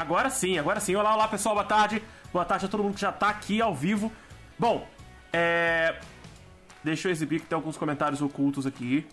[0.00, 0.96] Agora sim, agora sim.
[0.96, 2.02] Olá, olá pessoal, boa tarde.
[2.32, 4.10] Boa tarde a todo mundo que já tá aqui ao vivo.
[4.58, 4.88] Bom,
[5.30, 6.00] é.
[6.82, 9.06] Deixa eu exibir que tem alguns comentários ocultos aqui.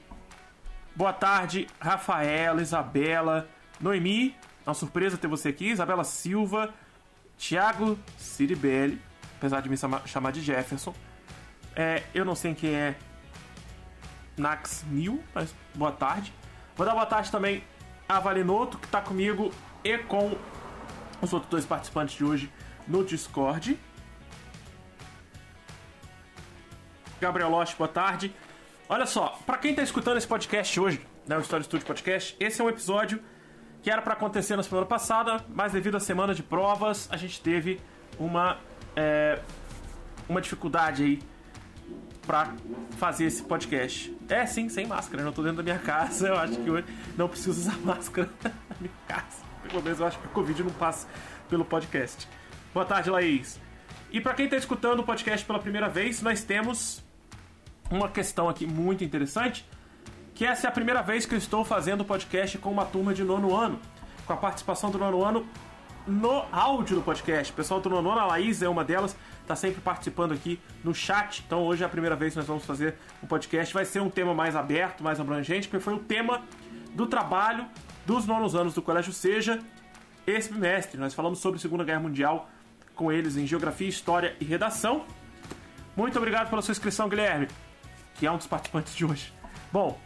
[0.95, 3.49] Boa tarde, Rafaela, Isabela,
[3.81, 4.33] Noemi.
[4.65, 5.65] Uma surpresa ter você aqui.
[5.65, 6.73] Isabela Silva,
[7.37, 9.01] Thiago Ciribelli,
[9.35, 9.75] apesar de me
[10.05, 10.95] chamar de Jefferson.
[11.75, 12.95] É, eu não sei quem é
[14.37, 16.33] Nax Mil, mas boa tarde.
[16.77, 17.61] Vou dar boa tarde também
[18.07, 19.51] a Valinoto, que tá comigo
[19.83, 20.37] e com
[21.21, 22.51] os outros dois participantes de hoje
[22.87, 23.77] no Discord.
[27.19, 28.33] Gabriel Lost, boa tarde.
[28.87, 32.61] Olha só, para quem tá escutando esse podcast hoje, né, o Story Studio Podcast, esse
[32.61, 33.21] é um episódio
[33.81, 37.41] que era para acontecer na semana passada, mas devido à semana de provas, a gente
[37.41, 37.81] teve
[38.17, 38.57] uma
[38.95, 39.39] é,
[40.27, 41.19] uma dificuldade aí
[42.25, 42.53] para
[42.97, 44.15] fazer esse podcast.
[44.27, 46.85] É sim, sem máscara, não tô dentro da minha casa, eu acho que hoje
[47.17, 49.46] não preciso usar máscara na minha casa.
[49.67, 51.07] Pelo menos eu acho que o Covid não passa
[51.49, 52.27] pelo podcast.
[52.73, 53.59] Boa tarde, Laís.
[54.11, 57.03] E para quem está escutando o podcast pela primeira vez, nós temos
[57.91, 59.67] uma questão aqui muito interessante,
[60.33, 63.13] que essa é a primeira vez que eu estou fazendo o podcast com uma turma
[63.13, 63.79] de nono ano,
[64.25, 65.45] com a participação do nono ano
[66.05, 67.51] no áudio do podcast.
[67.51, 70.95] O pessoal do nono ano, a Laís é uma delas, está sempre participando aqui no
[70.95, 71.43] chat.
[71.45, 73.73] Então hoje é a primeira vez que nós vamos fazer um podcast.
[73.73, 76.43] Vai ser um tema mais aberto, mais abrangente, porque foi o tema
[76.93, 77.65] do trabalho
[78.07, 79.59] dos nonos anos do Colégio Seja
[80.25, 80.97] esse bimestre.
[80.97, 82.49] Nós falamos sobre a Segunda Guerra Mundial
[82.95, 85.05] com eles em Geografia, História e Redação.
[85.93, 87.49] Muito obrigado pela sua inscrição, Guilherme,
[88.15, 89.33] que é um dos participantes de hoje.
[89.73, 89.99] Bom,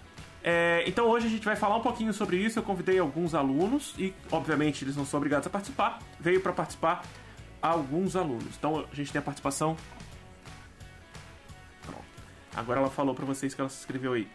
[0.44, 2.58] é, então hoje a gente vai falar um pouquinho sobre isso.
[2.58, 6.00] Eu convidei alguns alunos e, obviamente, eles não são obrigados a participar.
[6.20, 7.04] Veio para participar
[7.62, 8.58] alguns alunos.
[8.58, 9.78] Então a gente tem a participação.
[11.84, 12.04] Pronto.
[12.56, 14.28] Agora ela falou para vocês que ela se inscreveu aí.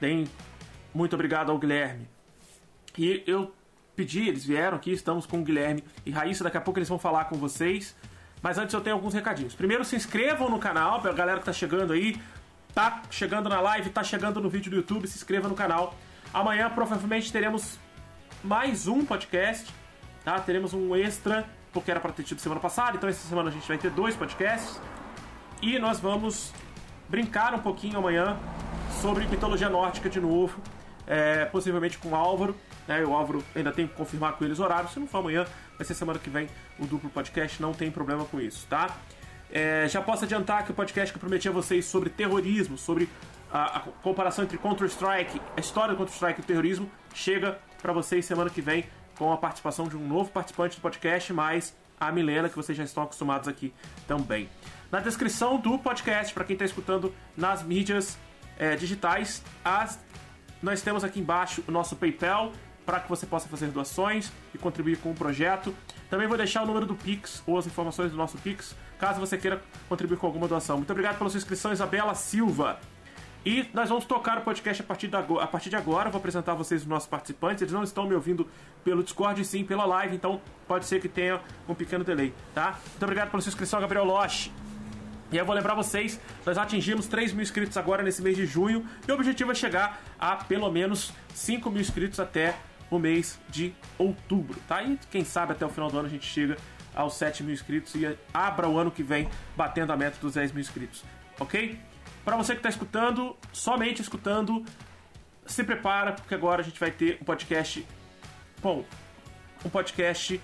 [0.00, 0.26] Tem
[0.92, 2.12] muito obrigado ao Guilherme
[2.96, 3.52] e eu
[3.96, 6.98] pedi, eles vieram aqui, estamos com o Guilherme e Raíssa, daqui a pouco eles vão
[6.98, 7.94] falar com vocês.
[8.42, 9.54] Mas antes eu tenho alguns recadinhos.
[9.54, 12.20] Primeiro, se inscrevam no canal, pra galera que tá chegando aí,
[12.74, 15.94] tá chegando na live, tá chegando no vídeo do YouTube, se inscreva no canal.
[16.32, 17.78] Amanhã provavelmente teremos
[18.42, 19.72] mais um podcast,
[20.24, 20.38] tá?
[20.40, 23.66] Teremos um extra, porque era para ter tido semana passada, então essa semana a gente
[23.66, 24.78] vai ter dois podcasts.
[25.62, 26.52] E nós vamos
[27.08, 28.36] brincar um pouquinho amanhã
[29.00, 30.60] sobre mitologia nórdica de novo,
[31.06, 32.54] é, possivelmente com Álvaro.
[32.86, 33.04] Né?
[33.04, 34.92] O Álvaro ainda tem que confirmar com eles horários.
[34.92, 35.46] Se não for amanhã,
[35.76, 37.60] vai ser semana que vem o duplo podcast.
[37.60, 38.96] Não tem problema com isso, tá?
[39.50, 43.08] É, já posso adiantar que o podcast que eu prometi a vocês sobre terrorismo, sobre
[43.52, 48.24] a, a comparação entre Counter-Strike, a história do Counter-Strike e o terrorismo, chega para vocês
[48.24, 48.84] semana que vem
[49.16, 52.82] com a participação de um novo participante do podcast, mais a Milena, que vocês já
[52.82, 53.72] estão acostumados aqui
[54.06, 54.48] também.
[54.90, 58.18] Na descrição do podcast, para quem está escutando nas mídias
[58.58, 60.00] é, digitais, as,
[60.62, 62.52] nós temos aqui embaixo o nosso PayPal,
[62.84, 65.74] para que você possa fazer doações e contribuir com o projeto.
[66.10, 69.36] Também vou deixar o número do Pix ou as informações do nosso Pix, caso você
[69.36, 70.76] queira contribuir com alguma doação.
[70.76, 72.78] Muito obrigado pela sua inscrição, Isabela Silva.
[73.44, 76.08] E nós vamos tocar o podcast a partir, da, a partir de agora.
[76.08, 77.60] vou apresentar vocês os nossos participantes.
[77.60, 78.48] Eles não estão me ouvindo
[78.82, 82.78] pelo Discord, sim pela live, então pode ser que tenha um pequeno delay, tá?
[82.88, 84.50] Muito obrigado pela sua inscrição, Gabriel Loche.
[85.30, 88.86] E eu vou lembrar vocês, nós atingimos 3 mil inscritos agora nesse mês de junho.
[89.06, 92.56] E o objetivo é chegar a pelo menos 5 mil inscritos até
[92.96, 94.82] o mês de outubro, tá?
[94.82, 96.56] E quem sabe até o final do ano a gente chega
[96.94, 100.52] aos 7 mil inscritos e abra o ano que vem batendo a meta dos 10
[100.52, 101.04] mil inscritos,
[101.38, 101.78] ok?
[102.24, 104.64] Para você que está escutando, somente escutando,
[105.44, 107.86] se prepara porque agora a gente vai ter um podcast,
[108.62, 108.84] bom,
[109.64, 110.40] um podcast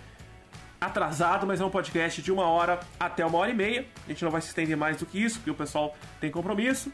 [0.80, 3.86] atrasado, mas é um podcast de uma hora até uma hora e meia.
[4.06, 6.92] A gente não vai se estender mais do que isso, porque o pessoal tem compromisso.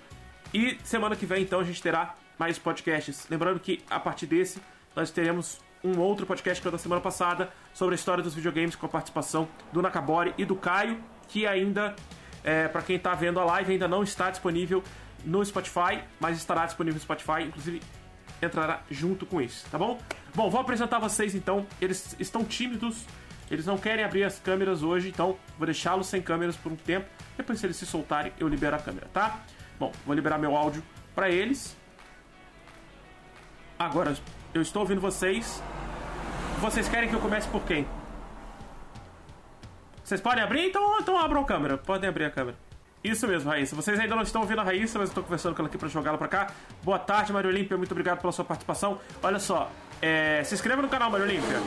[0.53, 3.27] E semana que vem, então, a gente terá mais podcasts.
[3.31, 4.61] Lembrando que a partir desse
[4.97, 8.75] nós teremos um outro podcast que é da semana passada sobre a história dos videogames
[8.75, 10.99] com a participação do Nakabori e do Caio,
[11.29, 11.95] que ainda,
[12.43, 14.83] é, para quem está vendo a live, ainda não está disponível
[15.25, 17.83] no Spotify, mas estará disponível no Spotify, inclusive
[18.41, 19.99] entrará junto com isso, tá bom?
[20.35, 21.67] Bom, vou apresentar vocês então.
[21.81, 23.05] Eles estão tímidos,
[23.51, 27.07] eles não querem abrir as câmeras hoje, então vou deixá-los sem câmeras por um tempo.
[27.37, 29.41] Depois, se eles se soltarem, eu libero a câmera, tá?
[29.79, 30.83] Bom, vou liberar meu áudio
[31.15, 31.77] para eles.
[33.79, 34.17] Agora,
[34.57, 35.63] eu estou ouvindo vocês.
[36.61, 37.87] Vocês querem que eu comece por quem?
[40.03, 40.67] Vocês podem abrir?
[40.67, 41.77] Então, então abram a câmera.
[41.77, 42.57] Podem abrir a câmera.
[43.05, 43.77] Isso mesmo, Raíssa.
[43.77, 45.89] Vocês ainda não estão ouvindo a Raíssa, mas eu estou conversando com ela aqui para
[45.89, 46.47] jogá-la para cá.
[46.83, 47.77] Boa tarde, Mario Olímpia.
[47.77, 48.99] Muito obrigado pela sua participação.
[49.23, 49.71] Olha só,
[50.01, 50.43] é...
[50.45, 51.61] se inscreva no canal, Mario Olímpia.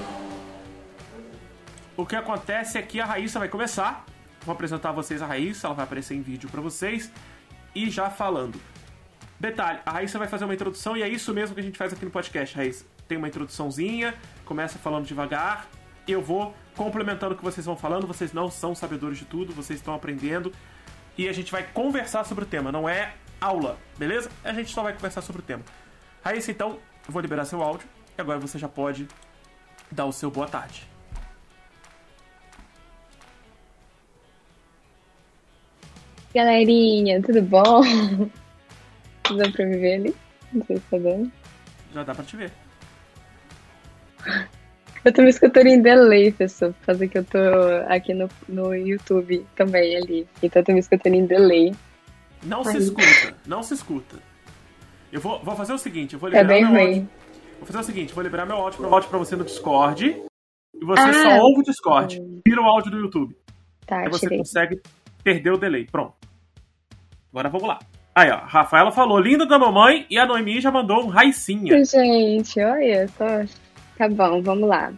[1.95, 4.05] O que acontece é que a Raíssa vai começar.
[4.45, 7.11] Vou apresentar a vocês a Raíssa, ela vai aparecer em vídeo para vocês.
[7.75, 8.59] E já falando,
[9.39, 11.93] Detalhe, a Raíssa vai fazer uma introdução e é isso mesmo que a gente faz
[11.93, 12.85] aqui no podcast, Raíssa.
[13.07, 14.13] Tem uma introduçãozinha,
[14.45, 15.67] começa falando devagar,
[16.07, 18.07] eu vou complementando o que vocês vão falando.
[18.07, 20.51] Vocês não são sabedores de tudo, vocês estão aprendendo.
[21.17, 24.29] E a gente vai conversar sobre o tema, não é aula, beleza?
[24.43, 25.63] A gente só vai conversar sobre o tema.
[26.23, 27.87] Raíssa, então, eu vou liberar seu áudio
[28.17, 29.07] e agora você já pode
[29.91, 30.87] dar o seu boa tarde.
[36.33, 37.81] Galerinha, tudo bom?
[39.37, 40.15] Dá pra me ver ali?
[40.53, 41.31] Não sei se tá dando.
[41.93, 42.51] Já dá pra te ver.
[45.05, 47.37] Eu tô me escutando em delay, pessoal, por causa que eu tô
[47.87, 50.27] aqui no, no YouTube também ali.
[50.43, 51.73] Então eu tô me escutando em delay.
[52.43, 54.17] Não se escuta, não se escuta.
[55.11, 56.87] Eu vou, vou fazer o seguinte, eu vou Tá liberar bem meu ruim.
[56.99, 57.09] áudio.
[57.57, 60.05] Vou fazer o seguinte, vou liberar meu áudio, meu áudio pra você no Discord.
[60.75, 61.13] E você Ah.
[61.13, 62.21] só ouve o Discord.
[62.45, 63.35] Tira o áudio do YouTube.
[63.85, 64.37] Tá, Aí você tirei.
[64.37, 64.81] consegue
[65.23, 65.85] perder o delay.
[65.85, 66.13] Pronto.
[67.31, 67.79] Agora vamos lá.
[68.15, 68.37] Aí, ó.
[68.37, 71.83] Rafaela falou, linda da mamãe, e a Noemi já mandou um raicinha.
[71.83, 73.25] Gente, olha só.
[73.97, 74.91] Tá bom, vamos lá.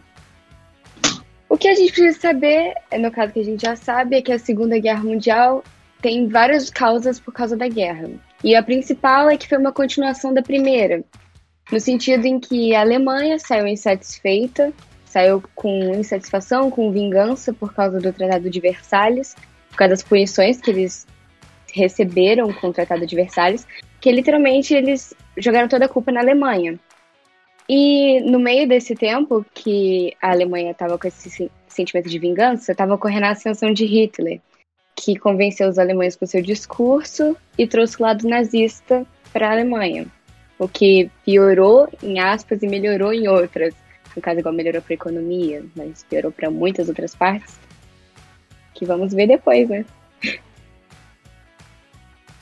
[1.48, 4.32] O que a gente precisa saber, no caso que a gente já sabe, é que
[4.32, 5.62] a Segunda Guerra Mundial
[6.00, 8.10] tem várias causas por causa da guerra.
[8.42, 11.04] E a principal é que foi uma continuação da primeira,
[11.70, 14.72] no sentido em que a Alemanha saiu insatisfeita,
[15.04, 19.36] saiu com insatisfação, com vingança por causa do Tratado de Versalhes,
[19.70, 21.06] por causa das punições que eles
[21.72, 23.66] receberam com o Tratado de Versalhes,
[24.00, 26.78] que literalmente eles jogaram toda a culpa na Alemanha.
[27.68, 32.72] E no meio desse tempo que a Alemanha estava com esse sen- sentimento de vingança,
[32.72, 34.40] estava ocorrendo a ascensão de Hitler,
[34.94, 40.06] que convenceu os alemães com seu discurso e trouxe o lado nazista para a Alemanha.
[40.58, 43.74] O que piorou em aspas e melhorou em outras.
[44.14, 47.58] No caso, igual melhorou para a economia, mas piorou para muitas outras partes.
[48.74, 49.84] Que vamos ver depois, né?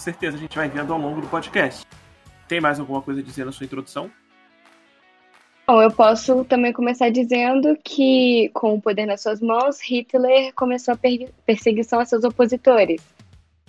[0.01, 1.87] Com certeza a gente vai vendo ao longo do podcast.
[2.49, 4.11] Tem mais alguma coisa a dizer na sua introdução?
[5.67, 10.95] Bom, eu posso também começar dizendo que, com o poder nas suas mãos, Hitler começou
[10.95, 13.03] a per- perseguição a seus opositores.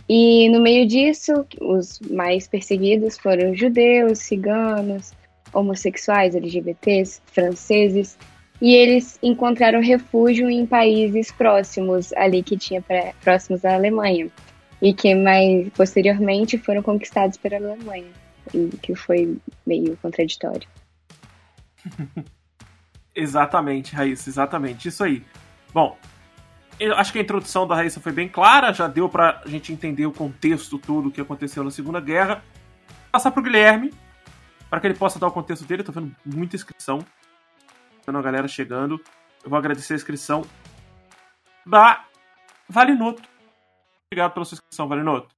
[0.07, 5.11] E no meio disso, os mais perseguidos foram judeus, ciganos,
[5.51, 8.17] homossexuais, LGBTs, franceses,
[8.61, 12.81] e eles encontraram refúgio em países próximos ali que tinha
[13.21, 14.31] próximos à Alemanha
[14.81, 18.11] e que mais posteriormente foram conquistados pela Alemanha,
[18.53, 20.67] e que foi meio contraditório.
[23.13, 24.87] Exatamente, Raíssa, exatamente.
[24.87, 25.21] Isso aí.
[25.73, 25.97] Bom,
[26.79, 30.05] eu acho que a introdução da Raíssa foi bem clara, já deu pra gente entender
[30.05, 32.41] o contexto todo que aconteceu na Segunda Guerra.
[33.11, 33.93] Passar pro Guilherme,
[34.69, 35.83] para que ele possa dar o contexto dele.
[35.83, 36.99] Tô vendo muita inscrição.
[36.99, 38.99] Tô vendo a galera chegando.
[39.43, 40.45] Eu vou agradecer a inscrição
[41.65, 42.05] da
[42.69, 43.30] Valinoto.
[44.11, 45.33] Obrigado pela sua inscrição, Valinoto.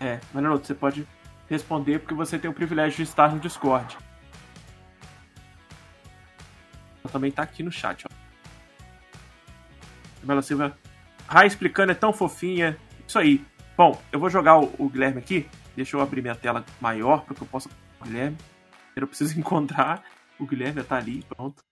[0.00, 1.06] É, Valinoto, você pode
[1.50, 3.98] responder porque você tem o privilégio de estar no Discord.
[7.02, 8.14] Ela também tá aqui no chat, ó.
[10.24, 10.78] Bela Silva.
[11.28, 12.78] Rai explicando, é tão fofinha.
[13.06, 13.44] Isso aí.
[13.76, 15.46] Bom, eu vou jogar o, o Guilherme aqui.
[15.76, 17.68] Deixa eu abrir minha tela maior para que eu possa.
[18.00, 18.38] O Guilherme.
[18.96, 20.02] Eu preciso encontrar.
[20.38, 21.62] O Guilherme tá ali, pronto.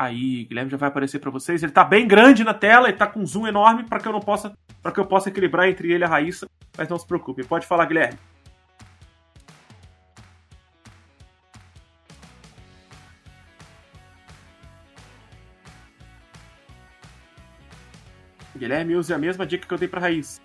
[0.00, 1.62] Aí, Guilherme já vai aparecer para vocês.
[1.62, 4.12] Ele tá bem grande na tela, ele tá com um zoom enorme para que eu
[4.12, 6.48] não possa, para que eu possa equilibrar entre ele e a Raíssa.
[6.74, 8.18] Mas não se preocupe, pode falar, Guilherme.
[18.56, 20.40] Guilherme, use a mesma dica que eu dei pra Raíssa.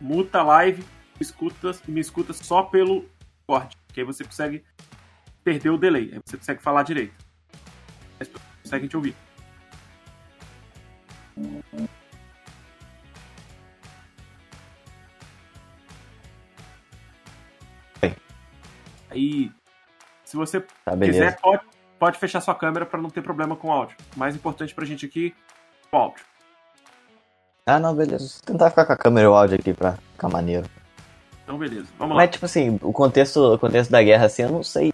[0.00, 0.84] Muta a live,
[1.20, 3.08] escuta, me escuta só pelo
[3.46, 4.64] corte, que aí você consegue
[5.44, 7.27] perder o delay, aí você consegue falar direito.
[8.68, 9.16] Consegue te ouvir.
[19.10, 19.50] Aí,
[20.24, 21.62] se você Tá, quiser, pode,
[21.98, 23.96] pode fechar sua câmera para não ter problema com o áudio.
[24.14, 25.34] O mais importante pra gente aqui
[25.90, 26.24] é o áudio.
[27.66, 28.34] Ah, não, beleza.
[28.34, 30.68] Vou tentar ficar com a câmera e o áudio aqui pra ficar maneiro.
[31.42, 31.86] Então, beleza.
[31.98, 32.22] Vamos lá.
[32.22, 34.92] Mas, tipo assim, o contexto, o contexto da guerra, assim, eu não sei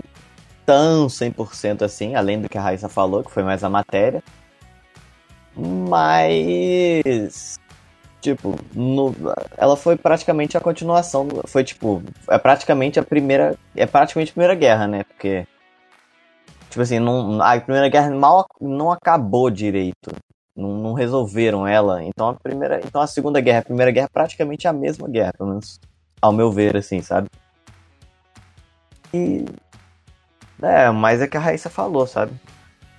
[0.67, 4.23] tão 100% assim, além do que a Raíssa falou, que foi mais a matéria.
[5.57, 7.59] Mas.
[8.21, 9.15] Tipo, no-
[9.57, 11.29] ela foi praticamente a continuação.
[11.47, 12.03] Foi tipo.
[12.29, 13.57] É praticamente a primeira.
[13.77, 15.05] É praticamente a primeira guerra, né?
[15.05, 15.47] Porque.
[16.71, 20.11] Tipo assim, não, a primeira guerra mal não acabou direito.
[20.57, 22.03] Não, não resolveram ela.
[22.03, 22.81] Então a primeira.
[22.85, 25.79] Então a segunda guerra, a primeira guerra é praticamente a mesma guerra, pelo menos
[26.21, 27.29] ao meu ver, assim, sabe?
[29.13, 29.45] E.
[30.65, 32.33] É, mas é que a Raíssa falou, sabe?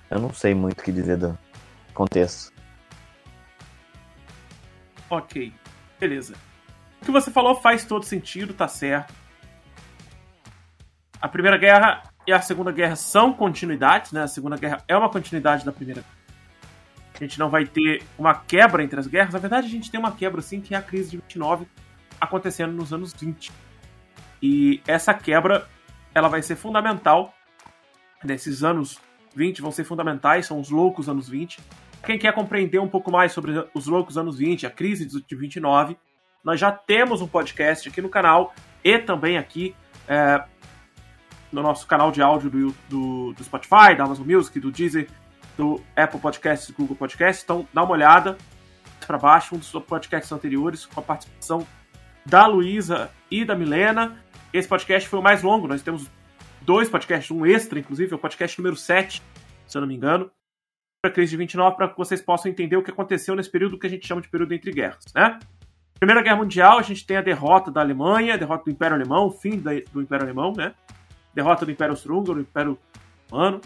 [0.10, 1.38] Eu não sei muito o que dizer do
[1.94, 2.54] contexto.
[5.10, 5.52] Ok,
[6.00, 6.36] beleza.
[7.02, 9.14] O que você falou faz todo sentido, tá certo.
[11.22, 14.24] A Primeira Guerra e a Segunda Guerra são continuidades, né?
[14.24, 16.04] A Segunda Guerra é uma continuidade da Primeira.
[17.14, 19.34] A gente não vai ter uma quebra entre as guerras.
[19.34, 21.66] Na verdade, a gente tem uma quebra, sim, que é a crise de 29
[22.20, 23.52] acontecendo nos anos 20.
[24.42, 25.68] E essa quebra,
[26.14, 27.34] ela vai ser fundamental.
[28.26, 29.00] Nesses anos
[29.36, 31.60] 20 vão ser fundamentais, são os loucos anos 20.
[32.04, 35.98] Quem quer compreender um pouco mais sobre os loucos anos 20, a crise de 29,
[36.44, 38.54] nós já temos um podcast aqui no canal
[38.84, 39.76] e também aqui
[40.08, 40.44] é,
[41.52, 45.08] no nosso canal de áudio do, do, do, Spotify, da Amazon Music, do Deezer,
[45.58, 47.44] do Apple Podcasts e Google Podcasts.
[47.44, 48.38] Então dá uma olhada
[49.08, 51.66] para baixo, um dos podcasts anteriores, com a participação
[52.26, 54.24] da Luísa e da Milena.
[54.54, 56.10] Esse podcast foi o mais longo, nós temos
[56.66, 59.22] dois podcasts, um extra, inclusive, é o podcast número 7,
[59.68, 60.32] se eu não me engano,
[61.02, 63.78] para a crise de 29, para que vocês possam entender o que aconteceu nesse período
[63.78, 65.40] que a gente chama de período entre guerras, né?
[66.00, 69.28] Primeira Guerra Mundial, a gente tem a derrota da Alemanha, a derrota do Império Alemão,
[69.28, 70.74] o fim do Império Alemão, né?
[71.34, 72.78] Derrota do Império Austro-Húngaro, do Império
[73.32, 73.62] Romano,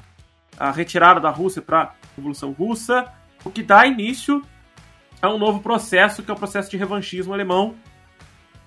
[0.58, 3.12] a retirada da Rússia para a Revolução Russa,
[3.44, 4.44] o que dá início
[5.22, 7.76] a um novo processo, que é o processo de revanchismo alemão,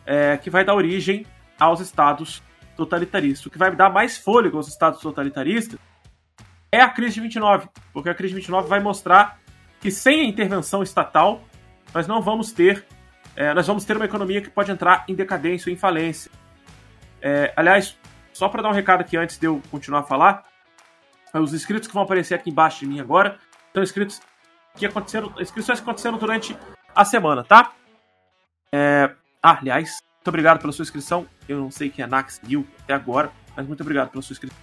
[0.05, 1.25] é, que vai dar origem
[1.59, 2.43] aos estados
[2.77, 3.47] totalitaristas.
[3.47, 5.79] O que vai dar mais fôlego aos estados totalitaristas
[6.71, 9.39] é a crise de 29, porque a crise de 29 vai mostrar
[9.81, 11.43] que sem a intervenção estatal
[11.95, 12.85] nós não vamos ter,
[13.37, 16.31] é, nós vamos ter uma economia que pode entrar em decadência ou em falência.
[17.21, 17.99] É, aliás,
[18.33, 20.45] só para dar um recado aqui antes de eu continuar a falar,
[21.35, 23.39] os inscritos que vão aparecer aqui embaixo de mim agora
[23.73, 24.21] são inscritos
[24.75, 26.57] que aconteceram, inscrições que aconteceram durante
[26.95, 27.73] a semana, tá?
[28.73, 29.11] É,
[29.43, 31.27] ah, aliás, muito obrigado pela sua inscrição.
[31.49, 34.57] Eu não sei quem é Nax seguiu até agora, mas muito obrigado pela sua inscrição.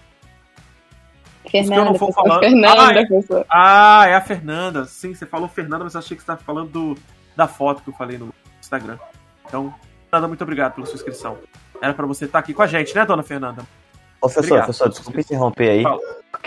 [1.50, 2.40] Fernanda, eu não for falando...
[2.40, 3.44] Fernanda, ah, é...
[3.50, 4.86] ah, é a Fernanda.
[4.86, 6.98] Sim, você falou Fernanda, mas eu achei que você estava falando do...
[7.36, 8.98] da foto que eu falei no Instagram.
[9.46, 9.74] Então,
[10.08, 11.36] Fernanda, muito obrigado pela sua inscrição.
[11.82, 13.62] Era para você estar aqui com a gente, né, dona Fernanda?
[14.18, 15.84] Professor, obrigado, professor, desculpe interromper aí.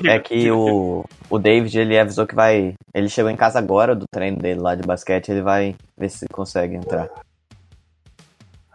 [0.06, 2.74] É que o, o David, ele avisou que vai...
[2.96, 6.26] Ele chegou em casa agora do treino dele lá de basquete, ele vai ver se
[6.32, 7.10] consegue entrar.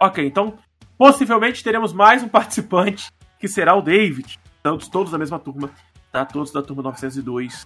[0.00, 0.56] Ok, então
[0.96, 4.38] possivelmente teremos mais um participante, que será o David.
[4.62, 5.70] Todos, todos da mesma turma,
[6.12, 6.24] tá?
[6.24, 7.64] Todos da turma 902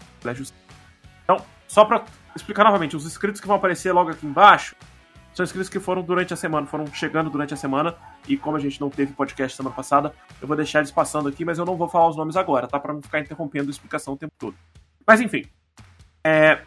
[1.24, 4.74] Então, só para explicar novamente, os inscritos que vão aparecer logo aqui embaixo
[5.34, 7.96] são inscritos que foram durante a semana, foram chegando durante a semana,
[8.28, 11.44] e como a gente não teve podcast semana passada, eu vou deixar eles passando aqui,
[11.44, 12.78] mas eu não vou falar os nomes agora, tá?
[12.78, 14.56] Para não ficar interrompendo a explicação o tempo todo.
[15.06, 15.44] Mas enfim,
[16.24, 16.62] é...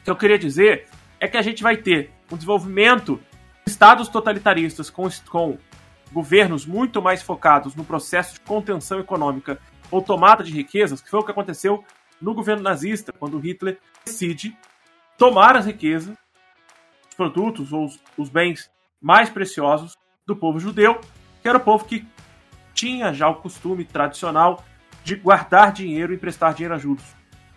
[0.00, 0.86] o que eu queria dizer
[1.18, 3.20] é que a gente vai ter um desenvolvimento
[3.66, 5.58] estados totalitaristas com, com
[6.12, 9.58] governos muito mais focados no processo de contenção econômica
[9.90, 11.84] ou tomada de riquezas, que foi o que aconteceu
[12.20, 14.56] no governo nazista, quando Hitler decide
[15.18, 16.16] tomar as riquezas,
[17.08, 21.00] os produtos ou os, os bens mais preciosos do povo judeu,
[21.42, 22.06] que era o povo que
[22.72, 24.64] tinha já o costume tradicional
[25.04, 27.04] de guardar dinheiro e emprestar dinheiro a juros.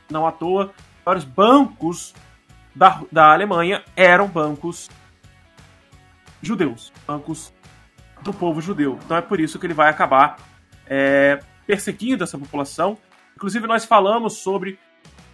[0.09, 2.13] Não à toa, vários bancos
[2.73, 4.89] da, da Alemanha eram bancos
[6.47, 7.53] judeus, bancos
[8.21, 8.99] do povo judeu.
[9.03, 10.37] Então é por isso que ele vai acabar
[10.87, 12.97] é, perseguindo essa população.
[13.35, 14.79] Inclusive, nós falamos sobre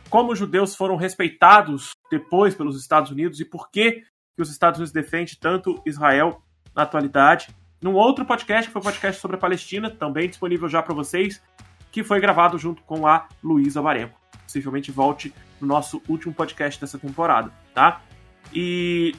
[0.09, 4.03] como os judeus foram respeitados depois pelos Estados Unidos e por que,
[4.35, 6.43] que os Estados Unidos defendem tanto Israel
[6.75, 7.47] na atualidade.
[7.81, 10.93] Num outro podcast, que foi o um podcast sobre a Palestina, também disponível já para
[10.93, 11.41] vocês,
[11.91, 14.19] que foi gravado junto com a Luísa Barenco.
[14.43, 18.01] Possivelmente volte no nosso último podcast dessa temporada, tá?
[18.53, 19.15] E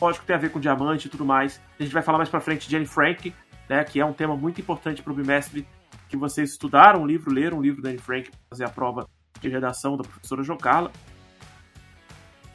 [0.00, 1.60] lógico tem a ver com diamante e tudo mais.
[1.78, 3.34] A gente vai falar mais pra frente de Anne Frank,
[3.68, 5.66] né, que é um tema muito importante para o bimestre
[6.08, 9.08] que vocês estudaram o livro, leram o livro da Anne Frank fazer a prova
[9.40, 10.92] de redação da professora Jocala.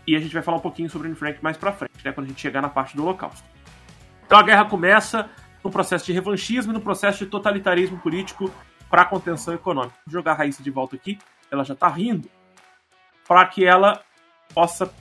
[0.08, 2.26] E a gente vai falar um pouquinho sobre Anne Frank mais para frente, né, quando
[2.26, 3.48] a gente chegar na parte do Holocausto.
[4.26, 5.30] Então a guerra começa
[5.64, 8.52] no processo de revanchismo e no processo de totalitarismo político
[8.90, 9.96] para contenção econômica.
[10.06, 11.20] Vou jogar a Raíssa de volta aqui,
[11.52, 12.30] ela já está rindo,
[13.28, 14.02] para que ela
[14.54, 14.92] possa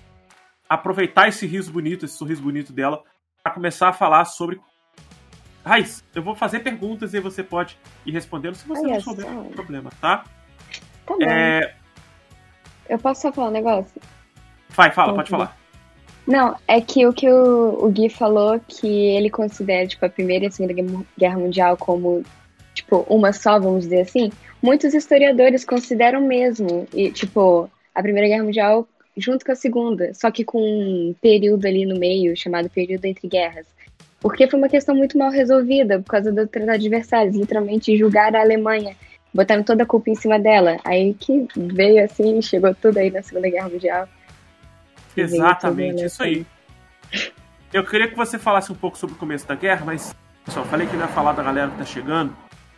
[0.70, 3.02] aproveitar esse riso bonito, esse sorriso bonito dela,
[3.42, 4.60] para começar a falar sobre.
[5.64, 9.26] Raiz, eu vou fazer perguntas e você pode ir respondendo se você Ai, não souber
[9.26, 10.24] o problema, tá?
[11.04, 11.22] Tá bom.
[11.22, 11.74] É...
[12.88, 14.00] Eu posso só falar um negócio?
[14.70, 15.58] Vai, fala, pode falar.
[16.26, 20.44] Não, é que o que o, o Gui falou, que ele considera, tipo, a Primeira
[20.44, 22.22] e a Segunda Guerra Mundial como,
[22.72, 24.30] tipo, uma só, vamos dizer assim,
[24.62, 26.86] muitos historiadores consideram mesmo.
[26.94, 28.88] E, tipo, a Primeira Guerra Mundial
[29.20, 33.28] junto com a segunda, só que com um período ali no meio, chamado período entre
[33.28, 33.66] guerras.
[34.20, 38.34] Porque foi uma questão muito mal resolvida por causa do Tratado de Versalhes, literalmente julgar
[38.34, 38.94] a Alemanha,
[39.32, 40.76] botaram toda a culpa em cima dela.
[40.84, 44.08] Aí que veio assim, chegou tudo aí na Segunda Guerra Mundial.
[45.16, 46.46] Exatamente, isso aí.
[47.72, 50.14] Eu queria que você falasse um pouco sobre o começo da guerra, mas
[50.48, 52.36] só falei que eu ia falar da galera que tá chegando.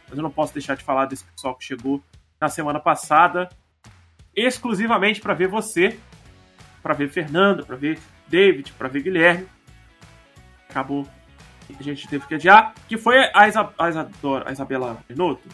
[0.09, 2.03] mas eu não posso deixar de falar desse pessoal que chegou
[2.41, 3.49] na semana passada,
[4.35, 5.99] exclusivamente para ver você,
[6.83, 9.47] para ver Fernando, para ver David, para ver Guilherme.
[10.69, 11.07] Acabou.
[11.79, 12.75] A gente teve que adiar.
[12.89, 15.49] Que foi a, Isa, a, Isadora, a Isabela Benotto.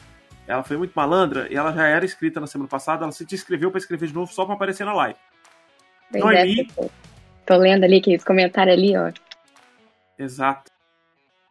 [0.47, 3.04] Ela foi muito malandra e ela já era inscrita na semana passada.
[3.04, 5.18] Ela se inscreveu para escrever de novo só para aparecer na live.
[6.12, 6.68] Noemi.
[6.78, 6.88] É,
[7.44, 9.12] tô lendo ali que esse comentário ali, ó.
[10.18, 10.73] Exato.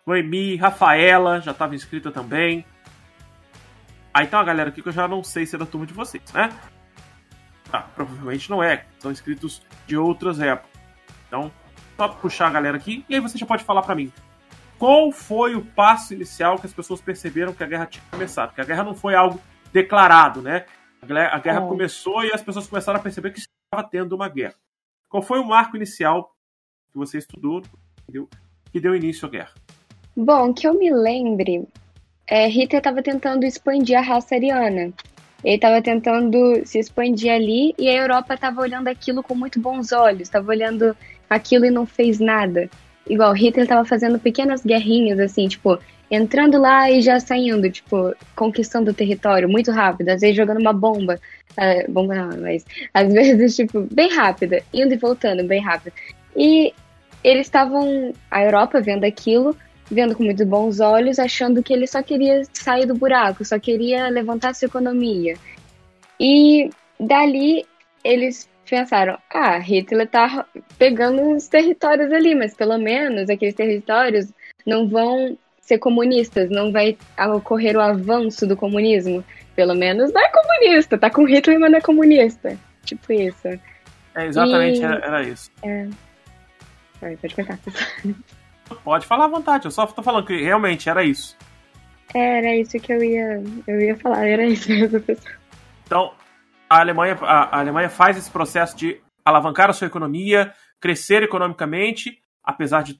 [0.05, 2.65] Noemi, Rafaela já estava inscrita também.
[4.13, 5.93] Aí tem uma galera aqui que eu já não sei se é da turma de
[5.93, 6.49] vocês, né?
[7.71, 8.85] Ah, provavelmente não é.
[8.99, 10.71] São inscritos de outras épocas.
[11.27, 11.51] Então,
[11.95, 14.11] só puxar a galera aqui e aí você já pode falar para mim.
[14.77, 18.53] Qual foi o passo inicial que as pessoas perceberam que a guerra tinha começado?
[18.53, 19.41] Que a guerra não foi algo
[19.73, 20.65] declarado, né?
[21.01, 21.67] A guerra oh.
[21.67, 24.55] começou e as pessoas começaram a perceber que estava tendo uma guerra.
[25.09, 26.35] Qual foi o marco inicial
[26.91, 27.61] que você estudou,
[28.03, 28.29] entendeu?
[28.71, 29.53] que deu início à guerra?
[30.15, 31.67] Bom, que eu me lembre,
[32.27, 34.91] é, Hitler estava tentando expandir a raça ariana.
[35.43, 39.91] Ele estava tentando se expandir ali e a Europa estava olhando aquilo com muito bons
[39.91, 40.95] olhos, estava olhando
[41.29, 42.69] aquilo e não fez nada.
[43.07, 45.79] Igual Hitler estava fazendo pequenas guerrinhas, assim, tipo,
[46.09, 50.73] entrando lá e já saindo, tipo, conquistando o território muito rápido, às vezes jogando uma
[50.73, 51.19] bomba.
[51.57, 55.93] Uh, bomba não, mas às vezes, tipo, bem rápida, indo e voltando bem rápido.
[56.35, 56.73] E
[57.23, 59.55] eles estavam, a Europa, vendo aquilo,
[59.89, 64.09] vendo com muito bons olhos, achando que ele só queria sair do buraco, só queria
[64.09, 65.35] levantar sua economia.
[66.19, 67.65] E dali
[68.03, 70.45] eles pensaram: ah, Hitler tá
[70.77, 74.31] pegando os territórios ali, mas pelo menos aqueles territórios
[74.65, 76.97] não vão ser comunistas, não vai
[77.35, 79.23] ocorrer o avanço do comunismo.
[79.55, 82.57] Pelo menos não é comunista, tá com Hitler, mas não é comunista.
[82.83, 83.47] Tipo isso.
[84.15, 84.83] É, exatamente, e...
[84.83, 85.51] era, era, isso.
[85.63, 85.87] É.
[86.99, 87.59] Pode contar.
[88.83, 91.37] Pode falar à vontade, eu só tô falando que realmente era isso.
[92.13, 95.35] É, era isso que eu ia, eu ia falar, era isso mesmo, pessoal.
[95.85, 96.13] Então,
[96.69, 102.19] a Alemanha, a, a Alemanha faz esse processo de alavancar a sua economia, crescer economicamente,
[102.43, 102.99] apesar de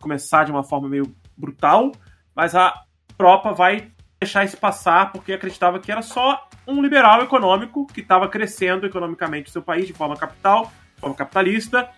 [0.00, 1.92] começar de uma forma meio brutal,
[2.34, 2.74] mas a
[3.18, 3.90] Europa vai
[4.20, 9.48] deixar isso passar porque acreditava que era só um liberal econômico que estava crescendo economicamente
[9.48, 11.88] o seu país de forma capital, de forma capitalista,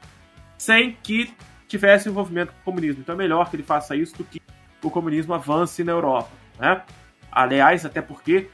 [0.59, 1.35] sem que
[1.71, 3.01] tivesse envolvimento com o comunismo.
[3.01, 4.43] Então é melhor que ele faça isso do que
[4.83, 6.31] o comunismo avance na Europa.
[6.59, 6.83] Né?
[7.31, 8.51] Aliás, até porque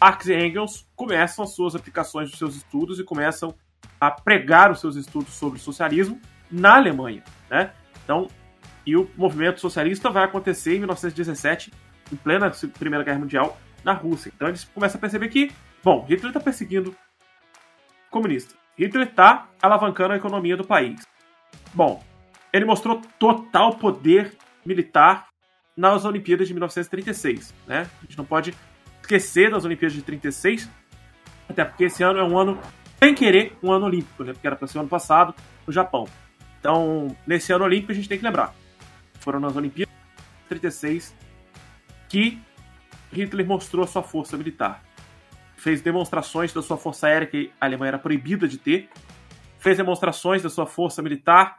[0.00, 3.54] Marx e Engels começam as suas aplicações dos seus estudos e começam
[4.00, 7.22] a pregar os seus estudos sobre o socialismo na Alemanha.
[7.50, 7.70] Né?
[8.02, 8.28] Então,
[8.86, 11.70] e o movimento socialista vai acontecer em 1917,
[12.10, 14.32] em plena Primeira Guerra Mundial, na Rússia.
[14.34, 15.52] Então eles começam a perceber que,
[15.84, 16.96] bom, Hitler está perseguindo
[18.10, 18.54] comunista.
[18.78, 21.02] Hitler está alavancando a economia do país.
[21.74, 22.02] Bom,
[22.52, 25.28] ele mostrou total poder militar
[25.76, 27.54] nas Olimpíadas de 1936.
[27.66, 27.88] Né?
[28.00, 28.54] A gente não pode
[29.00, 30.68] esquecer das Olimpíadas de 36,
[31.48, 32.58] até porque esse ano é um ano,
[32.98, 34.32] sem querer, um ano olímpico, né?
[34.32, 35.34] porque era para ser o ano passado
[35.66, 36.06] no Japão.
[36.60, 38.54] Então, nesse ano olímpico, a gente tem que lembrar:
[39.20, 41.16] foram nas Olimpíadas de 36
[42.08, 42.40] que
[43.12, 44.82] Hitler mostrou sua força militar.
[45.56, 48.88] Fez demonstrações da sua força aérea que a Alemanha era proibida de ter,
[49.58, 51.58] fez demonstrações da sua força militar,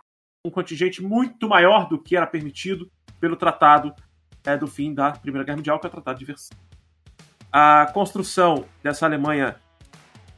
[0.49, 3.93] um contingente muito maior do que era permitido pelo tratado
[4.43, 6.67] é, do fim da Primeira Guerra Mundial, que é o Tratado de Versailles.
[7.51, 9.55] A construção dessa Alemanha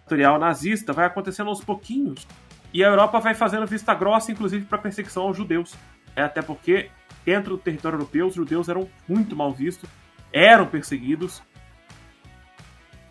[0.05, 2.27] territorial nazista vai acontecendo aos pouquinhos
[2.73, 5.75] e a Europa vai fazendo vista grossa, inclusive para perseguição aos judeus.
[6.15, 6.91] É, até porque
[7.25, 9.89] dentro do território europeu os judeus eram muito mal vistos,
[10.33, 11.41] eram perseguidos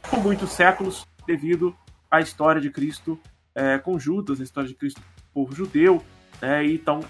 [0.02, 1.74] por muitos séculos devido
[2.10, 3.18] à história de Cristo
[3.54, 5.00] é, com Judas, a história de Cristo
[5.32, 6.02] povo judeu,
[6.40, 7.00] né, então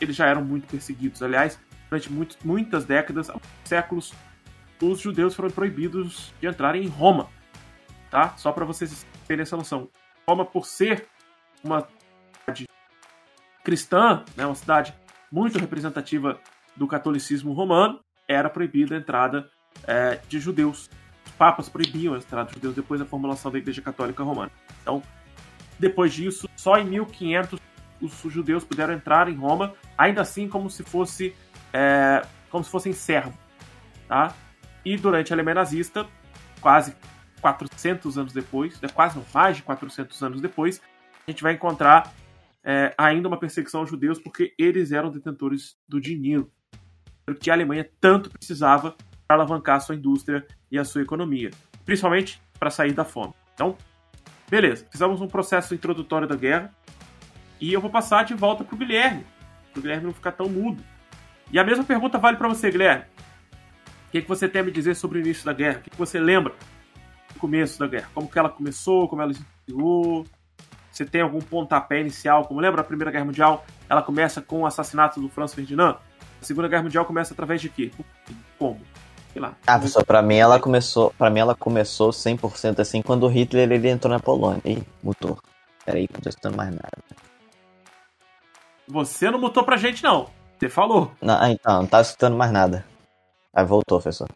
[0.00, 1.22] eles já eram muito perseguidos.
[1.22, 3.30] Aliás, durante muito, muitas décadas,
[3.64, 4.12] séculos,
[4.80, 7.28] os judeus foram proibidos de entrarem em Roma,
[8.10, 8.34] tá?
[8.36, 9.90] Só para vocês terem essa noção.
[10.26, 11.06] Roma, por ser
[11.62, 11.86] uma
[12.40, 12.66] cidade
[13.62, 14.94] cristã, né, uma cidade
[15.30, 16.40] muito representativa
[16.74, 19.50] do catolicismo romano, era proibida a entrada
[19.86, 20.88] é, de judeus.
[21.26, 24.50] Os papas proibiam a entrada de judeus depois da formulação da Igreja Católica Romana.
[24.80, 25.02] Então,
[25.78, 27.60] depois disso, só em 1500
[28.00, 31.34] os judeus puderam entrar em Roma, ainda assim como se fosse
[31.72, 33.34] é, como se fossem servos,
[34.08, 34.34] tá?
[34.84, 36.06] E durante a Alemanha nazista,
[36.60, 36.94] quase
[37.40, 40.80] 400 anos depois, né, quase mais de 400 anos depois,
[41.26, 42.12] a gente vai encontrar
[42.64, 46.50] é, ainda uma perseguição aos judeus porque eles eram detentores do dinheiro,
[47.40, 48.96] que a Alemanha tanto precisava
[49.28, 51.50] para alavancar sua indústria e a sua economia,
[51.84, 53.32] principalmente para sair da fome.
[53.54, 53.76] Então,
[54.50, 56.74] Beleza, fizemos um processo introdutório da guerra.
[57.60, 59.26] E eu vou passar de volta pro Guilherme.
[59.72, 60.82] Pro Guilherme não ficar tão mudo.
[61.52, 63.04] E a mesma pergunta vale para você, Guilherme.
[64.08, 65.78] O que, que você tem a me dizer sobre o início da guerra?
[65.78, 66.54] O que, que você lembra
[67.32, 68.08] do começo da guerra?
[68.14, 70.26] Como que ela começou, como ela se iniciou?
[70.90, 72.44] Você tem algum pontapé inicial?
[72.46, 73.64] Como lembra a Primeira Guerra Mundial?
[73.88, 75.96] Ela começa com o assassinato do Franz Ferdinand?
[76.40, 77.92] A Segunda Guerra Mundial começa através de quê?
[78.58, 78.80] Como?
[79.32, 79.54] Sei lá.
[79.66, 83.70] Ah, pessoal, pra mim ela começou, para mim ela começou 100% assim quando o Hitler
[83.70, 84.60] ele entrou na Polônia.
[84.64, 85.38] Ih, mutou.
[85.86, 86.98] Peraí, não tô escutando mais nada.
[88.90, 90.28] Você não mutou pra gente, não.
[90.58, 91.12] Você falou.
[91.22, 92.84] Não, ah, então, não tava escutando mais nada.
[93.54, 94.28] Aí voltou, professor.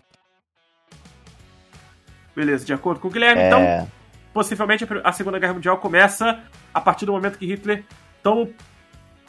[2.34, 3.88] Beleza, de acordo com o Guilherme, É, então,
[4.32, 7.84] possivelmente a Segunda Guerra Mundial começa a partir do momento que Hitler
[8.22, 8.54] toma o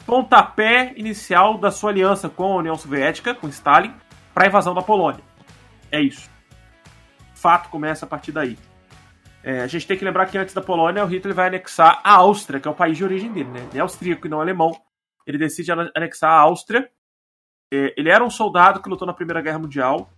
[0.04, 3.94] pontapé inicial da sua aliança com a União Soviética, com Stalin,
[4.34, 5.22] para a invasão da Polônia.
[5.92, 6.28] É isso.
[7.34, 8.58] O fato começa a partir daí.
[9.44, 12.14] É, a gente tem que lembrar que antes da Polônia, o Hitler vai anexar a
[12.14, 13.64] Áustria, que é o país de origem dele, né?
[13.70, 14.76] Ele é austríaco e não alemão.
[15.26, 16.88] Ele decide ane- anexar a Áustria.
[17.72, 20.10] É, ele era um soldado que lutou na Primeira Guerra Mundial,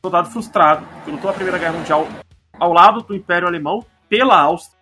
[0.00, 2.08] soldado frustrado, que lutou na Primeira Guerra Mundial
[2.58, 4.78] ao lado do Império Alemão, pela Áustria.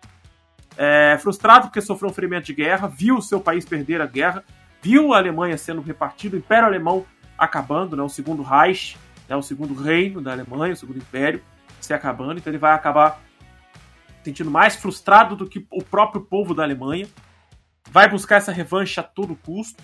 [0.77, 4.43] É, frustrado porque sofreu um ferimento de guerra, viu o seu país perder a guerra,
[4.81, 7.05] viu a Alemanha sendo repartida, o Império Alemão
[7.37, 11.43] acabando, né, o segundo Reich, né, o segundo reino da Alemanha, o segundo Império,
[11.79, 13.21] se acabando, então ele vai acabar
[14.23, 17.07] sentindo mais frustrado do que o próprio povo da Alemanha,
[17.89, 19.81] vai buscar essa revanche a todo custo,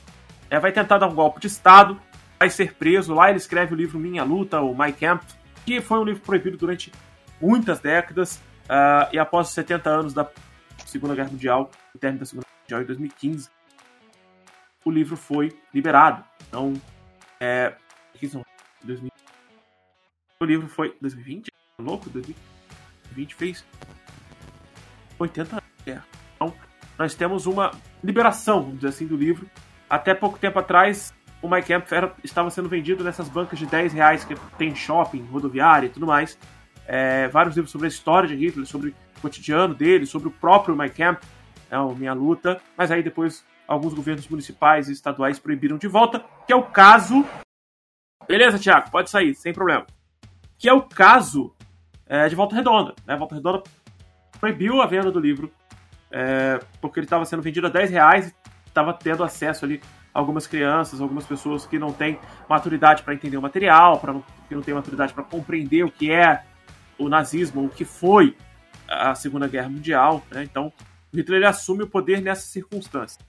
[0.49, 1.99] é, vai tentar dar um golpe de Estado,
[2.39, 5.21] vai ser preso, lá ele escreve o livro Minha Luta, ou My Camp,
[5.65, 6.91] que foi um livro proibido durante
[7.39, 10.29] muitas décadas, ah, e após os 70 anos da
[10.85, 13.49] Segunda Guerra Mundial, o término da Segunda Guerra Mundial em 2015,
[14.85, 16.23] o livro foi liberado.
[16.47, 16.73] Então,
[17.39, 17.75] é.
[18.13, 18.45] que são?
[18.83, 19.11] 2000.
[20.39, 20.95] O livro foi.
[21.01, 21.51] 2020?
[21.51, 22.09] Tá louco?
[22.09, 23.65] 2020 fez
[25.17, 26.05] 80 anos de guerra.
[26.35, 26.53] Então,
[26.97, 27.71] nós temos uma
[28.03, 29.49] liberação, vamos dizer assim, do livro.
[29.89, 33.93] Até pouco tempo atrás, o My Camp era, estava sendo vendido nessas bancas de 10
[33.93, 36.37] reais que tem shopping, rodoviária e tudo mais.
[36.87, 40.75] É, vários livros sobre a história de Hitler, sobre o cotidiano dele, sobre o próprio
[40.75, 41.21] My Camp,
[41.69, 42.59] é o Minha Luta.
[42.77, 47.25] Mas aí depois alguns governos municipais e estaduais proibiram de volta, que é o caso.
[48.27, 49.85] Beleza, Tiago, pode sair, sem problema.
[50.57, 51.55] Que é o caso
[52.05, 52.95] é, de Volta Redonda.
[53.05, 53.15] Né?
[53.15, 53.63] Volta Redonda
[54.39, 55.51] proibiu a venda do livro
[56.11, 59.81] é, porque ele estava sendo vendido a 10 reais e estava tendo acesso ali
[60.13, 64.15] a algumas crianças, algumas pessoas que não têm maturidade para entender o material, pra
[64.47, 66.43] que não têm maturidade para compreender o que é
[66.97, 68.35] o nazismo, o que foi
[68.87, 70.23] a Segunda Guerra Mundial.
[70.31, 70.43] Né?
[70.43, 70.73] Então,
[71.13, 73.19] o Hitler assume o poder nessa circunstância.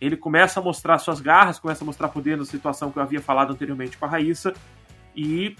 [0.00, 3.20] Ele começa a mostrar suas garras, começa a mostrar poder na situação que eu havia
[3.20, 4.54] falado anteriormente com a Raíssa,
[5.14, 5.54] e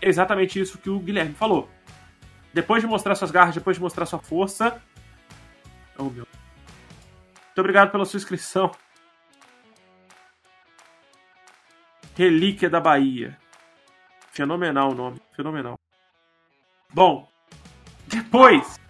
[0.00, 1.68] é exatamente isso que o Guilherme falou.
[2.52, 4.80] Depois de mostrar suas garras, depois de mostrar sua força.
[6.00, 6.26] Oh, meu.
[7.46, 8.72] Muito obrigado pela sua inscrição.
[12.16, 13.38] Relíquia da Bahia.
[14.32, 15.78] Fenomenal o nome, fenomenal.
[16.92, 17.28] Bom,
[18.06, 18.80] depois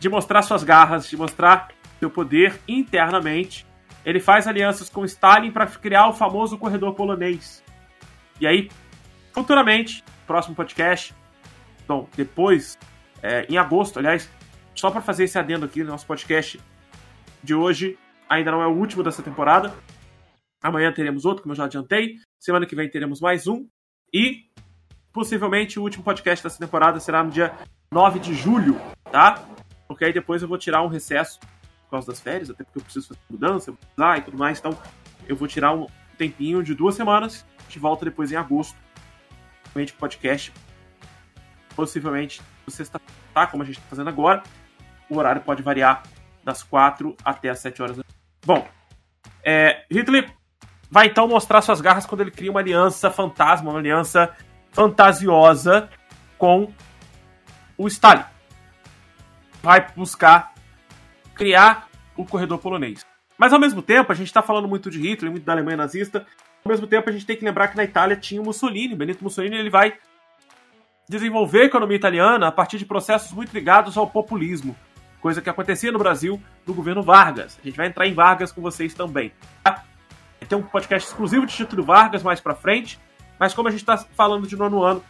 [0.00, 1.68] de mostrar suas garras, de mostrar
[1.98, 3.66] seu poder internamente,
[4.02, 7.62] ele faz alianças com Stalin para criar o famoso corredor polonês.
[8.40, 8.70] E aí,
[9.32, 11.14] futuramente, próximo podcast,
[11.86, 12.78] bom, depois,
[13.22, 14.30] é, em agosto, aliás,
[14.78, 16.60] só para fazer esse adendo aqui no nosso podcast
[17.42, 19.74] de hoje, ainda não é o último dessa temporada.
[20.62, 22.16] Amanhã teremos outro, como eu já adiantei.
[22.38, 23.66] Semana que vem teremos mais um.
[24.12, 24.44] E
[25.12, 27.52] possivelmente o último podcast dessa temporada será no dia
[27.90, 29.44] 9 de julho, tá?
[29.88, 32.82] Porque aí depois eu vou tirar um recesso por causa das férias, até porque eu
[32.82, 34.58] preciso fazer mudança, lá e tudo mais.
[34.58, 34.78] Então
[35.26, 35.86] eu vou tirar um
[36.16, 37.44] tempinho de duas semanas.
[37.58, 38.76] A gente volta depois em agosto.
[39.66, 40.52] Realmente podcast.
[41.74, 43.00] Possivelmente sexta
[43.38, 43.46] tá?
[43.46, 44.42] Como a gente está fazendo agora.
[45.08, 46.02] O horário pode variar
[46.44, 48.04] das 4 até as 7 horas da
[48.44, 48.66] Bom,
[49.44, 50.30] é, Hitler
[50.90, 54.34] vai então mostrar suas garras quando ele cria uma aliança fantasma, uma aliança
[54.72, 55.88] fantasiosa
[56.38, 56.72] com
[57.76, 58.24] o Stalin.
[59.62, 60.54] Vai buscar
[61.34, 63.04] criar o corredor polonês.
[63.36, 66.26] Mas ao mesmo tempo, a gente está falando muito de Hitler, muito da Alemanha nazista.
[66.64, 68.96] Ao mesmo tempo, a gente tem que lembrar que na Itália tinha o Mussolini.
[68.96, 69.94] Benito Mussolini ele vai
[71.08, 74.76] desenvolver a economia italiana a partir de processos muito ligados ao populismo,
[75.20, 77.58] coisa que acontecia no Brasil no governo Vargas.
[77.60, 79.32] A gente vai entrar em Vargas com vocês também.
[79.62, 79.84] Tá?
[80.48, 82.98] Tem um podcast exclusivo de Getúlio Vargas mais para frente,
[83.38, 85.04] mas como a gente está falando de nono ano,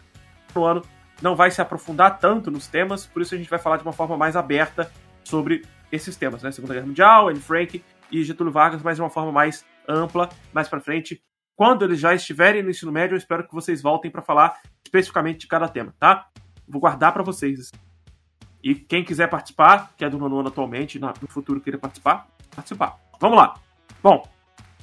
[0.54, 0.82] no ano
[1.22, 3.92] não vai se aprofundar tanto nos temas, por isso a gente vai falar de uma
[3.92, 4.90] forma mais aberta
[5.24, 6.50] sobre esses temas, né?
[6.50, 10.68] Segunda Guerra Mundial, Anne Frank e Getúlio Vargas, mas de uma forma mais ampla, mais
[10.68, 11.22] para frente.
[11.56, 15.40] Quando eles já estiverem no ensino médio, eu espero que vocês voltem para falar especificamente
[15.40, 16.26] de cada tema, tá?
[16.66, 17.70] Vou guardar para vocês.
[18.68, 22.98] E quem quiser participar, que é do nono ano atualmente, no futuro queira participar, participar.
[23.18, 23.54] Vamos lá.
[24.02, 24.28] Bom,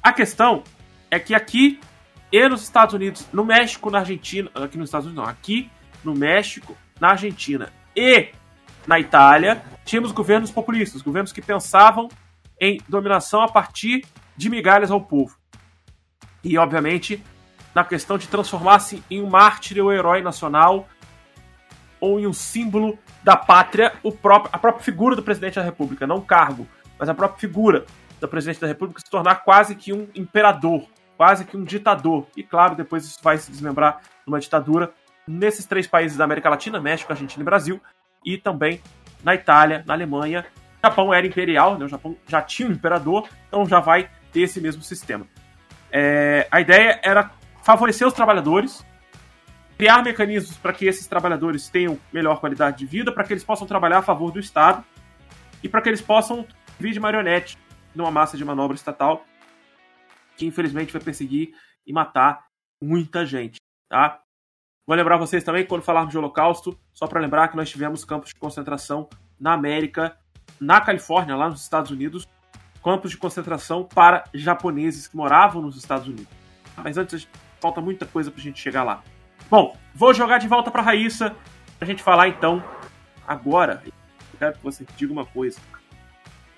[0.02, 0.64] a questão
[1.08, 1.78] é que aqui
[2.32, 5.70] e nos Estados Unidos, no México, na Argentina, aqui nos Estados Unidos não, aqui
[6.02, 8.30] no México, na Argentina e
[8.88, 12.08] na Itália, tínhamos governos populistas, governos que pensavam
[12.60, 14.04] em dominação a partir
[14.36, 15.38] de migalhas ao povo.
[16.42, 17.22] E, obviamente,
[17.72, 20.88] na questão de transformar-se em um mártir ou herói nacional
[22.00, 26.06] ou em um símbolo da pátria, o próprio, a própria figura do presidente da República,
[26.06, 26.66] não o cargo,
[26.98, 27.84] mas a própria figura
[28.20, 30.84] do presidente da República se tornar quase que um imperador,
[31.16, 32.26] quase que um ditador.
[32.36, 34.92] E claro, depois isso vai se desmembrar numa ditadura
[35.26, 37.80] nesses três países da América Latina, México, Argentina e Brasil,
[38.24, 38.80] e também
[39.22, 40.46] na Itália, na Alemanha.
[40.82, 41.84] O Japão era imperial, né?
[41.84, 45.26] o Japão já tinha um imperador, então já vai ter esse mesmo sistema.
[45.90, 47.30] É, a ideia era
[47.62, 48.84] favorecer os trabalhadores,
[49.76, 53.66] criar mecanismos para que esses trabalhadores tenham melhor qualidade de vida, para que eles possam
[53.66, 54.84] trabalhar a favor do Estado
[55.62, 56.46] e para que eles possam
[56.78, 57.58] vir de marionete
[57.94, 59.24] numa massa de manobra estatal
[60.36, 61.54] que infelizmente vai perseguir
[61.86, 62.44] e matar
[62.80, 63.56] muita gente,
[63.88, 64.20] tá?
[64.86, 68.28] Vou lembrar vocês também, quando falarmos de Holocausto, só para lembrar que nós tivemos campos
[68.28, 69.08] de concentração
[69.40, 70.16] na América,
[70.60, 72.28] na Califórnia, lá nos Estados Unidos,
[72.84, 76.28] campos de concentração para japoneses que moravam nos Estados Unidos.
[76.76, 77.28] Mas antes,
[77.60, 79.02] falta muita coisa para a gente chegar lá.
[79.50, 81.30] Bom, vou jogar de volta para Raíssa
[81.78, 82.62] para a gente falar então
[83.26, 83.82] agora.
[83.84, 83.92] Eu
[84.38, 85.58] quero que você diga uma coisa.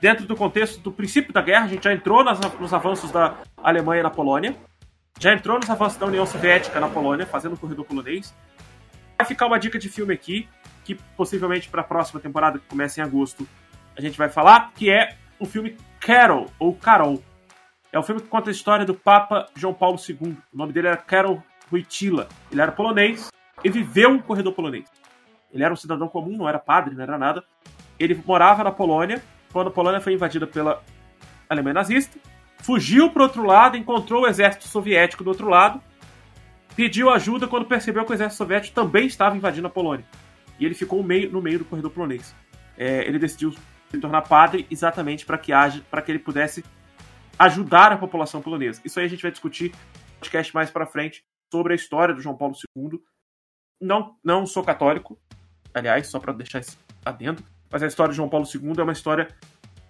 [0.01, 3.35] Dentro do contexto do princípio da guerra, a gente já entrou nas, nos avanços da
[3.63, 4.57] Alemanha na Polônia
[5.19, 8.33] já entrou nos avanços da União Soviética na Polônia, fazendo o corredor polonês.
[9.17, 10.49] Vai ficar uma dica de filme aqui,
[10.85, 13.47] que possivelmente para a próxima temporada, que começa em agosto,
[13.97, 17.21] a gente vai falar, que é o filme Carol, ou Carol.
[17.93, 20.37] É o filme que conta a história do Papa João Paulo II.
[20.53, 22.29] O nome dele era Karol Wojtyla.
[22.51, 23.31] Ele era polonês
[23.65, 24.85] e viveu um corredor polonês.
[25.53, 27.45] Ele era um cidadão comum, não era padre, não era nada.
[27.99, 30.83] Ele morava na Polônia, quando a Polônia foi invadida pela
[31.49, 32.19] Alemanha nazista
[32.61, 35.81] fugiu para outro lado, encontrou o exército soviético do outro lado,
[36.77, 40.05] pediu ajuda quando percebeu que o exército soviético também estava invadindo a Polônia.
[40.59, 42.35] E ele ficou meio, no meio do corredor polonês.
[42.77, 43.53] É, ele decidiu
[43.91, 45.53] se tornar padre exatamente para que
[45.91, 46.65] para que ele pudesse
[47.39, 48.81] ajudar a população polonesa.
[48.85, 52.21] Isso aí a gente vai discutir no podcast mais para frente sobre a história do
[52.21, 53.01] João Paulo II.
[53.81, 55.19] Não, não sou católico,
[55.73, 58.93] aliás, só para deixar isso adendo, mas a história de João Paulo II é uma
[58.93, 59.29] história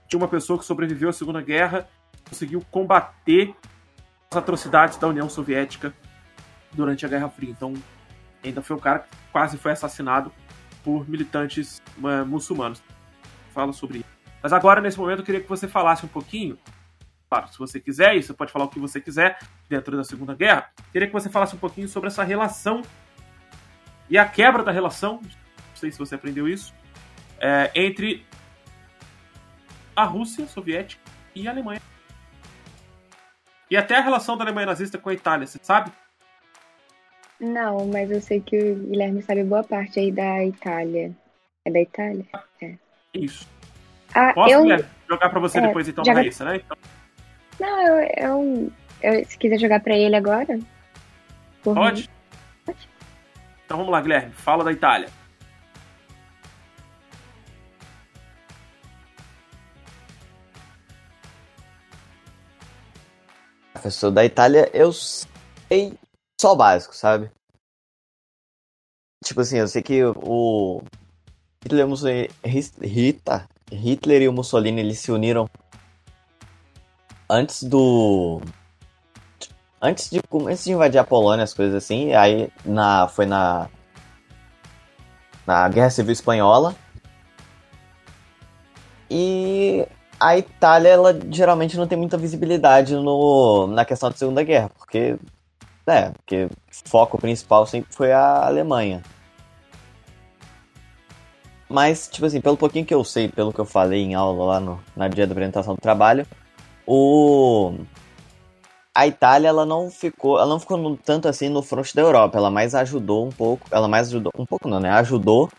[0.09, 1.89] de uma pessoa que sobreviveu à Segunda Guerra
[2.29, 3.55] conseguiu combater
[4.31, 5.95] as atrocidades da União Soviética
[6.73, 7.51] durante a Guerra Fria.
[7.51, 7.75] Então,
[8.45, 10.31] ainda foi o cara que quase foi assassinado
[10.85, 12.83] por militantes uh, muçulmanos.
[13.53, 14.09] Fala sobre isso.
[14.43, 16.59] Mas agora, nesse momento, eu queria que você falasse um pouquinho.
[17.29, 19.39] Claro, se você quiser, e você pode falar o que você quiser
[19.69, 20.71] dentro da Segunda Guerra.
[20.91, 22.83] Queria que você falasse um pouquinho sobre essa relação
[24.09, 25.21] e a quebra da relação.
[25.23, 26.75] Não sei se você aprendeu isso.
[27.39, 28.27] É, entre
[29.95, 31.03] a Rússia soviética
[31.35, 31.83] e a Alemanha.
[33.71, 35.93] E até a relação da Alemanha nazista com a Itália, você sabe?
[37.39, 41.15] Não, mas eu sei que o Guilherme sabe boa parte aí da Itália.
[41.65, 42.27] É da Itália?
[42.63, 42.75] É.
[43.13, 43.47] Isso.
[44.15, 44.63] Ah, Posso, eu...
[44.63, 46.21] Guilherme, jogar pra você é, depois, então, joga...
[46.21, 46.57] Raíssa, né?
[46.57, 46.77] Então...
[47.61, 50.59] Não, eu, eu, eu, Se quiser jogar pra ele agora.
[51.63, 52.09] Pode?
[52.65, 52.89] Pode.
[53.65, 54.33] Então vamos lá, Guilherme.
[54.33, 55.09] Fala da Itália.
[63.73, 65.97] Professor da Itália, eu sei
[66.41, 67.31] só o básico, sabe?
[69.25, 70.83] Tipo assim, eu sei que o
[71.63, 75.49] Hitler, Hitler, Hitler e o Mussolini eles se uniram
[77.29, 78.41] antes do
[79.81, 83.69] antes de antes de invadir a Polônia, as coisas assim, aí na foi na
[85.47, 86.75] na Guerra Civil Espanhola.
[89.11, 89.87] E
[90.21, 95.17] a Itália, ela geralmente não tem muita visibilidade no, na questão da Segunda Guerra, porque,
[95.87, 96.51] é, porque o
[96.89, 99.03] foco principal sempre foi a Alemanha.
[101.69, 104.61] Mas, tipo assim, pelo pouquinho que eu sei, pelo que eu falei em aula lá
[104.61, 106.27] no, na dia da apresentação do trabalho,
[106.91, 107.75] o...
[108.95, 112.51] a Itália, ela não ficou, ela não ficou tanto assim no fronte da Europa, ela
[112.51, 115.51] mais ajudou um pouco, ela mais ajudou, um pouco não, né, ajudou,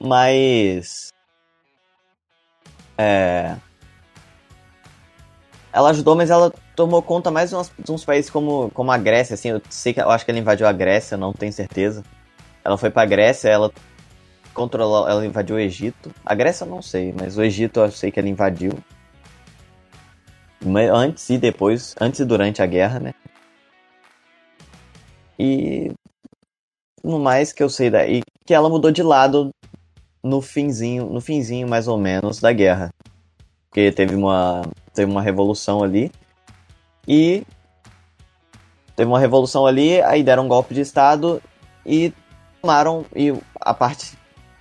[0.00, 1.12] mas...
[2.98, 3.56] É
[5.74, 8.96] ela ajudou, mas ela tomou conta mais de uns, de uns, países como, como a
[8.96, 12.04] Grécia, assim, eu sei que eu acho que ela invadiu a Grécia, não tenho certeza.
[12.64, 13.72] Ela foi pra Grécia, ela
[14.54, 16.14] controlou, ela invadiu o Egito.
[16.24, 18.70] A Grécia eu não sei, mas o Egito eu sei que ela invadiu.
[20.92, 23.14] Antes e depois, antes e durante a guerra, né?
[25.38, 25.92] E
[27.02, 29.50] no mais que eu sei daí, que ela mudou de lado
[30.22, 32.90] no finzinho, no finzinho mais ou menos da guerra.
[33.68, 34.62] Porque teve uma
[34.94, 36.10] teve uma revolução ali.
[37.06, 37.44] E
[38.96, 41.42] teve uma revolução ali, aí deram um golpe de Estado
[41.84, 42.12] e
[42.62, 43.04] tomaram.
[43.14, 44.16] E a parte,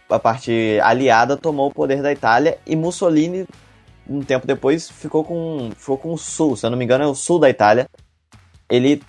[0.09, 3.47] a parte aliada tomou o poder da Itália e Mussolini,
[4.07, 7.07] um tempo depois, ficou com, ficou com o sul, se eu não me engano, é
[7.07, 7.87] o sul da Itália.
[8.69, 9.01] Ele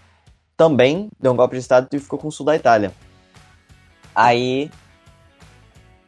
[0.57, 2.93] também deu um golpe de Estado e ficou com o sul da Itália.
[4.15, 4.71] Aí.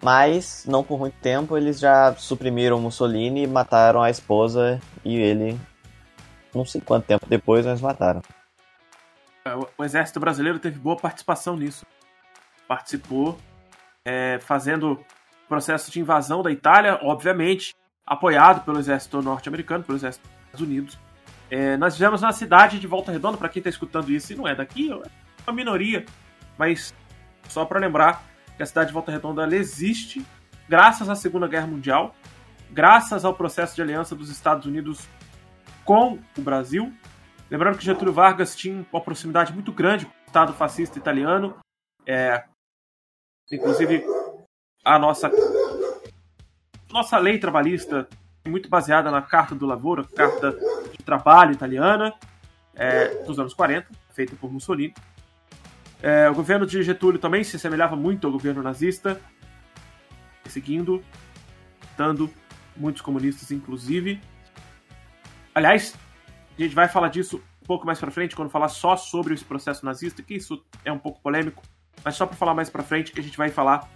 [0.02, 5.58] Mas, não por muito tempo, eles já suprimiram Mussolini, mataram a esposa e ele.
[6.54, 8.22] Não sei quanto tempo depois, mas mataram.
[9.44, 11.84] É, o exército brasileiro teve boa participação nisso.
[12.68, 13.38] Participou
[14.04, 15.04] é, fazendo
[15.48, 17.74] processo de invasão da Itália, obviamente,
[18.06, 20.98] apoiado pelo exército norte-americano, pelo exército dos Estados Unidos.
[21.50, 24.46] É, nós fizemos na cidade de Volta Redonda, para quem está escutando isso e não
[24.46, 24.96] é daqui, é
[25.46, 26.04] uma minoria,
[26.58, 26.94] mas
[27.48, 28.22] só para lembrar
[28.56, 30.24] que a cidade de Volta Redonda existe
[30.68, 32.14] graças à Segunda Guerra Mundial,
[32.70, 35.06] graças ao processo de aliança dos Estados Unidos
[35.84, 36.92] com o Brasil.
[37.48, 41.56] Lembrando que Getúlio Vargas tinha uma proximidade muito grande com o Estado fascista italiano,
[42.04, 42.44] é,
[43.52, 44.04] inclusive
[44.84, 45.30] a nossa
[46.96, 48.08] nossa lei trabalhista
[48.42, 50.52] é muito baseada na Carta do Lavoro, Carta
[50.90, 52.14] de Trabalho italiana,
[52.74, 54.94] é, dos anos 40, feita por Mussolini.
[56.02, 59.20] É, o governo de Getúlio também se assemelhava muito ao governo nazista,
[60.46, 61.04] seguindo,
[61.98, 62.30] dando
[62.74, 64.18] muitos comunistas, inclusive.
[65.54, 65.94] Aliás,
[66.58, 69.44] a gente vai falar disso um pouco mais para frente, quando falar só sobre esse
[69.44, 71.62] processo nazista, que isso é um pouco polêmico,
[72.02, 73.86] mas só para falar mais para frente que a gente vai falar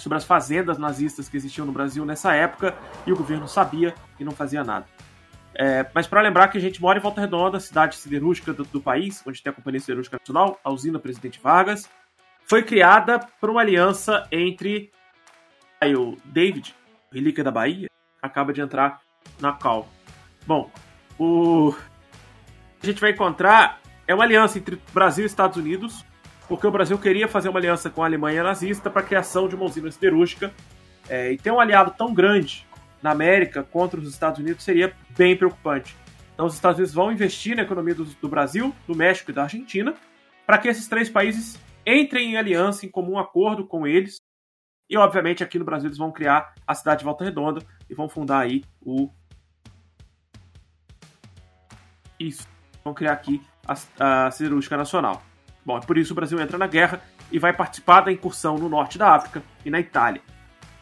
[0.00, 4.24] sobre as fazendas nazistas que existiam no Brasil nessa época e o governo sabia e
[4.24, 4.86] não fazia nada.
[5.54, 8.80] É, mas para lembrar que a gente mora em Volta Redonda, cidade siderúrgica do, do,
[8.80, 11.88] país, onde tem a Companhia Siderúrgica Nacional, a usina Presidente Vargas,
[12.46, 14.90] foi criada por uma aliança entre
[15.80, 16.74] aí, o David,
[17.12, 17.88] relíquia da Bahia,
[18.22, 19.00] acaba de entrar
[19.40, 19.88] na Cal.
[20.46, 20.70] Bom,
[21.18, 21.74] o
[22.82, 26.04] a gente vai encontrar é uma aliança entre Brasil e Estados Unidos,
[26.50, 29.54] porque o Brasil queria fazer uma aliança com a Alemanha nazista para a criação de
[29.54, 30.52] uma usina siderúrgica.
[31.08, 32.66] É, e ter um aliado tão grande
[33.00, 35.94] na América contra os Estados Unidos seria bem preocupante.
[36.34, 39.44] Então, os Estados Unidos vão investir na economia do, do Brasil, do México e da
[39.44, 39.94] Argentina,
[40.44, 44.16] para que esses três países entrem em aliança, em comum acordo com eles.
[44.88, 48.08] E, obviamente, aqui no Brasil, eles vão criar a cidade de Volta Redonda e vão
[48.08, 49.08] fundar aí o.
[52.18, 52.44] Isso.
[52.82, 55.29] Vão criar aqui a, a Siderúrgica Nacional.
[55.64, 58.68] Bom, é por isso o Brasil entra na guerra e vai participar da incursão no
[58.68, 60.22] norte da África e na Itália.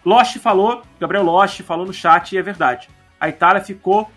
[0.04, 2.88] Lost falou, Gabriel Lost falou no chat e é verdade.
[3.20, 4.10] A Itália ficou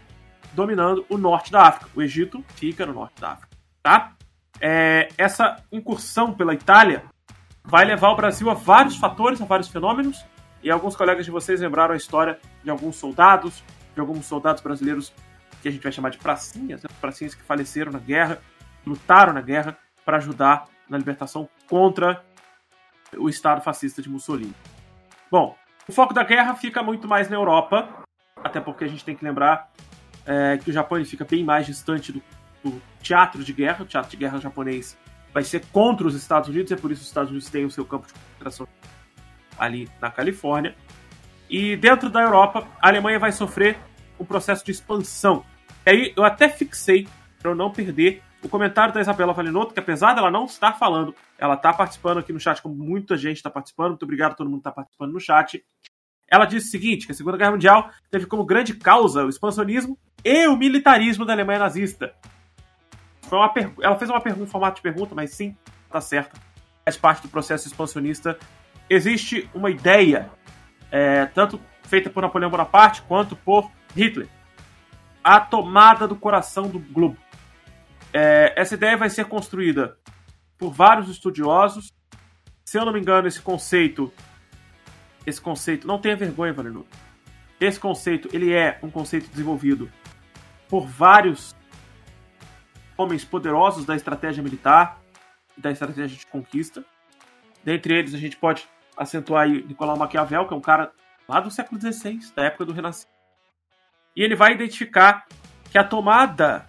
[0.54, 1.90] dominando o norte da África.
[1.96, 4.14] O Egito fica no norte da África, tá?
[4.60, 7.04] É, essa incursão pela Itália
[7.64, 10.24] vai levar o Brasil a vários fatores, a vários fenômenos.
[10.64, 13.64] E alguns colegas de vocês lembraram a história de alguns soldados,
[13.96, 15.12] de alguns soldados brasileiros
[15.62, 16.90] que a gente vai chamar de pracinhas, né?
[17.00, 18.40] pracinhas que faleceram na guerra,
[18.86, 22.24] lutaram na guerra para ajudar na libertação contra
[23.18, 24.54] o Estado fascista de Mussolini.
[25.30, 25.56] Bom,
[25.88, 28.04] o foco da guerra fica muito mais na Europa,
[28.44, 29.72] até porque a gente tem que lembrar
[30.26, 32.22] é, que o Japão fica bem mais distante do,
[32.64, 33.84] do, teatro de guerra.
[33.84, 34.98] O teatro de guerra japonês
[35.34, 37.86] vai ser contra os Estados Unidos, é por isso os Estados Unidos têm o seu
[37.86, 38.68] campo de concentração
[39.58, 40.76] ali na Califórnia.
[41.50, 43.78] E dentro da Europa, a Alemanha vai sofrer
[44.20, 45.44] um processo de expansão.
[45.86, 47.08] E aí eu até fixei,
[47.40, 51.16] para eu não perder, o comentário da Isabela Valinotto, que apesar dela não estar falando,
[51.38, 53.90] ela está participando aqui no chat, como muita gente está participando.
[53.90, 55.64] Muito obrigado a todo mundo que está participando no chat.
[56.28, 59.98] Ela disse o seguinte: que a Segunda Guerra Mundial teve como grande causa o expansionismo
[60.24, 62.14] e o militarismo da Alemanha nazista.
[63.24, 63.72] Foi uma per...
[63.82, 66.40] Ela fez uma pergunta, um formato de pergunta, mas sim, está certa.
[66.84, 68.38] Faz parte do processo expansionista.
[68.90, 70.30] Existe uma ideia,
[70.92, 74.28] é, tanto feita por Napoleão Bonaparte quanto por Hitler.
[75.24, 77.18] A tomada do coração do globo.
[78.14, 79.98] É, essa ideia vai ser construída
[80.58, 81.92] por vários estudiosos.
[82.66, 84.12] Se eu não me engano, esse conceito,
[85.26, 86.86] esse conceito, não tenha vergonha, Valerino.
[87.60, 89.92] Esse conceito, ele é um conceito desenvolvido
[90.68, 91.56] por vários
[92.98, 95.02] homens poderosos da estratégia militar,
[95.58, 96.84] da estratégia de conquista.
[97.64, 100.92] Dentre eles, a gente pode acentuar aí Nicolau Maquiavel, que é um cara
[101.28, 103.12] lá do século XVI, da época do Renascimento.
[104.16, 105.26] E ele vai identificar
[105.72, 106.68] que a tomada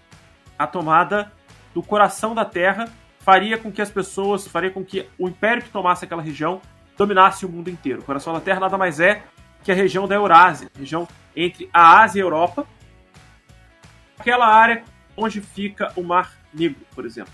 [0.63, 1.33] a tomada
[1.75, 2.89] do coração da Terra
[3.21, 6.61] faria com que as pessoas, faria com que o império que tomasse aquela região
[6.97, 8.01] dominasse o mundo inteiro.
[8.01, 9.25] O coração da Terra nada mais é
[9.63, 12.67] que a região da Eurásia, região entre a Ásia e a Europa,
[14.19, 14.85] aquela área
[15.17, 17.33] onde fica o Mar Negro, por exemplo,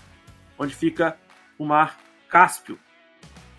[0.57, 1.17] onde fica
[1.57, 2.79] o Mar Cáspio,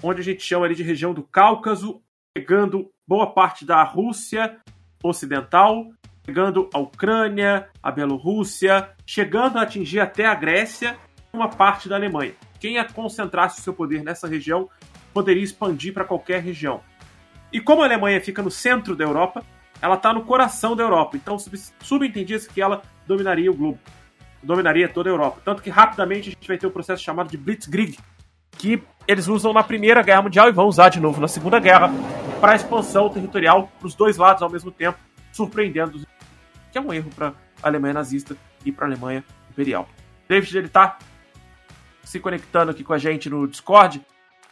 [0.03, 2.01] onde a gente chama ali de região do Cáucaso,
[2.35, 4.59] pegando boa parte da Rússia
[5.03, 5.87] ocidental,
[6.31, 10.97] chegando a Ucrânia, a Bielorrússia, chegando a atingir até a Grécia
[11.33, 12.35] uma parte da Alemanha.
[12.61, 14.69] Quem a concentrasse o seu poder nessa região
[15.13, 16.83] poderia expandir para qualquer região.
[17.53, 19.45] E como a Alemanha fica no centro da Europa,
[19.83, 21.17] ela está no coração da Europa.
[21.17, 21.37] Então
[21.83, 23.81] subentendia-se que ela dominaria o globo,
[24.41, 25.41] dominaria toda a Europa.
[25.45, 27.99] Tanto que rapidamente a gente vai ter um processo chamado de Blitzkrieg,
[28.53, 31.91] que eles usam na Primeira Guerra Mundial e vão usar de novo na Segunda Guerra
[32.41, 34.97] para expansão territorial para os dois lados ao mesmo tempo,
[35.33, 36.01] surpreendendo,
[36.71, 37.29] que é um erro para
[37.63, 39.89] a Alemanha nazista e para a Alemanha imperial.
[40.29, 40.99] David ele está
[42.05, 44.01] se conectando aqui com a gente no Discord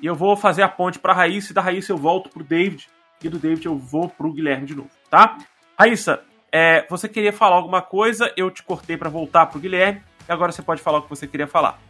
[0.00, 2.44] e eu vou fazer a ponte para a Raíssa e da Raíssa eu volto pro
[2.44, 2.88] David
[3.22, 5.38] e do David eu vou pro Guilherme de novo, tá?
[5.78, 10.32] Raíssa, é, você queria falar alguma coisa, eu te cortei para voltar pro Guilherme e
[10.32, 11.80] agora você pode falar o que você queria falar.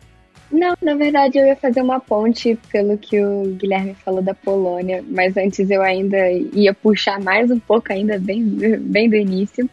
[0.50, 5.04] Não, na verdade eu ia fazer uma ponte pelo que o Guilherme falou da Polônia,
[5.06, 9.68] mas antes eu ainda ia puxar mais um pouco ainda bem, bem do início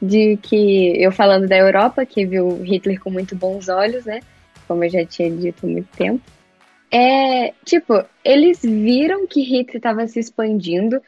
[0.00, 4.20] de que eu falando da Europa, que viu Hitler com muito bons olhos, né?
[4.66, 6.22] Como eu já tinha dito há muito tempo.
[6.90, 11.02] É, tipo, eles viram que Hitler estava se expandindo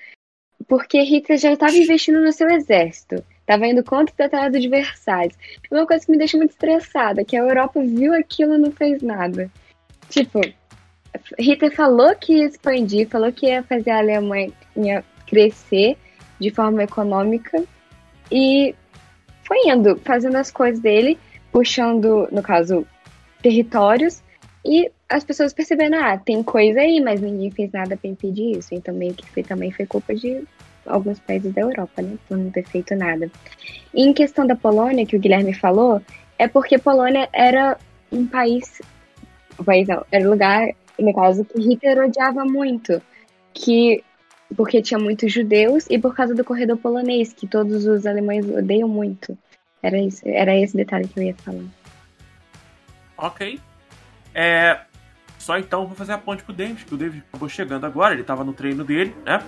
[0.69, 3.25] porque Hitler já estava investindo no seu exército.
[3.41, 5.37] Estava indo contra o Tratado de Versalhes.
[5.71, 9.03] Uma coisa que me deixa muito estressada, que a Europa viu aquilo e não fez
[9.03, 9.51] nada.
[10.09, 10.41] Tipo,
[11.39, 14.53] Hitler falou que ia expandir, falou que ia fazer a Alemanha
[15.27, 15.97] crescer
[16.39, 17.63] de forma econômica
[18.31, 18.75] e
[19.51, 21.19] foi indo, fazendo as coisas dele,
[21.51, 22.87] puxando, no caso,
[23.43, 24.23] territórios
[24.65, 28.73] e as pessoas percebendo, ah, tem coisa aí, mas ninguém fez nada para impedir isso.
[28.73, 30.45] Então meio que foi, também foi culpa de
[30.87, 32.17] alguns países da Europa, né?
[32.29, 33.29] Por não ter feito nada.
[33.93, 36.01] E em questão da Polônia, que o Guilherme falou,
[36.39, 37.77] é porque Polônia era
[38.13, 38.81] um país.
[39.65, 43.03] País não, era um lugar, no caso, que Hitler odiava muito.
[43.53, 44.05] Que.
[44.57, 48.89] Porque tinha muitos judeus e por causa do corredor polonês, que todos os alemães odeiam
[48.89, 49.39] muito.
[49.83, 51.65] Era, isso, era esse detalhe que eu ia falar.
[53.17, 53.61] Ok.
[54.35, 54.81] É,
[55.39, 58.23] só então vou fazer a ponte pro David, que o David acabou chegando agora, ele
[58.23, 59.43] tava no treino dele, né?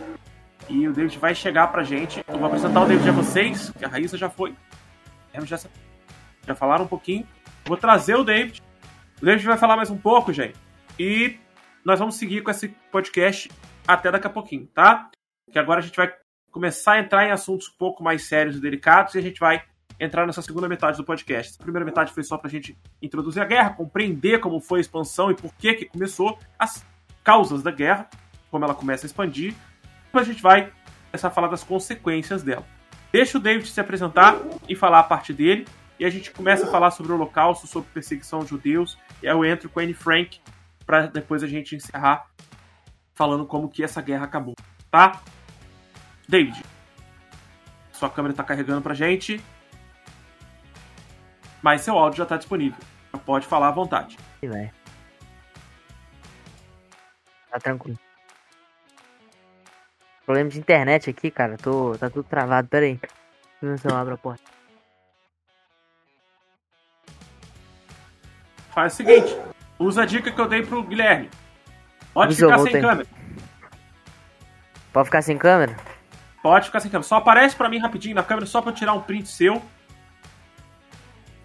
[0.68, 2.24] E o David vai chegar pra gente.
[2.26, 4.55] Eu vou apresentar o David a vocês, que a Raíssa já foi.
[5.44, 5.59] Já,
[6.46, 7.26] já falaram um pouquinho.
[7.64, 8.62] Vou trazer o David.
[9.20, 10.55] O David vai falar mais um pouco, gente.
[10.98, 11.36] E
[11.84, 13.50] nós vamos seguir com esse podcast
[13.87, 15.11] até daqui a pouquinho, tá?
[15.51, 16.12] Que agora a gente vai
[16.51, 19.62] começar a entrar em assuntos um pouco mais sérios e delicados e a gente vai
[19.99, 21.57] entrar nessa segunda metade do podcast.
[21.61, 25.30] A primeira metade foi só pra gente introduzir a guerra, compreender como foi a expansão
[25.30, 26.85] e por que que começou, as
[27.22, 28.09] causas da guerra,
[28.51, 29.55] como ela começa a expandir.
[30.07, 30.72] Depois a gente vai
[31.11, 32.66] começar a falar das consequências dela.
[33.12, 34.37] Deixa o David se apresentar
[34.68, 35.66] e falar a parte dele,
[35.99, 39.35] e a gente começa a falar sobre o Holocausto, sobre perseguição aos judeus, e aí
[39.35, 40.41] eu entro com a Anne Frank
[40.85, 42.26] para depois a gente encerrar
[43.15, 44.55] falando como que essa guerra acabou,
[44.91, 45.21] tá?
[46.29, 46.63] David,
[47.93, 49.43] sua câmera está carregando pra gente
[51.63, 52.79] mas seu áudio já está disponível.
[53.25, 54.19] Pode falar à vontade.
[54.43, 54.73] Vai.
[57.51, 57.99] Tá tranquilo.
[60.27, 61.57] Problema de internet aqui, cara.
[61.57, 62.67] Tô, tá tudo travado.
[62.69, 62.97] Pera aí.
[62.97, 63.13] Deixa
[63.63, 64.43] eu ver se eu abro a porta.
[68.71, 69.37] Faz o seguinte.
[69.79, 71.31] Usa a dica que eu dei pro Guilherme.
[72.15, 73.07] Pode ficar sem câmera.
[74.93, 75.77] Pode ficar sem câmera?
[76.43, 77.09] Pode ficar sem câmera.
[77.09, 79.63] Só aparece pra mim rapidinho na câmera, só pra eu tirar um print seu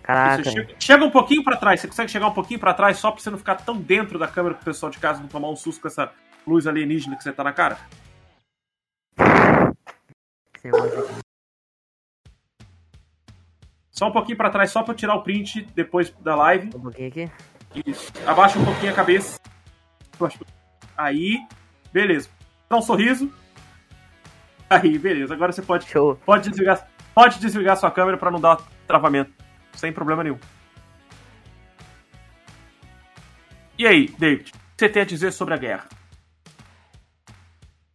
[0.07, 0.41] Caraca.
[0.41, 1.81] Chega, chega, um pouquinho para trás.
[1.81, 4.25] Você consegue chegar um pouquinho para trás só pra você não ficar tão dentro da
[4.25, 6.09] câmera pro pessoal de casa não tomar um susto com essa
[6.47, 7.77] luz alienígena que você tá na cara?
[13.91, 16.69] Só um pouquinho para trás, só pra eu tirar o print depois da live.
[16.73, 17.31] Um pouquinho aqui?
[17.85, 18.13] Isso.
[18.25, 19.37] Abaixa um pouquinho a cabeça.
[20.97, 21.45] Aí,
[21.93, 22.29] beleza.
[22.69, 23.31] Dá um sorriso.
[24.69, 25.33] Aí, beleza.
[25.33, 26.15] Agora você pode, Show.
[26.25, 29.31] pode desligar, pode desligar sua câmera para não dar travamento
[29.73, 30.39] sem problema nenhum.
[33.77, 35.87] E aí, David, o que você tem a dizer sobre a guerra?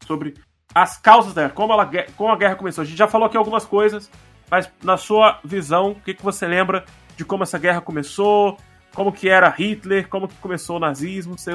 [0.07, 0.35] Sobre
[0.75, 2.83] as causas da guerra, como, ela, como a guerra começou.
[2.83, 4.11] A gente já falou aqui algumas coisas,
[4.49, 6.85] mas na sua visão, o que, que você lembra
[7.17, 8.57] de como essa guerra começou?
[8.95, 10.09] Como que era Hitler?
[10.09, 11.37] Como que começou o nazismo?
[11.37, 11.51] Você,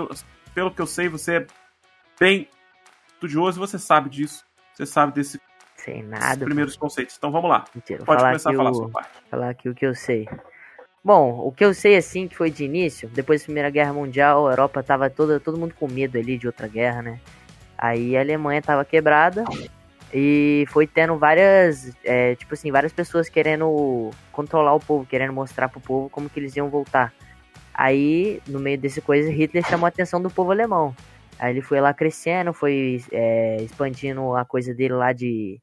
[0.58, 1.48] pelo que eu sei, você é
[2.20, 2.50] bem
[3.10, 4.44] estudioso e você sabe disso.
[4.74, 5.40] Você sabe desse
[5.76, 6.34] sei nada.
[6.34, 6.88] Os primeiros pô.
[6.88, 7.16] conceitos.
[7.16, 7.66] Então vamos lá.
[7.76, 8.74] Mentira, Pode começar a falar o...
[8.74, 9.12] sua parte.
[9.30, 10.28] Falar aqui o que eu sei.
[11.04, 14.48] Bom, o que eu sei assim que foi de início, depois da Primeira Guerra Mundial,
[14.48, 17.20] a Europa tava toda todo mundo com medo ali de outra guerra, né?
[17.78, 19.44] Aí a Alemanha tava quebrada
[20.12, 25.70] e foi tendo várias, é, tipo assim, várias pessoas querendo controlar o povo, querendo mostrar
[25.70, 27.14] pro povo como que eles iam voltar.
[27.78, 30.96] Aí, no meio desse coisa, Hitler chamou a atenção do povo alemão.
[31.38, 35.62] Aí ele foi lá crescendo, foi é, expandindo a coisa dele lá de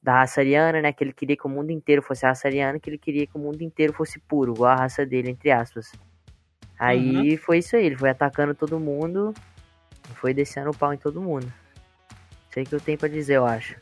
[0.00, 0.92] da raça ariana, né?
[0.92, 3.36] Que ele queria que o mundo inteiro fosse a raça ariana, que ele queria que
[3.36, 5.90] o mundo inteiro fosse puro, igual a raça dele, entre aspas.
[6.78, 7.38] Aí uhum.
[7.38, 9.34] foi isso aí, ele foi atacando todo mundo,
[10.14, 11.52] foi descendo o pau em todo mundo.
[12.48, 13.74] Isso aí que eu tenho pra dizer, eu acho.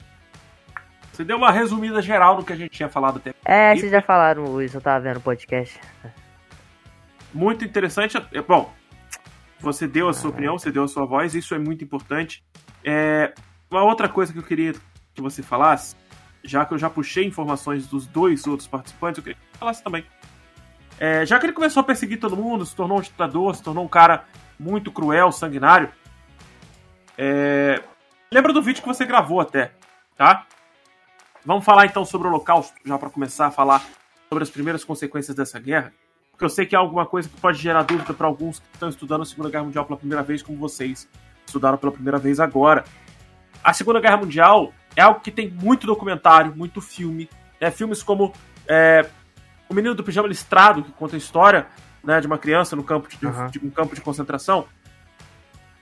[1.13, 3.35] Você deu uma resumida geral do que a gente tinha falado até.
[3.45, 5.79] É, vocês já falaram isso, eu tava vendo o podcast.
[7.35, 8.17] Muito interessante.
[8.33, 8.73] É, bom,
[9.59, 12.45] você deu a sua opinião, você deu a sua voz, isso é muito importante.
[12.85, 13.35] É,
[13.69, 14.73] uma outra coisa que eu queria
[15.13, 15.97] que você falasse,
[16.45, 19.83] já que eu já puxei informações dos dois outros participantes, eu queria que você falasse
[19.83, 20.05] também.
[20.99, 23.85] É, já que ele começou a perseguir todo mundo, se tornou um ditador, se tornou
[23.85, 24.25] um cara
[24.59, 25.91] muito cruel, sanguinário.
[27.19, 27.83] É,
[28.33, 29.73] lembra do vídeo que você gravou até,
[30.17, 30.47] tá?
[31.45, 33.85] Vamos falar então sobre o Holocausto, já para começar a falar
[34.29, 35.93] sobre as primeiras consequências dessa guerra.
[36.35, 38.89] Porque eu sei que é alguma coisa que pode gerar dúvida para alguns que estão
[38.89, 41.09] estudando a Segunda Guerra Mundial pela primeira vez, como vocês
[41.47, 42.85] estudaram pela primeira vez agora.
[43.63, 47.31] A Segunda Guerra Mundial é algo que tem muito documentário, muito filme.
[47.61, 47.71] Né?
[47.71, 48.33] Filmes como
[48.67, 49.09] é,
[49.69, 51.69] O Menino do Pijama Listrado, que conta a história
[52.03, 53.47] né, de uma criança no campo de, uhum.
[53.47, 54.67] de, um campo de concentração.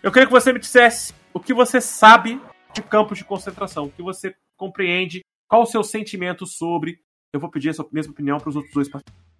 [0.03, 2.39] Eu queria que você me dissesse o que você sabe
[2.75, 6.99] de campos de concentração, o que você compreende, qual o seu sentimento sobre.
[7.33, 9.32] Eu vou pedir essa mesma opinião para os outros dois participantes.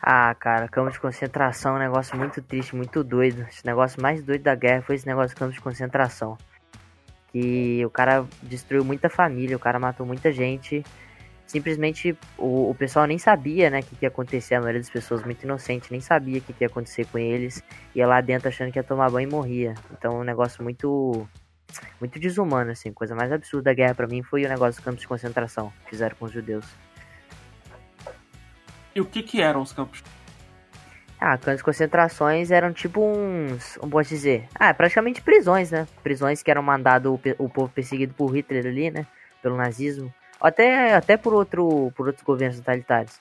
[0.00, 3.46] Ah, cara, campo de concentração é um negócio muito triste, muito doido.
[3.48, 6.36] Esse negócio mais doido da guerra foi esse negócio de campo de concentração.
[7.32, 10.84] Que o cara destruiu muita família, o cara matou muita gente.
[11.46, 14.54] Simplesmente o, o pessoal nem sabia, né, o que, que ia acontecer.
[14.54, 17.62] A maioria das pessoas muito inocente, nem sabia o que, que ia acontecer com eles.
[17.94, 19.74] Ia lá dentro achando que ia tomar banho e morria.
[19.92, 21.28] Então, um negócio muito
[22.00, 22.92] muito desumano, assim.
[22.92, 25.90] Coisa mais absurda da guerra para mim foi o negócio dos campos de concentração que
[25.90, 26.66] fizeram com os judeus.
[28.96, 30.02] E o que que eram os campos?
[31.20, 34.48] Ah, campos de concentrações eram tipo uns, como posso dizer?
[34.54, 35.86] Ah, praticamente prisões, né?
[36.02, 39.06] Prisões que eram mandado o, o povo perseguido por Hitler ali, né?
[39.42, 40.10] Pelo nazismo.
[40.40, 43.20] Até, até por, outro, por outros governos totalitários.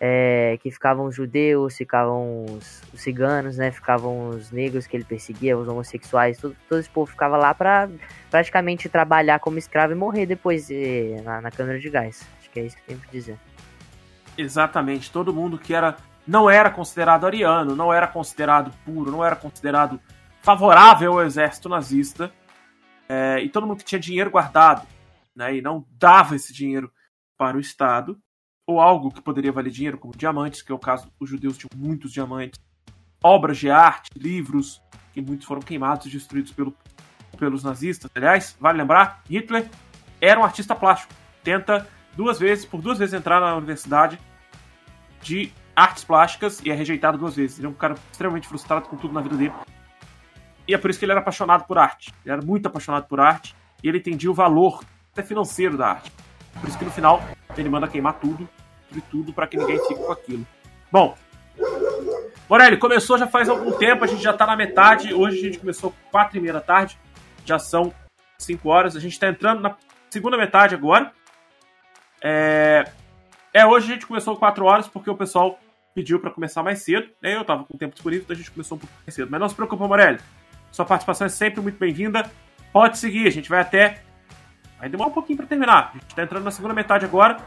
[0.00, 3.70] É, que ficavam os judeus, ficavam os, os, ciganos, né?
[3.70, 7.88] Ficavam os negros que ele perseguia, os homossexuais, todo, todo esse povo ficava lá para
[8.28, 12.26] praticamente trabalhar como escravo e morrer depois eh, na, na câmara de gás.
[12.40, 13.38] Acho que é isso que tem que dizer.
[14.36, 19.36] Exatamente, todo mundo que era não era considerado ariano, não era considerado puro, não era
[19.36, 20.00] considerado
[20.42, 22.32] favorável ao exército nazista,
[23.08, 24.86] é, e todo mundo que tinha dinheiro guardado,
[25.34, 26.92] né, e não dava esse dinheiro
[27.38, 28.18] para o Estado,
[28.66, 31.70] ou algo que poderia valer dinheiro, como diamantes, que é o caso, os judeus tinham
[31.76, 32.58] muitos diamantes,
[33.22, 34.82] obras de arte, livros,
[35.12, 36.76] que muitos foram queimados e destruídos pelo,
[37.38, 38.10] pelos nazistas.
[38.14, 39.70] Aliás, vale lembrar, Hitler
[40.20, 41.14] era um artista plástico,
[41.44, 41.86] tenta
[42.16, 44.18] duas vezes, por duas vezes entrar na universidade
[45.22, 47.58] de artes plásticas e é rejeitado duas vezes.
[47.58, 49.52] Ele é um cara extremamente frustrado com tudo na vida dele.
[50.66, 52.12] E é por isso que ele era apaixonado por arte.
[52.24, 53.54] Ele era muito apaixonado por arte
[53.84, 56.10] e ele entendia o valor até financeiro da arte.
[56.60, 57.22] Por isso que no final
[57.56, 58.48] ele manda queimar tudo,
[58.90, 60.46] de tudo, para que ninguém fique com aquilo.
[60.90, 61.16] Bom,
[62.48, 65.12] Morelli, começou já faz algum tempo, a gente já tá na metade.
[65.12, 66.98] Hoje a gente começou quatro e meia da tarde,
[67.44, 67.92] já são
[68.38, 68.96] cinco horas.
[68.96, 69.76] A gente tá entrando na
[70.10, 71.12] segunda metade agora.
[72.22, 72.90] É,
[73.52, 75.58] é hoje a gente começou 4 horas porque o pessoal
[75.94, 77.08] pediu para começar mais cedo.
[77.22, 77.34] Né?
[77.34, 79.28] Eu tava com tempo disponível, então a gente começou um pouco mais cedo.
[79.30, 80.18] Mas não se preocupe, Morelli.
[80.70, 82.30] Sua participação é sempre muito bem-vinda.
[82.72, 84.02] Pode seguir, a gente vai até.
[84.78, 85.90] Vai demorar um pouquinho para terminar.
[85.94, 87.38] A gente tá entrando na segunda metade agora.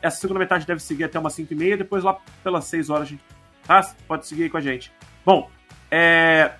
[0.00, 1.76] Essa segunda metade deve seguir até umas 5 e meia.
[1.76, 3.22] Depois lá pelas 6 horas a gente.
[3.66, 3.94] Tá?
[4.08, 4.90] Pode seguir aí com a gente.
[5.24, 5.50] Bom,
[5.90, 6.52] é.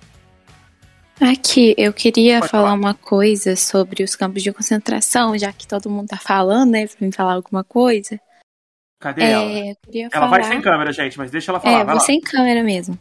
[1.19, 5.89] Aqui, eu queria Pode falar, uma coisa sobre os campos de concentração, já que todo
[5.89, 8.19] mundo tá falando, né, pra me falar alguma coisa.
[8.99, 9.77] Cadê é, ela?
[9.95, 10.27] ela falar...
[10.27, 11.79] vai sem câmera, gente, mas deixa ela falar.
[11.79, 12.97] É, vai sem câmera mesmo.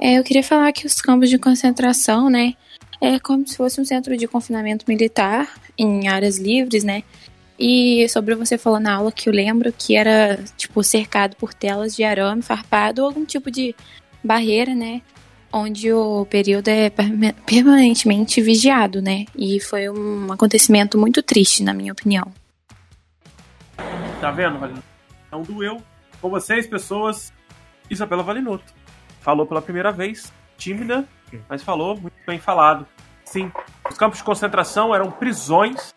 [0.00, 2.54] É, eu queria falar que os campos de concentração, né,
[3.00, 7.02] é como se fosse um centro de confinamento militar em áreas livres, né?
[7.58, 11.94] E sobre você falou na aula que eu lembro que era, tipo, cercado por telas
[11.94, 13.74] de arame farpado ou algum tipo de
[14.22, 15.02] barreira, né?
[15.54, 19.24] Onde o período é permanentemente vigiado, né?
[19.36, 22.32] E foi um acontecimento muito triste, na minha opinião.
[24.20, 24.84] Tá vendo, Valinotto?
[25.30, 25.80] Não doeu.
[26.20, 27.32] Com vocês, pessoas,
[27.88, 28.74] Isabela Valinotto.
[29.20, 31.06] Falou pela primeira vez, tímida,
[31.48, 32.84] mas falou muito bem falado.
[33.24, 33.52] Sim,
[33.88, 35.94] os campos de concentração eram prisões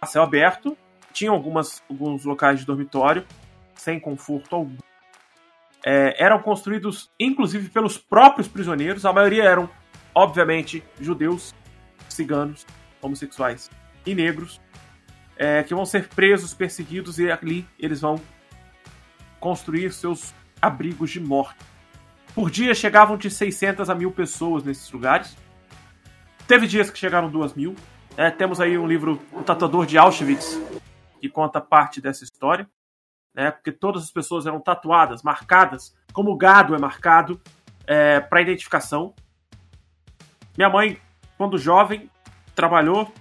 [0.00, 0.78] a céu aberto,
[1.12, 3.26] tinham algumas, alguns locais de dormitório,
[3.74, 4.76] sem conforto algum
[5.90, 9.06] é, eram construídos inclusive pelos próprios prisioneiros.
[9.06, 9.70] A maioria eram,
[10.14, 11.54] obviamente, judeus,
[12.10, 12.66] ciganos,
[13.00, 13.70] homossexuais
[14.04, 14.60] e negros,
[15.34, 18.20] é, que vão ser presos, perseguidos e ali eles vão
[19.40, 21.58] construir seus abrigos de morte.
[22.34, 25.38] Por dia chegavam de 600 a mil pessoas nesses lugares.
[26.46, 27.74] Teve dias que chegaram 2 mil.
[28.14, 30.60] É, temos aí um livro, O Tatuador de Auschwitz,
[31.18, 32.68] que conta parte dessa história.
[33.34, 33.50] Né?
[33.50, 37.40] Porque todas as pessoas eram tatuadas, marcadas, como o gado é marcado
[37.86, 39.14] é, para identificação.
[40.56, 41.00] Minha mãe,
[41.36, 42.10] quando jovem,
[42.54, 43.12] trabalhou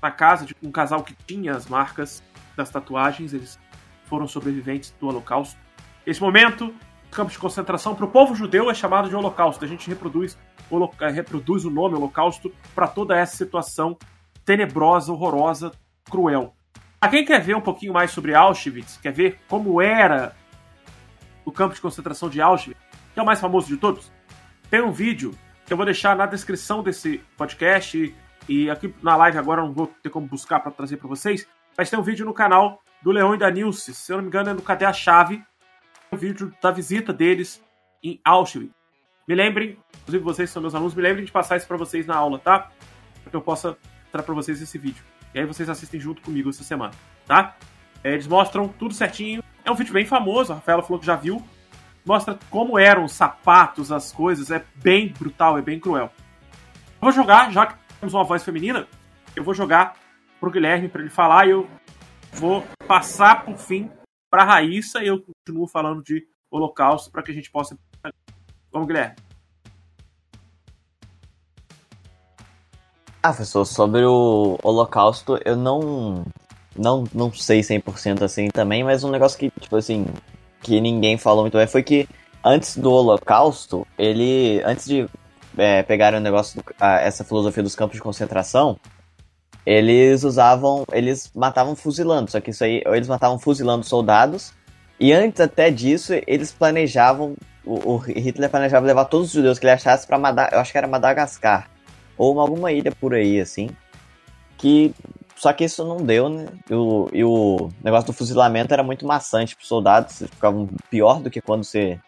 [0.00, 2.22] na casa de um casal que tinha as marcas
[2.56, 3.34] das tatuagens.
[3.34, 3.58] Eles
[4.04, 5.58] foram sobreviventes do Holocausto.
[6.06, 6.74] Esse momento,
[7.10, 9.64] campo de concentração para o povo judeu é chamado de Holocausto.
[9.64, 10.38] A gente reproduz,
[11.00, 13.98] é, reproduz o nome Holocausto para toda essa situação
[14.44, 15.72] tenebrosa, horrorosa,
[16.08, 16.55] cruel.
[17.06, 20.34] A quem quer ver um pouquinho mais sobre Auschwitz, quer ver como era
[21.44, 22.80] o campo de concentração de Auschwitz,
[23.14, 24.10] que é o mais famoso de todos,
[24.68, 25.30] tem um vídeo
[25.64, 28.12] que eu vou deixar na descrição desse podcast
[28.48, 31.46] e aqui na live agora não vou ter como buscar para trazer para vocês,
[31.78, 34.28] mas tem um vídeo no canal do Leão e da Nilce, se eu não me
[34.28, 35.44] engano é no Cadê a Chave,
[36.10, 37.62] um vídeo da visita deles
[38.02, 38.74] em Auschwitz.
[39.28, 42.16] Me lembrem, inclusive vocês são meus alunos, me lembrem de passar isso para vocês na
[42.16, 42.72] aula, tá?
[43.22, 45.04] Para que eu possa mostrar para vocês esse vídeo.
[45.36, 46.94] E aí vocês assistem junto comigo essa semana,
[47.26, 47.58] tá?
[48.02, 49.44] É, eles mostram tudo certinho.
[49.62, 51.46] É um vídeo bem famoso, a Rafaela falou que já viu.
[52.06, 54.50] Mostra como eram os sapatos, as coisas.
[54.50, 56.10] É bem brutal, é bem cruel.
[56.54, 58.88] Eu vou jogar, já que temos uma voz feminina,
[59.36, 59.98] eu vou jogar
[60.40, 61.68] pro Guilherme para ele falar e eu
[62.32, 63.90] vou passar por fim
[64.30, 67.76] para Raíssa e eu continuo falando de Holocausto para que a gente possa.
[68.72, 69.25] Vamos, Guilherme.
[73.26, 76.24] Ah, professor, sobre o Holocausto, eu não
[76.78, 80.06] não não sei 100% assim também, mas um negócio que, tipo assim,
[80.62, 82.08] que ninguém falou muito bem foi que
[82.44, 85.08] antes do Holocausto, ele antes de
[85.58, 85.84] é,
[86.16, 88.78] o negócio, do, a, essa filosofia dos campos de concentração,
[89.66, 94.52] eles usavam, eles matavam fuzilando, só que isso aí, eles matavam fuzilando soldados,
[95.00, 99.66] e antes até disso, eles planejavam, o, o Hitler planejava levar todos os judeus que
[99.66, 101.68] ele achasse para eu acho que era Madagascar,
[102.16, 103.70] ou alguma ilha por aí, assim,
[104.56, 104.94] que,
[105.36, 109.06] só que isso não deu, né, e o, e o negócio do fuzilamento era muito
[109.06, 112.00] maçante os soldados, ficavam pior do que quando você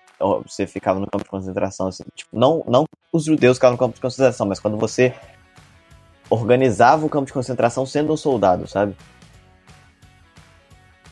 [0.44, 3.94] você ficava no campo de concentração, assim, tipo, não, não os judeus ficavam no campo
[3.94, 5.14] de concentração, mas quando você
[6.28, 8.96] organizava o campo de concentração sendo um soldado, sabe?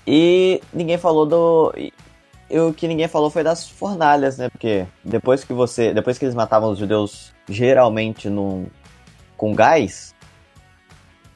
[0.06, 1.74] E ninguém falou do.
[1.76, 4.48] E o que ninguém falou foi das fornalhas, né?
[4.48, 5.92] Porque depois que você.
[5.92, 8.66] Depois que eles matavam os judeus geralmente no,
[9.36, 10.14] com gás,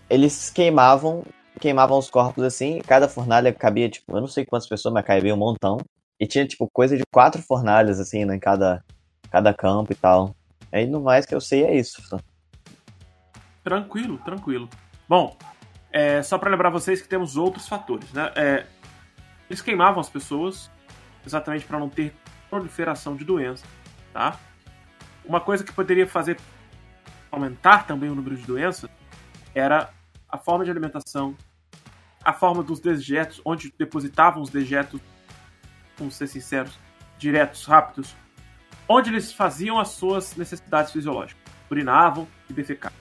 [0.09, 1.25] eles queimavam.
[1.61, 5.35] Queimavam os corpos assim, cada fornalha cabia, tipo, eu não sei quantas pessoas, mas cabia
[5.35, 5.77] um montão.
[6.19, 8.83] E tinha, tipo, coisa de quatro fornalhas, assim, né, em cada,
[9.31, 10.35] cada campo e tal.
[10.73, 12.01] Aí no mais que eu sei é isso.
[13.63, 14.71] Tranquilo, tranquilo.
[15.09, 15.37] Bom,
[15.93, 18.31] é, só para lembrar vocês que temos outros fatores, né?
[18.37, 18.67] É,
[19.49, 20.71] eles queimavam as pessoas
[21.27, 22.15] exatamente para não ter
[22.49, 23.69] proliferação de doenças,
[24.13, 24.39] tá?
[25.25, 26.39] Uma coisa que poderia fazer
[27.31, 28.91] aumentar também o número de doenças
[29.55, 29.91] era
[30.29, 31.37] a forma de alimentação,
[32.25, 35.01] a forma dos dejetos, onde depositavam os dejetos,
[35.99, 36.79] vamos ser sinceros,
[37.19, 38.15] diretos, rápidos,
[38.89, 43.01] onde eles faziam as suas necessidades fisiológicas, urinavam e defecavam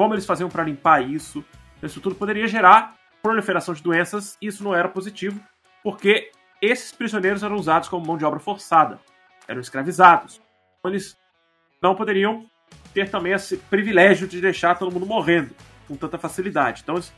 [0.00, 1.44] como eles faziam para limpar isso.
[1.82, 5.38] Isso tudo poderia gerar proliferação de doenças e isso não era positivo,
[5.82, 6.30] porque
[6.60, 8.98] esses prisioneiros eram usados como mão de obra forçada,
[9.46, 10.40] eram escravizados.
[10.78, 11.18] Então eles
[11.82, 12.46] não poderiam
[12.92, 15.54] ter também esse privilégio de deixar todo mundo morrendo
[15.86, 16.82] com tanta facilidade.
[16.82, 17.12] Então eles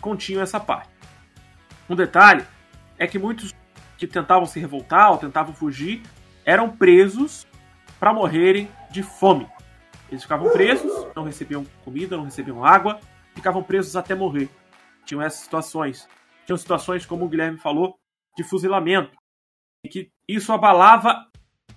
[0.00, 0.90] continham essa parte.
[1.88, 2.44] Um detalhe
[2.98, 3.54] é que muitos
[3.96, 6.02] que tentavam se revoltar ou tentavam fugir
[6.44, 7.46] eram presos
[7.98, 9.46] para morrerem de fome.
[10.10, 12.98] Eles ficavam presos, não recebiam comida, não recebiam água,
[13.34, 14.48] ficavam presos até morrer.
[15.04, 16.08] Tinham essas situações.
[16.46, 17.98] Tinham situações, como o Guilherme falou,
[18.36, 19.16] de fuzilamento.
[19.84, 21.26] E que isso abalava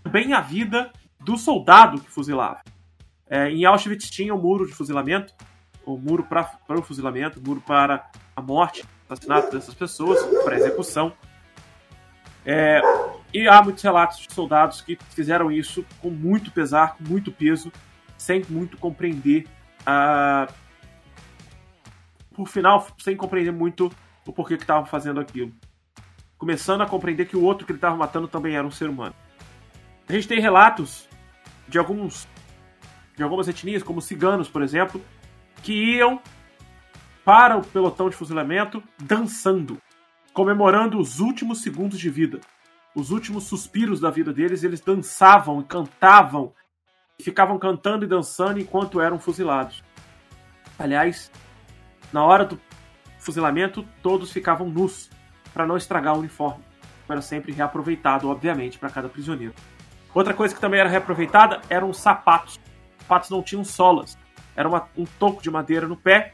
[0.09, 2.61] bem a vida do soldado que fuzilava.
[3.29, 5.33] É, em Auschwitz tinha o um muro de fuzilamento,
[5.85, 10.21] o um muro para o fuzilamento, o um muro para a morte, assassinato dessas pessoas,
[10.43, 11.13] para execução.
[12.45, 12.81] É,
[13.33, 17.71] e há muitos relatos de soldados que fizeram isso com muito pesar, com muito peso,
[18.17, 19.47] sem muito compreender
[19.85, 20.47] a.
[22.35, 23.91] Por final, sem compreender muito
[24.25, 25.51] o porquê que estavam fazendo aquilo.
[26.37, 29.15] Começando a compreender que o outro que ele estava matando também era um ser humano.
[30.07, 31.07] A gente tem relatos
[31.67, 32.27] de alguns
[33.15, 35.01] de algumas etnias, como ciganos, por exemplo,
[35.61, 36.21] que iam
[37.23, 39.77] para o pelotão de fuzilamento dançando,
[40.33, 42.39] comemorando os últimos segundos de vida,
[42.95, 44.63] os últimos suspiros da vida deles.
[44.63, 46.53] Eles dançavam e cantavam
[47.23, 49.83] ficavam cantando e dançando enquanto eram fuzilados.
[50.77, 51.31] Aliás,
[52.11, 52.59] na hora do
[53.17, 55.09] fuzilamento, todos ficavam nus
[55.53, 56.63] para não estragar o uniforme.
[57.07, 59.53] Era sempre reaproveitado, obviamente, para cada prisioneiro.
[60.13, 62.59] Outra coisa que também era reaproveitada eram os sapatos.
[63.13, 64.17] Os sapatos não tinham solas.
[64.55, 66.33] Era uma, um toco de madeira no pé.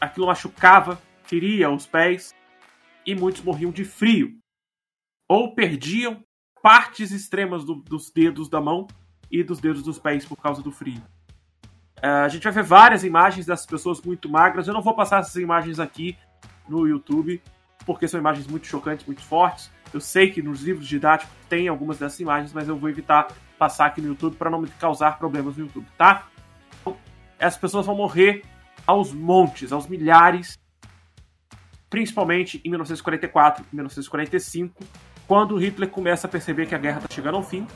[0.00, 2.34] Aquilo machucava, feria os pés.
[3.04, 4.38] e muitos morriam de frio
[5.28, 6.22] ou perdiam
[6.62, 8.86] partes extremas do, dos dedos da mão
[9.30, 11.02] e dos dedos dos pés por causa do frio.
[11.98, 14.68] Uh, a gente vai ver várias imagens dessas pessoas muito magras.
[14.68, 16.16] Eu não vou passar essas imagens aqui
[16.68, 17.40] no YouTube,
[17.86, 19.70] porque são imagens muito chocantes, muito fortes.
[19.92, 23.28] Eu sei que nos livros didáticos tem algumas dessas imagens, mas eu vou evitar
[23.60, 26.26] passar aqui no YouTube para não me causar problemas no YouTube, tá?
[26.80, 26.96] Então,
[27.38, 28.42] essas pessoas vão morrer
[28.86, 30.58] aos montes, aos milhares,
[31.90, 34.82] principalmente em 1944, 1945,
[35.28, 37.66] quando Hitler começa a perceber que a guerra está chegando ao fim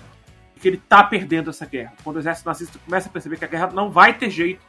[0.65, 1.93] que ele tá perdendo essa guerra.
[2.03, 4.65] Quando o exército nazista começa a perceber que a guerra não vai ter jeito,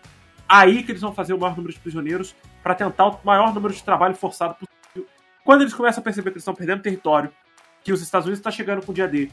[0.45, 3.74] aí que eles vão fazer o maior número de prisioneiros para tentar o maior número
[3.74, 5.09] de trabalho forçado possível.
[5.45, 7.32] Quando eles começam a perceber que eles estão perdendo território,
[7.82, 9.32] que os Estados Unidos estão tá chegando com o dia D,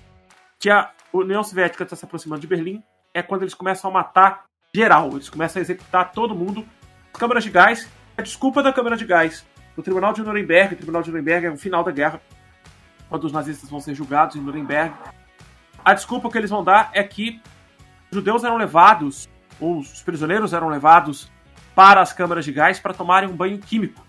[0.61, 2.83] que a União Soviética está se aproximando de Berlim,
[3.13, 4.45] é quando eles começam a matar
[4.75, 5.11] geral.
[5.13, 6.67] Eles começam a executar todo mundo.
[7.13, 9.47] Câmaras de gás, a desculpa da câmara de gás.
[9.77, 12.21] O Tribunal de Nuremberg, o Tribunal de Nuremberg é o final da guerra,
[13.09, 14.95] quando os nazistas vão ser julgados em Nuremberg
[15.85, 17.41] a desculpa que eles vão dar é que
[18.11, 19.29] os judeus eram levados,
[19.61, 21.31] ou os prisioneiros eram levados
[21.75, 24.05] para as câmaras de gás para tomarem um banho químico.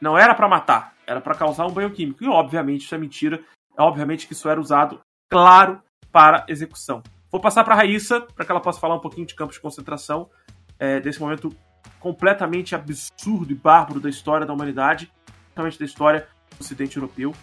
[0.00, 2.24] Não era para matar, era para causar um banho químico.
[2.24, 3.40] E obviamente isso é mentira.
[3.76, 5.80] Obviamente que isso era usado, claro,
[6.12, 7.02] para execução.
[7.30, 9.62] Vou passar para a Raíssa, para que ela possa falar um pouquinho de campos de
[9.62, 10.30] concentração,
[10.78, 11.54] é, desse momento
[11.98, 15.10] completamente absurdo e bárbaro da história da humanidade,
[15.46, 17.34] principalmente da história do Ocidente Europeu.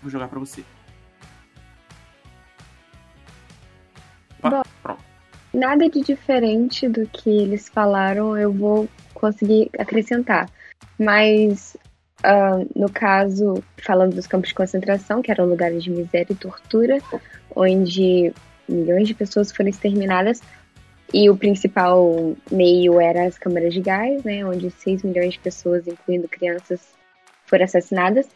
[0.00, 0.64] Vou jogar para você.
[4.40, 4.62] Bom,
[5.52, 10.48] nada de diferente do que eles falaram eu vou conseguir acrescentar.
[10.98, 11.76] Mas,
[12.24, 16.98] uh, no caso, falando dos campos de concentração, que eram lugares de miséria e tortura,
[17.54, 18.32] onde
[18.68, 20.40] milhões de pessoas foram exterminadas,
[21.12, 25.86] e o principal meio era as câmaras de gás, né, onde 6 milhões de pessoas,
[25.86, 26.80] incluindo crianças,
[27.46, 28.28] foram assassinadas.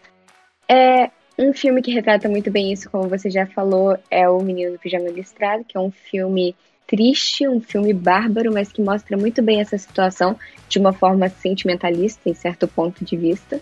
[0.66, 4.72] É, um filme que retrata muito bem isso, como você já falou, é O Menino
[4.72, 6.57] do Pijama Listrado, que é um filme
[6.87, 12.28] triste, um filme bárbaro, mas que mostra muito bem essa situação de uma forma sentimentalista,
[12.28, 13.61] em certo ponto de vista.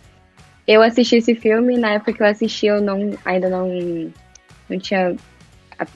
[0.73, 3.69] Eu assisti esse filme, na época que eu assisti, eu não, ainda não,
[4.69, 5.17] não tinha,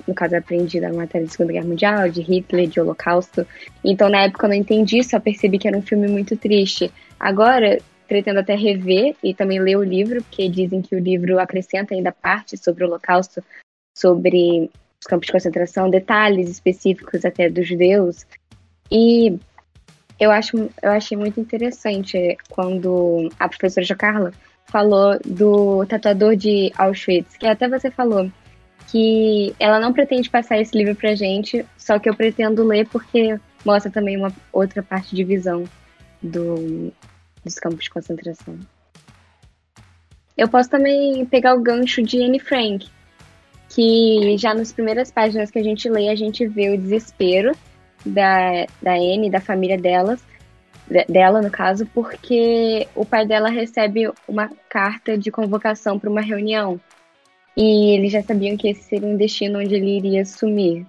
[0.04, 3.46] no caso, aprendido a matéria da Segunda Guerra Mundial, de Hitler, de Holocausto.
[3.84, 6.90] Então, na época, eu não entendi, só percebi que era um filme muito triste.
[7.20, 11.94] Agora, pretendo até rever e também ler o livro, porque dizem que o livro acrescenta
[11.94, 13.44] ainda parte sobre o Holocausto,
[13.96, 14.68] sobre
[15.00, 18.26] os campos de concentração, detalhes específicos até dos judeus.
[18.90, 19.38] E
[20.18, 24.32] eu, acho, eu achei muito interessante quando a professora Jocarla
[24.66, 28.30] falou do tatuador de Auschwitz, que até você falou
[28.88, 33.38] que ela não pretende passar esse livro pra gente, só que eu pretendo ler porque
[33.64, 35.64] mostra também uma outra parte de visão
[36.22, 36.92] do,
[37.44, 38.58] dos campos de concentração.
[40.36, 42.88] Eu posso também pegar o gancho de Anne Frank,
[43.68, 47.52] que já nas primeiras páginas que a gente lê, a gente vê o desespero
[48.04, 50.22] da, da Anne, da família delas,
[51.08, 56.80] dela no caso, porque o pai dela recebe uma carta de convocação para uma reunião.
[57.56, 60.84] E eles já sabiam que esse seria um destino onde ele iria sumir.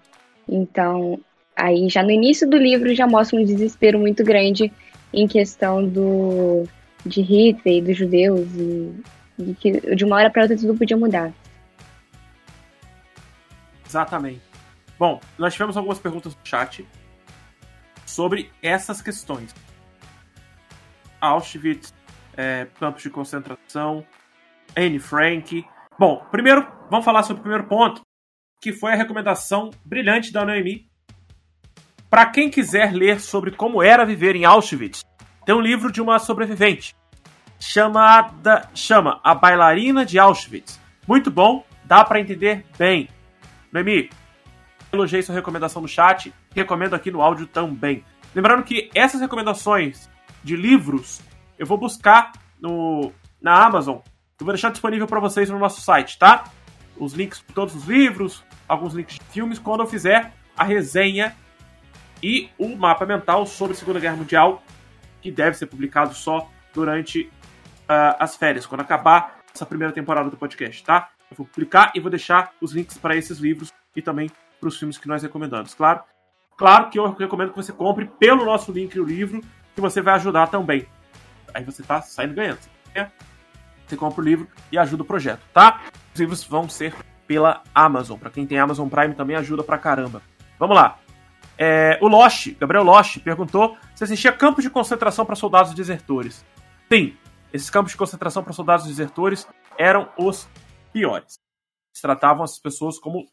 [0.47, 1.19] Então,
[1.55, 4.71] aí já no início do livro já mostra um desespero muito grande
[5.13, 6.67] em questão do
[7.05, 8.93] de Hitler e dos judeus e
[9.37, 11.31] de que de uma hora para outra tudo podia mudar.
[13.87, 14.41] Exatamente.
[14.97, 16.85] Bom, nós tivemos algumas perguntas no chat
[18.05, 19.53] sobre essas questões.
[21.19, 21.93] Auschwitz,
[22.35, 24.05] é, campos de concentração,
[24.75, 25.65] Anne Frank.
[25.97, 28.01] Bom, primeiro, vamos falar sobre o primeiro ponto,
[28.61, 30.89] que foi a recomendação brilhante da Noemi
[32.15, 35.03] para quem quiser ler sobre como era viver em Auschwitz,
[35.45, 36.95] tem um livro de uma sobrevivente
[37.59, 40.79] chamada chama A Bailarina de Auschwitz.
[41.05, 43.09] Muito bom, dá para entender bem.
[43.69, 44.09] Noemi,
[44.93, 48.05] elogiei sua recomendação no chat, recomendo aqui no áudio também.
[48.33, 50.09] Lembrando que essas recomendações
[50.45, 51.21] de livros
[51.57, 53.97] eu vou buscar no, na Amazon.
[54.39, 56.45] Eu vou deixar disponível para vocês no nosso site, tá?
[56.97, 61.35] Os links de todos os livros, alguns links de filmes, quando eu fizer a resenha
[62.21, 64.61] e o mapa mental sobre a Segunda Guerra Mundial,
[65.21, 70.37] que deve ser publicado só durante uh, as férias, quando acabar essa primeira temporada do
[70.37, 71.09] podcast, tá?
[71.31, 74.29] Eu vou publicar e vou deixar os links para esses livros e também
[74.59, 76.01] para os filmes que nós recomendamos, claro.
[76.57, 79.41] Claro que eu recomendo que você compre pelo nosso link o livro,
[79.75, 80.87] que você vai ajudar também.
[81.53, 82.59] Aí você tá saindo ganhando.
[83.85, 85.81] Você compra o livro e ajuda o projeto, tá?
[86.13, 86.95] Os livros vão ser
[87.27, 88.17] pela Amazon.
[88.17, 90.21] Para quem tem Amazon Prime também ajuda pra caramba.
[90.57, 90.99] Vamos lá.
[91.57, 96.43] É, o Lost, Gabriel Lost, perguntou se assistia campos de concentração para soldados desertores.
[96.91, 97.15] Sim,
[97.53, 99.47] Esses campos de concentração para soldados desertores
[99.77, 100.49] eram os
[100.91, 101.39] piores.
[101.93, 103.25] Eles tratavam essas pessoas como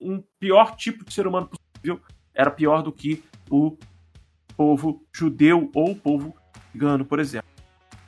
[0.00, 2.00] um pior tipo de ser humano possível.
[2.34, 3.76] Era pior do que o
[4.58, 6.34] povo judeu ou povo
[6.72, 7.48] cigano, por exemplo.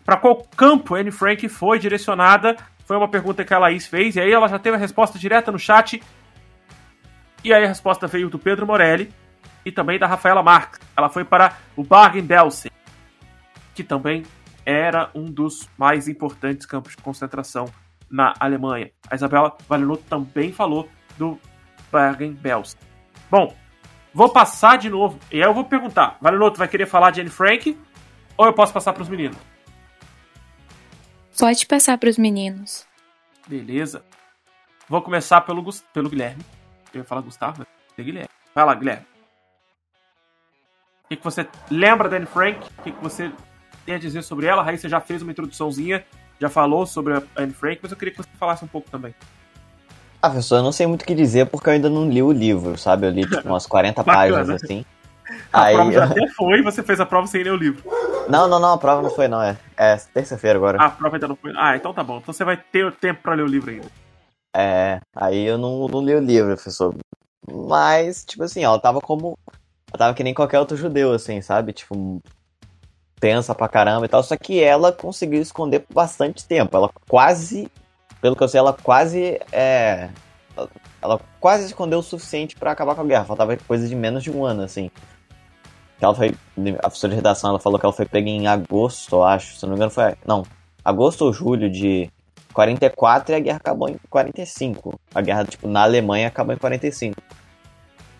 [0.05, 2.57] Para qual campo Anne Frank foi direcionada?
[2.85, 5.53] Foi uma pergunta que a Laís fez, e aí ela já teve a resposta direta
[5.53, 6.03] no chat.
[7.45, 9.15] E aí a resposta veio do Pedro Morelli
[9.65, 10.81] e também da Rafaela Marques.
[10.97, 12.73] Ela foi para o Bergen-Belsen,
[13.73, 14.25] que também
[14.67, 17.67] era um dos mais importantes campos de concentração
[18.11, 18.91] na Alemanha.
[19.09, 21.39] A Isabela Valinotto também falou do
[21.93, 22.81] Bergen-Belsen.
[23.31, 23.55] Bom,
[24.15, 25.19] vou passar de novo.
[25.31, 27.79] E aí eu vou perguntar: Valinotto vai querer falar de Anne Frank?
[28.37, 29.37] Ou eu posso passar para os meninos?
[31.39, 32.87] Pode passar para os meninos.
[33.47, 34.05] Beleza.
[34.89, 36.45] Vou começar pelo, pelo Guilherme.
[36.93, 38.29] Eu ia falar Gustavo, mas é Guilherme.
[38.55, 39.07] Vai lá, Guilherme.
[41.05, 42.61] O que, que você lembra da Anne Frank?
[42.79, 43.33] O que, que você
[43.85, 44.63] tem a dizer sobre ela?
[44.63, 46.05] A Raíssa já fez uma introduçãozinha,
[46.39, 49.15] já falou sobre a Anne Frank, mas eu queria que você falasse um pouco também.
[50.23, 52.31] Ah, professor, eu não sei muito o que dizer porque eu ainda não li o
[52.31, 53.07] livro, sabe?
[53.07, 54.85] Eu li tipo umas 40 páginas assim.
[55.53, 57.83] A Aí, prova já até foi, você fez a prova sem ler o livro.
[58.29, 59.43] Não, não, não, a prova não foi, não.
[59.43, 60.79] É, é terça-feira agora.
[60.81, 61.53] Ah, a prova ainda não foi.
[61.57, 62.19] Ah, então tá bom.
[62.19, 63.87] Então você vai ter tempo pra ler o livro ainda.
[64.55, 66.95] É, aí eu não, não li o livro, professor.
[67.49, 69.39] Mas, tipo assim, ela tava como.
[69.93, 71.73] Ela tava que nem qualquer outro judeu, assim, sabe?
[71.73, 72.21] Tipo,
[73.19, 74.23] tensa pra caramba e tal.
[74.23, 76.77] Só que ela conseguiu esconder por bastante tempo.
[76.77, 77.71] Ela quase.
[78.21, 79.41] Pelo que eu sei, ela quase.
[79.51, 80.11] É,
[81.01, 83.25] ela quase escondeu o suficiente para acabar com a guerra.
[83.25, 84.91] Faltava coisa de menos de um ano, assim.
[86.01, 86.35] Ela foi.
[86.79, 89.57] A professora de redação ela falou que ela foi pega em agosto, eu acho.
[89.57, 90.15] Se não me engano, foi.
[90.27, 90.45] Não.
[90.85, 92.11] Agosto ou julho de
[92.53, 94.99] 44 e a guerra acabou em 45.
[95.15, 97.21] A guerra, tipo, na Alemanha acabou em 45.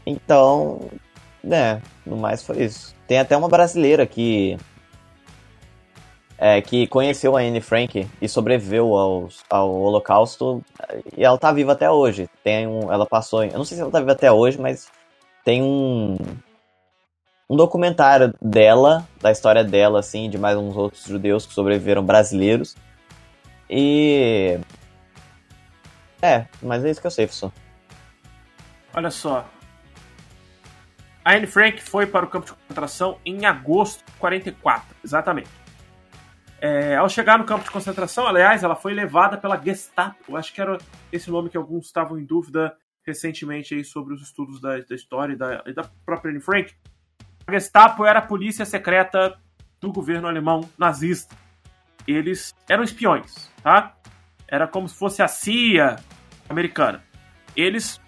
[0.07, 0.91] Então,
[1.43, 2.95] né, no mais foi isso.
[3.07, 4.57] Tem até uma brasileira que.
[6.43, 9.29] É, que conheceu a Anne Frank e sobreviveu ao,
[9.69, 10.65] Holocausto
[11.15, 12.31] e ela tá viva até hoje.
[12.43, 14.89] Tem um, ela passou, eu não sei se ela tá viva até hoje, mas
[15.45, 16.17] tem um
[17.51, 22.77] um documentário dela, da história dela, assim, de mais uns outros judeus que sobreviveram brasileiros.
[23.69, 24.61] E.
[26.23, 27.53] É, mas é isso que eu sei, professor.
[28.95, 29.45] Olha só.
[31.25, 35.60] A Anne Frank foi para o campo de concentração em agosto de 44, exatamente.
[36.61, 40.37] É, ao chegar no campo de concentração, aliás, ela foi levada pela Gestapo.
[40.37, 40.77] Acho que era
[41.11, 45.33] esse nome que alguns estavam em dúvida recentemente aí sobre os estudos da, da história
[45.33, 46.75] e da, e da própria Anne Frank.
[47.47, 49.39] A Gestapo era a polícia secreta
[49.81, 51.35] do governo alemão nazista.
[52.07, 53.97] Eles eram espiões, tá?
[54.47, 55.97] Era como se fosse a CIA
[56.49, 57.03] americana.
[57.57, 58.01] Eles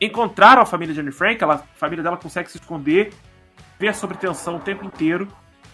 [0.00, 3.12] encontraram a família de Anne Frank, ela, a família dela consegue se esconder,
[3.78, 5.26] ver sobre tensão o tempo inteiro.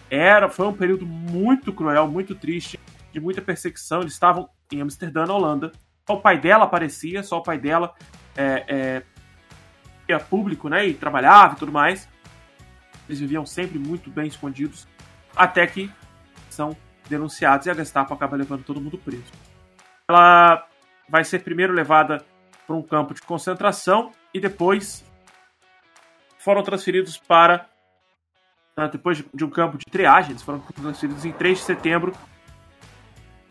[0.09, 2.79] Era, foi um período muito cruel, muito triste,
[3.11, 4.01] de muita perseguição.
[4.01, 5.71] Eles estavam em Amsterdã, na Holanda.
[6.07, 7.93] Só o pai dela aparecia, só o pai dela
[8.35, 9.03] é, é,
[10.07, 10.87] ia público, né?
[10.87, 12.07] E trabalhava e tudo mais.
[13.07, 14.87] Eles viviam sempre muito bem escondidos,
[15.35, 15.91] até que
[16.49, 16.75] são
[17.09, 19.31] denunciados e a Gestapo acaba levando todo mundo preso.
[20.09, 20.67] Ela
[21.09, 22.23] vai ser primeiro levada
[22.65, 25.05] para um campo de concentração e depois
[26.39, 27.69] foram transferidos para
[28.85, 32.13] depois de um campo de triagem, eles foram transferidos em 3 de setembro.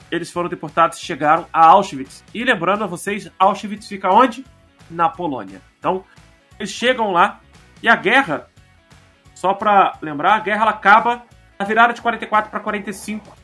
[0.09, 2.23] Eles foram deportados e chegaram a Auschwitz.
[2.33, 4.45] E lembrando a vocês, Auschwitz fica onde?
[4.89, 5.61] Na Polônia.
[5.79, 6.05] Então,
[6.59, 7.41] eles chegam lá
[7.83, 8.49] e a guerra
[9.35, 11.25] só para lembrar, a guerra ela acaba
[11.59, 13.37] na virada de 44 para 45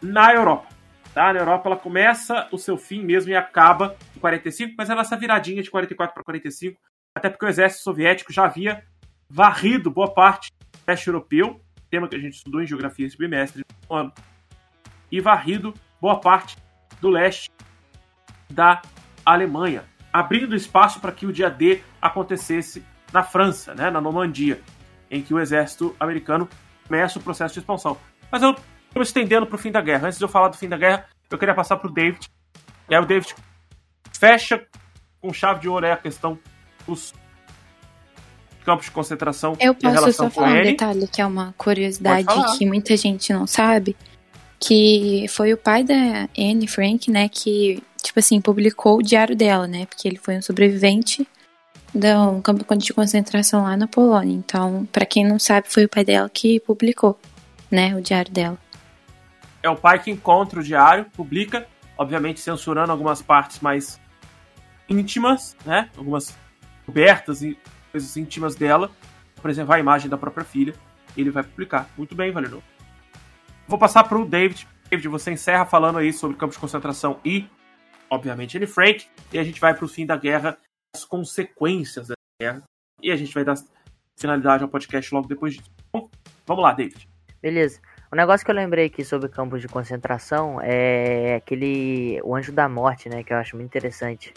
[0.00, 0.68] na Europa.
[1.12, 1.32] Tá?
[1.32, 5.16] Na Europa ela começa o seu fim mesmo e acaba em 45, mas é nessa
[5.16, 6.80] viradinha de 44 para 45,
[7.14, 8.82] até porque o exército soviético já havia
[9.34, 11.60] varrido boa parte do leste europeu,
[11.90, 14.12] tema que a gente estudou em geografia esse bimestre no ano,
[15.10, 16.56] e varrido boa parte
[17.00, 17.50] do leste
[18.48, 18.80] da
[19.26, 24.62] Alemanha, abrindo espaço para que o dia D acontecesse na França, né, na Normandia,
[25.10, 26.48] em que o exército americano
[26.86, 27.98] começa o processo de expansão.
[28.30, 28.50] Mas eu
[28.86, 30.06] estou estendendo para o fim da guerra.
[30.06, 32.28] Antes de eu falar do fim da guerra, eu queria passar para o David.
[32.88, 33.34] E aí o David
[34.16, 34.64] fecha
[35.20, 36.38] com chave de ouro a questão
[36.86, 37.12] dos
[38.64, 39.56] campos de concentração.
[39.60, 43.96] Eu posso só falar um detalhe que é uma curiosidade que muita gente não sabe,
[44.58, 49.66] que foi o pai da Anne Frank, né, que tipo assim publicou o diário dela,
[49.66, 51.26] né, porque ele foi um sobrevivente
[51.96, 54.34] um campo de concentração lá na Polônia.
[54.34, 57.18] Então, para quem não sabe, foi o pai dela que publicou,
[57.70, 58.58] né, o diário dela.
[59.62, 64.00] É o pai que encontra o diário, publica, obviamente censurando algumas partes mais
[64.88, 66.36] íntimas, né, algumas
[66.84, 67.56] cobertas e
[67.94, 68.90] coisas íntimas dela,
[69.40, 70.74] preservar a imagem da própria filha.
[71.16, 71.88] Ele vai publicar.
[71.96, 72.60] Muito bem, Valerão.
[73.68, 74.66] Vou passar para o David.
[74.90, 77.48] David, você encerra falando aí sobre campos de concentração e,
[78.10, 79.06] obviamente, Anne Frank.
[79.32, 80.58] E a gente vai para o fim da guerra,
[80.92, 82.64] as consequências da guerra.
[83.00, 83.54] E a gente vai dar
[84.18, 85.70] finalidade ao podcast logo depois disso.
[85.92, 86.10] Bom,
[86.44, 87.08] vamos lá, David.
[87.40, 87.80] Beleza.
[88.10, 92.20] O negócio que eu lembrei aqui sobre campos de concentração é aquele.
[92.24, 93.22] O Anjo da Morte, né?
[93.22, 94.34] Que eu acho muito interessante.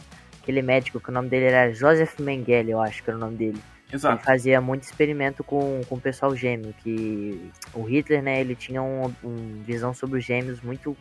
[0.48, 3.36] Aquele médico que o nome dele era Joseph Mengele, eu acho que era o nome
[3.36, 3.62] dele.
[3.92, 4.16] Exato.
[4.16, 8.82] Ele fazia muito experimento com, com o pessoal gêmeo, que o Hitler, né, ele tinha
[8.82, 10.96] uma um visão sobre os gêmeos muito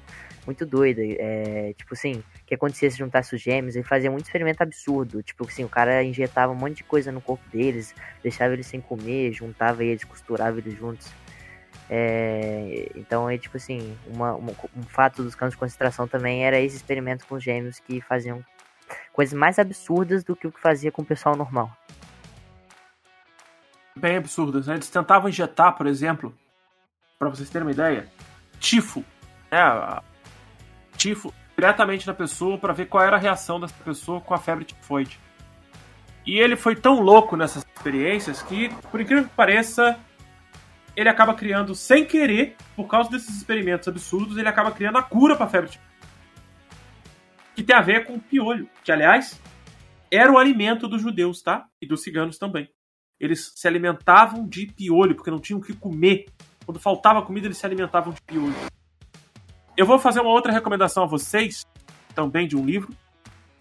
[0.45, 1.01] muito doida.
[1.01, 5.23] É, tipo assim, o que acontecia se juntasse os gêmeos, ele fazia muito experimento absurdo.
[5.23, 7.95] Tipo assim, o cara injetava um monte de coisa no corpo deles,
[8.25, 11.09] deixava eles sem comer, juntava eles, costurava eles juntos.
[11.89, 16.59] É, então é tipo assim, uma, uma, um fato dos campos de concentração também era
[16.59, 18.45] esse experimento com os gêmeos que faziam
[19.13, 21.71] coisas mais absurdas do que o que fazia com o pessoal normal
[23.97, 24.67] bem absurdas.
[24.67, 24.75] Né?
[24.75, 26.35] Eles tentavam injetar, por exemplo,
[27.19, 28.07] para vocês terem uma ideia,
[28.61, 29.03] tifo,
[29.51, 30.01] né?
[30.97, 34.67] tifo diretamente na pessoa para ver qual era a reação dessa pessoa com a febre
[34.67, 35.19] tifoide.
[36.27, 39.99] E ele foi tão louco nessas experiências que, por incrível que pareça,
[40.95, 45.37] ele acaba criando, sem querer, por causa desses experimentos absurdos, ele acaba criando a cura
[45.37, 45.96] para febre tifoide.
[47.57, 49.41] Que tem a ver com o piolho, que aliás
[50.13, 51.67] era o alimento dos judeus, tá?
[51.83, 52.71] E dos ciganos também
[53.19, 56.27] eles se alimentavam de piolho, porque não tinham o que comer.
[56.65, 58.55] Quando faltava comida, eles se alimentavam de piolho.
[59.77, 61.67] Eu vou fazer uma outra recomendação a vocês,
[62.15, 62.93] também de um livro.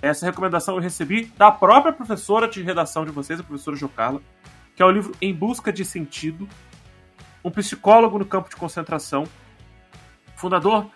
[0.01, 4.21] Essa recomendação eu recebi da própria professora de redação de vocês, a professora Jocala,
[4.75, 6.47] que é o livro Em Busca de Sentido,
[7.43, 9.25] um psicólogo no campo de concentração,
[10.35, 10.89] fundador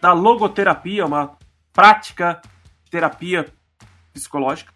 [0.00, 1.38] da logoterapia, uma
[1.74, 2.40] prática
[2.84, 3.52] de terapia
[4.14, 4.72] psicológica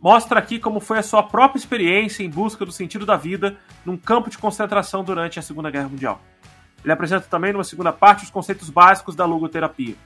[0.00, 3.96] mostra aqui como foi a sua própria experiência em busca do sentido da vida num
[3.96, 6.20] campo de concentração durante a Segunda Guerra Mundial.
[6.82, 9.96] Ele apresenta também, numa segunda parte, os conceitos básicos da logoterapia.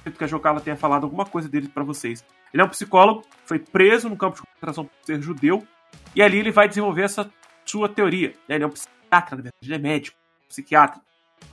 [0.00, 2.24] Acredito que a Jocala tenha falado alguma coisa dele para vocês.
[2.52, 5.66] Ele é um psicólogo, foi preso no campo de concentração por ser judeu,
[6.14, 7.30] e ali ele vai desenvolver essa
[7.64, 8.34] sua teoria.
[8.48, 10.18] Ele é um psiquiatra, na verdade, ele é médico,
[10.48, 11.00] psiquiatra.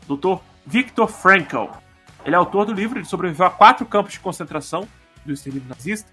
[0.07, 0.41] Dr.
[0.65, 1.84] Viktor Frankl.
[2.25, 4.87] Ele é autor do livro, ele sobreviveu a quatro campos de concentração
[5.23, 6.11] do extermínio nazista,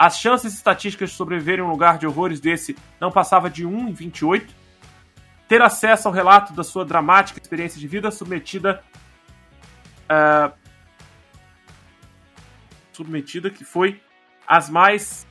[0.00, 3.88] as chances estatísticas de sobreviver em um lugar de horrores desse não passava de 1
[3.90, 4.54] em 28.
[5.46, 8.82] Ter acesso ao relato da sua dramática experiência de vida submetida.
[10.04, 10.56] Uh,
[12.94, 14.00] submetida, que foi
[14.46, 15.26] as mais.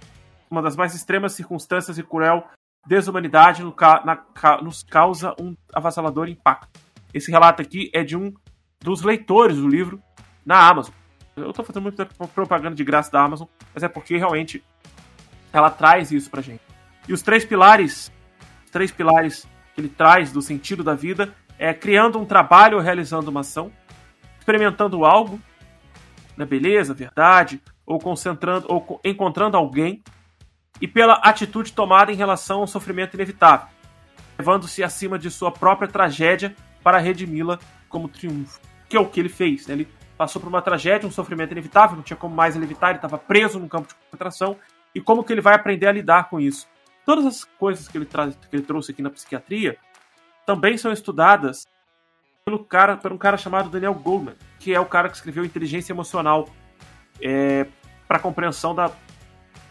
[0.51, 2.47] uma das mais extremas circunstâncias e cruel
[2.85, 4.23] desumanidade no, na,
[4.61, 6.79] nos causa um avassalador impacto.
[7.11, 8.31] Esse relato aqui é de um
[8.81, 10.01] dos leitores do livro
[10.45, 10.93] na Amazon.
[11.35, 14.63] Eu tô fazendo muita propaganda de graça da Amazon, mas é porque realmente
[15.53, 16.61] ela traz isso pra gente.
[17.07, 18.11] E os três pilares,
[18.65, 22.83] os três pilares que ele traz do sentido da vida é criando um trabalho ou
[22.83, 23.71] realizando uma ação,
[24.37, 25.39] experimentando algo,
[26.37, 30.01] na né, beleza, verdade, ou concentrando ou encontrando alguém
[30.81, 33.67] e pela atitude tomada em relação ao sofrimento inevitável,
[34.37, 37.59] levando-se acima de sua própria tragédia para redimi-la
[37.89, 39.67] como triunfo, que é o que ele fez.
[39.67, 39.75] Né?
[39.75, 39.87] Ele
[40.17, 43.17] passou por uma tragédia, um sofrimento inevitável, não tinha como mais ele evitar, ele estava
[43.17, 44.57] preso num campo de concentração,
[44.93, 46.67] e como que ele vai aprender a lidar com isso.
[47.05, 49.77] Todas as coisas que ele, traz, que ele trouxe aqui na psiquiatria
[50.45, 51.67] também são estudadas
[52.43, 55.93] pelo cara, por um cara chamado Daniel Goleman, que é o cara que escreveu Inteligência
[55.93, 56.49] Emocional
[57.21, 57.67] é,
[58.07, 58.91] para compreensão da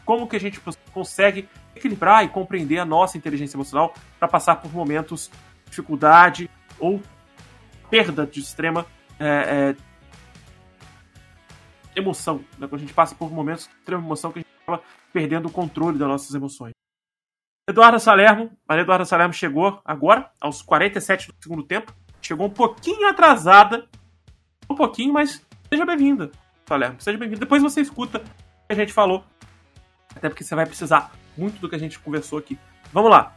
[0.04, 0.58] como que a gente
[0.92, 1.46] consegue
[1.76, 5.30] equilibrar e compreender a nossa inteligência emocional para passar por momentos
[5.64, 7.02] de dificuldade ou
[7.90, 8.86] perda de extrema
[9.18, 9.76] é, é,
[11.98, 12.66] emoção, né?
[12.66, 15.50] quando a gente passa por momentos de extrema emoção que a gente acaba perdendo o
[15.50, 16.72] controle das nossas emoções.
[17.68, 21.92] Eduardo Salermo, Maria Eduarda Salermo chegou agora, aos 47 do segundo tempo,
[22.22, 23.86] chegou um pouquinho atrasada,
[24.70, 26.30] um pouquinho, mas seja bem-vinda,
[26.66, 27.40] Salermo, seja bem-vinda.
[27.40, 29.24] Depois você escuta o que a gente falou,
[30.14, 32.58] até porque você vai precisar muito do que a gente conversou aqui.
[32.92, 33.36] Vamos lá.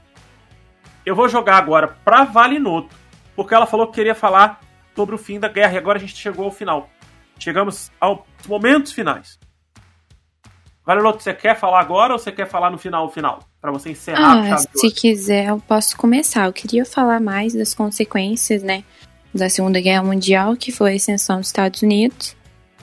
[1.05, 2.95] Eu vou jogar agora pra Valinoto,
[3.35, 4.61] porque ela falou que queria falar
[4.95, 6.89] sobre o fim da guerra e agora a gente chegou ao final.
[7.39, 9.39] Chegamos aos momentos finais.
[10.85, 13.39] Valeroto, você quer falar agora ou você quer falar no final, final?
[13.61, 16.45] Para você encerrar ah, Se quiser, eu posso começar.
[16.45, 18.83] Eu queria falar mais das consequências, né?
[19.33, 22.35] Da Segunda Guerra Mundial, que foi a ascensão dos Estados Unidos,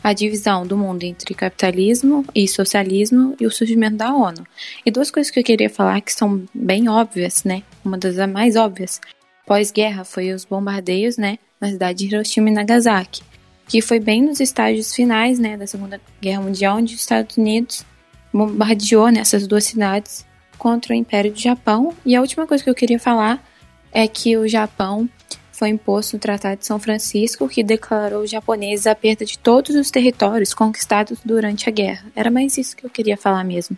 [0.02, 4.46] a divisão do mundo entre capitalismo e socialismo e o surgimento da ONU.
[4.86, 7.64] E duas coisas que eu queria falar que são bem óbvias, né?
[7.84, 9.00] Uma das mais óbvias.
[9.44, 11.38] Pós-guerra foi os bombardeios, né?
[11.60, 13.22] Na cidade de Hiroshima e Nagasaki
[13.68, 17.84] que foi bem nos estágios finais né, da Segunda Guerra Mundial, onde os Estados Unidos
[18.32, 21.94] bombardeou nessas duas cidades contra o Império do Japão.
[22.04, 23.44] E a última coisa que eu queria falar
[23.92, 25.08] é que o Japão
[25.52, 29.76] foi imposto no Tratado de São Francisco, que declarou os japoneses a perda de todos
[29.76, 32.10] os territórios conquistados durante a guerra.
[32.16, 33.76] Era mais isso que eu queria falar mesmo.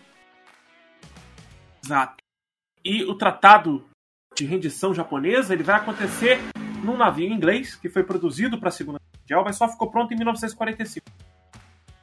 [1.83, 2.15] Exato.
[2.85, 3.83] E o tratado
[4.37, 6.39] de rendição japonesa ele vai acontecer
[6.83, 10.13] num navio inglês que foi produzido para a Segunda Guerra Mundial, mas só ficou pronto
[10.13, 11.05] em 1945.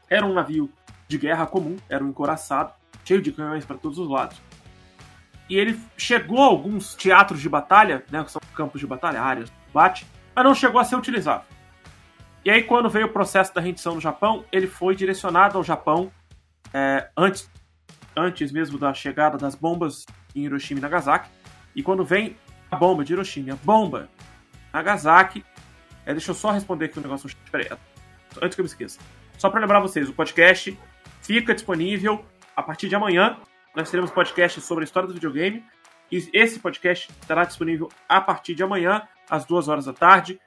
[0.08, 0.70] Era um navio
[1.06, 2.72] de guerra comum, era um encoraçado,
[3.04, 4.40] cheio de canhões para todos os lados.
[5.48, 9.48] E ele chegou a alguns teatros de batalha, né, que são campos de batalha, áreas
[9.48, 11.44] de combate, mas não chegou a ser utilizado.
[12.44, 16.12] E aí, quando veio o processo da rendição no Japão, ele foi direcionado ao Japão
[16.72, 17.50] é, antes,
[18.16, 21.28] antes mesmo da chegada das bombas em Hiroshima e Nagasaki.
[21.74, 22.36] E quando vem
[22.70, 24.08] a bomba de Hiroshima, a bomba
[24.72, 25.44] Nagasaki.
[26.04, 27.30] É, deixa eu só responder aqui um negócio.
[27.50, 27.68] Peraí,
[28.40, 28.98] antes que eu me esqueça.
[29.36, 30.78] Só para lembrar vocês, o podcast
[31.22, 32.24] fica disponível
[32.56, 33.36] a partir de amanhã.
[33.74, 35.64] Nós teremos podcast sobre a história do videogame.
[36.10, 40.40] E esse podcast estará disponível a partir de amanhã, às duas horas da tarde,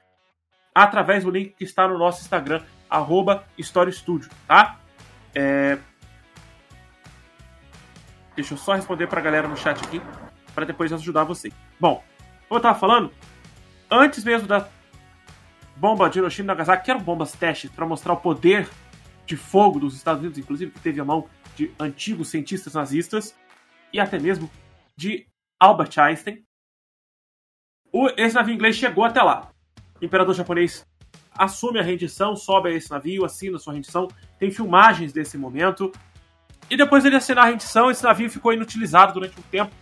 [0.74, 3.44] através do link que está no nosso Instagram, arroba
[4.46, 4.80] tá?
[5.34, 5.78] É...
[8.34, 10.02] Deixa eu só responder para a galera no chat aqui,
[10.54, 11.52] para depois ajudar você.
[11.78, 12.02] Bom,
[12.48, 13.12] como eu estava falando,
[13.92, 14.66] antes mesmo da
[15.76, 18.68] bomba de Hiroshima e Nagasaki, que eram bombas testes para mostrar o poder
[19.26, 23.36] de fogo dos Estados Unidos, inclusive que teve a mão de antigos cientistas nazistas
[23.92, 24.50] e até mesmo
[24.96, 25.26] de
[25.60, 26.42] Albert Einstein.
[28.16, 29.52] Esse navio inglês chegou até lá.
[30.00, 30.86] O imperador japonês
[31.30, 34.08] assume a rendição, sobe a esse navio, assina sua rendição.
[34.38, 35.92] Tem filmagens desse momento.
[36.70, 39.74] E depois ele assinar a rendição, esse navio ficou inutilizado durante um tempo.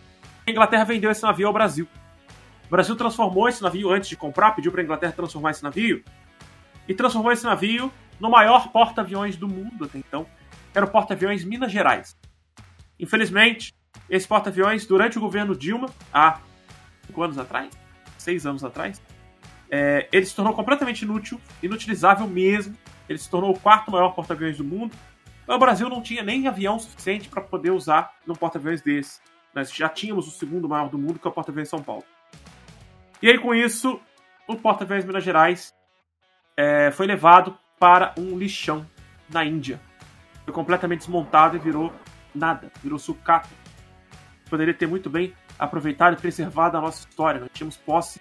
[0.45, 1.87] A Inglaterra vendeu esse navio ao Brasil.
[2.71, 6.05] O Brasil transformou esse navio antes de comprar, pediu para a Inglaterra transformar esse navio.
[6.87, 10.25] E transformou esse navio no maior porta-aviões do mundo até então.
[10.73, 12.17] Era o porta-aviões Minas Gerais.
[12.97, 13.75] Infelizmente,
[14.09, 16.39] esse porta-aviões, durante o governo Dilma, há
[17.05, 17.71] cinco anos atrás,
[18.17, 19.03] seis anos atrás,
[19.69, 22.77] é, ele se tornou completamente inútil, inutilizável mesmo.
[23.09, 24.95] Ele se tornou o quarto maior porta-aviões do mundo.
[25.45, 29.19] O Brasil não tinha nem avião suficiente para poder usar num porta-aviões desse.
[29.53, 32.05] Nós já tínhamos o segundo maior do mundo, que é o porta-aviões São Paulo.
[33.23, 34.01] E aí, com isso,
[34.49, 35.75] o porta-aviões Minas Gerais
[36.57, 38.87] é, foi levado para um lixão
[39.29, 39.81] na Índia.
[40.45, 41.93] Foi completamente desmontado e virou
[42.35, 43.49] nada, virou sucata.
[44.49, 47.41] Poderia ter muito bem aproveitado e preservado a nossa história.
[47.41, 48.21] Nós tínhamos posse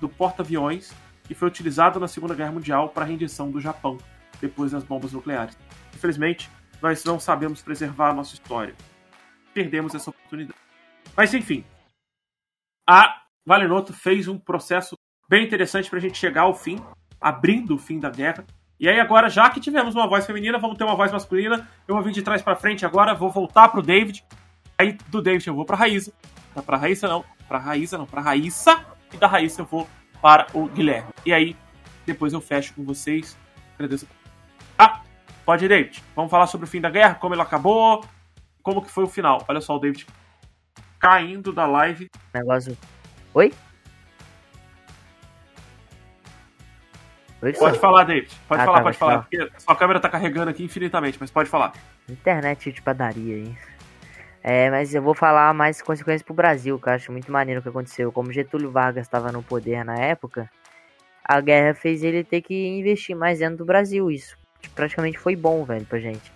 [0.00, 0.92] do porta-aviões
[1.24, 3.98] que foi utilizado na Segunda Guerra Mundial para a rendição do Japão,
[4.40, 5.56] depois das bombas nucleares.
[5.94, 6.50] Infelizmente,
[6.82, 8.74] nós não sabemos preservar a nossa história.
[9.54, 10.58] Perdemos essa oportunidade.
[11.16, 11.64] Mas enfim,
[12.88, 14.96] a Valenoto fez um processo
[15.28, 16.78] bem interessante para a gente chegar ao fim,
[17.20, 18.44] abrindo o fim da guerra.
[18.78, 21.68] E aí agora, já que tivemos uma voz feminina, vamos ter uma voz masculina.
[21.88, 24.24] Eu vou vir de trás para frente agora, vou voltar pro David.
[24.78, 26.12] Aí do David eu vou para Raíssa.
[26.54, 28.86] Tá para Raíssa não, para Raíssa não, para Raíssa.
[29.12, 29.88] E da Raíssa eu vou
[30.22, 31.10] para o Guilherme.
[31.26, 31.56] E aí
[32.06, 33.36] depois eu fecho com vocês.
[33.74, 34.06] Agradeço.
[34.78, 35.02] Ah,
[35.44, 36.04] pode ir, David.
[36.14, 38.04] Vamos falar sobre o fim da guerra, como ele acabou,
[38.62, 39.44] como que foi o final.
[39.48, 40.06] Olha só o David
[41.00, 42.08] caindo da live.
[42.32, 42.78] Negócio
[43.34, 43.52] Oi?
[47.42, 48.30] Oi pode falar, David.
[48.46, 49.18] Pode ah, falar, tá, pode falar.
[49.20, 51.72] Porque sua câmera tá carregando aqui infinitamente, mas pode falar.
[52.08, 53.58] Internet de padaria, hein?
[54.42, 57.62] É, mas eu vou falar mais consequências pro Brasil, que eu acho muito maneiro o
[57.62, 58.10] que aconteceu.
[58.10, 60.50] Como Getúlio Vargas estava no poder na época,
[61.24, 64.10] a guerra fez ele ter que investir mais dentro do Brasil.
[64.10, 64.36] Isso
[64.74, 66.32] praticamente foi bom, velho, pra gente.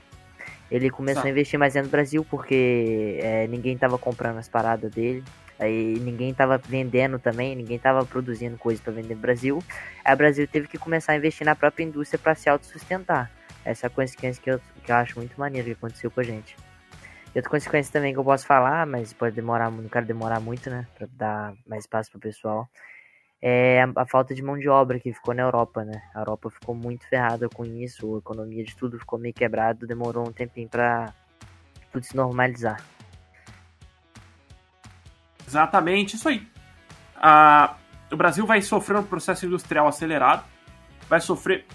[0.71, 1.29] Ele começou Sabe.
[1.29, 5.23] a investir mais dentro do Brasil porque é, ninguém tava comprando as paradas dele.
[5.65, 9.63] Aí ninguém estava vendendo também, ninguém estava produzindo coisas para vender no Brasil.
[10.05, 13.31] Aí o Brasil teve que começar a investir na própria indústria para se autossustentar.
[13.65, 16.23] Essa é a consequência que eu, que eu acho muito maneiro que aconteceu com a
[16.23, 16.55] gente.
[17.35, 20.69] E outra consequência também que eu posso falar, mas pode demorar, não quero demorar muito,
[20.69, 22.69] né, para dar mais espaço pro pessoal.
[23.41, 26.03] É a, a, falta de mão de obra que ficou na Europa, né?
[26.15, 30.27] A Europa ficou muito ferrada com isso, a economia de tudo ficou meio quebrado, demorou
[30.29, 31.13] um tempinho para
[31.93, 32.94] tudo se normalizar.
[35.47, 36.47] Exatamente, isso aí.
[37.17, 37.77] Ah,
[38.11, 40.45] o Brasil vai sofrer um processo industrial acelerado,
[41.09, 41.67] vai sofrer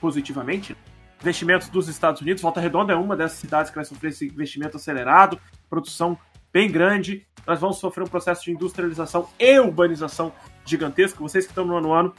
[0.00, 0.76] positivamente
[1.20, 2.42] investimentos dos Estados Unidos.
[2.42, 6.18] Volta Redonda é uma dessas cidades que vai sofrer esse investimento acelerado, produção
[6.52, 7.26] bem grande.
[7.46, 10.32] Nós vamos sofrer um processo de industrialização e urbanização
[10.64, 11.22] gigantesco.
[11.22, 12.14] Vocês que estão no ano ano,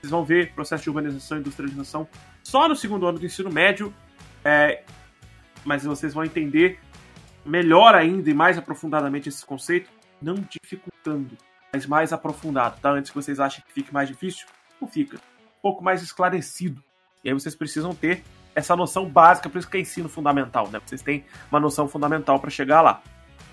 [0.00, 2.08] vocês vão ver processo de urbanização e industrialização
[2.42, 3.92] só no segundo ano do ensino médio.
[4.44, 4.82] É,
[5.64, 6.80] mas vocês vão entender
[7.44, 9.90] melhor ainda e mais aprofundadamente esse conceito,
[10.20, 11.36] não dificultando,
[11.72, 12.90] mas mais aprofundado, tá?
[12.90, 14.46] Antes que vocês achem que fique mais difícil,
[14.80, 15.16] não fica.
[15.16, 16.82] Um pouco mais esclarecido.
[17.24, 18.22] E aí vocês precisam ter
[18.54, 20.80] essa noção básica, por isso que é ensino fundamental, né?
[20.84, 23.02] Vocês têm uma noção fundamental para chegar lá.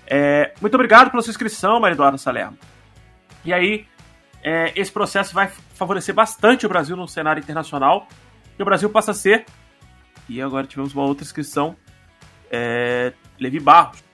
[0.06, 2.58] É, muito obrigado pela sua inscrição, Maria Eduarda Salerno.
[3.44, 3.86] E aí,
[4.42, 8.06] é, esse processo vai favorecer bastante o Brasil no cenário internacional.
[8.58, 9.46] E o Brasil passa a ser.
[10.28, 11.76] E agora tivemos uma outra inscrição.
[12.50, 14.04] É, Levi Barros.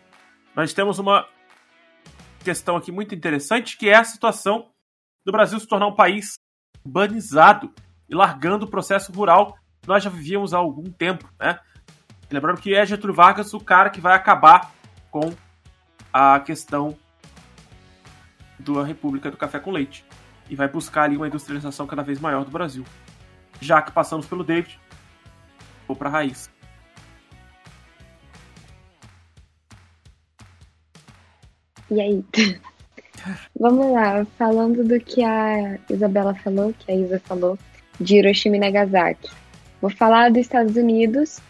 [0.55, 1.27] Nós temos uma
[2.45, 4.71] questão aqui muito interessante, que é a situação
[5.25, 6.35] do Brasil se tornar um país
[6.85, 7.75] urbanizado
[8.09, 11.59] e largando o processo rural que nós já vivíamos há algum tempo, né?
[12.31, 14.73] Lembrando que é Getúlio Vargas o cara que vai acabar
[15.11, 15.35] com
[16.13, 16.97] a questão
[18.59, 20.05] da República do Café com Leite
[20.49, 22.85] e vai buscar ali uma industrialização cada vez maior do Brasil.
[23.61, 24.81] Já que passamos pelo David,
[25.87, 26.51] vou para a raiz.
[31.91, 32.25] E aí?
[33.59, 37.59] Vamos lá, falando do que a Isabela falou, que a Isa falou,
[38.01, 39.31] de Hiroshima e Nagasaki.
[39.81, 41.41] Vou falar dos Estados Unidos,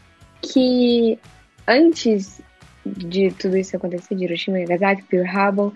[0.40, 1.18] que
[1.66, 2.40] antes
[2.84, 5.72] de tudo isso acontecer, de Hiroshima e Nagasaki, Pearl Harbor,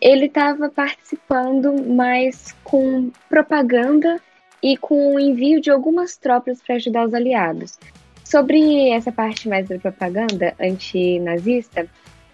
[0.00, 4.20] ele estava participando mais com propaganda
[4.62, 7.78] e com o envio de algumas tropas para ajudar os aliados.
[8.24, 11.86] Sobre essa parte mais da propaganda antinazista,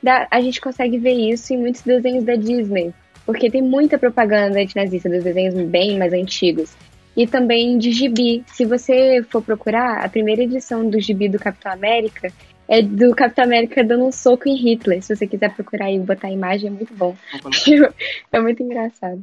[0.09, 2.93] a gente consegue ver isso em muitos desenhos da Disney,
[3.27, 6.74] porque tem muita propaganda antinazista dos desenhos bem mais antigos.
[7.16, 8.44] E também de gibi.
[8.47, 12.32] Se você for procurar, a primeira edição do gibi do Capitão América
[12.68, 15.02] é do Capitão América dando um soco em Hitler.
[15.02, 17.16] Se você quiser procurar e botar a imagem, é muito bom.
[18.32, 19.22] é muito engraçado.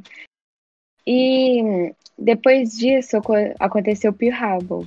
[1.06, 3.16] E depois disso
[3.58, 4.86] aconteceu o Pearl Harbor.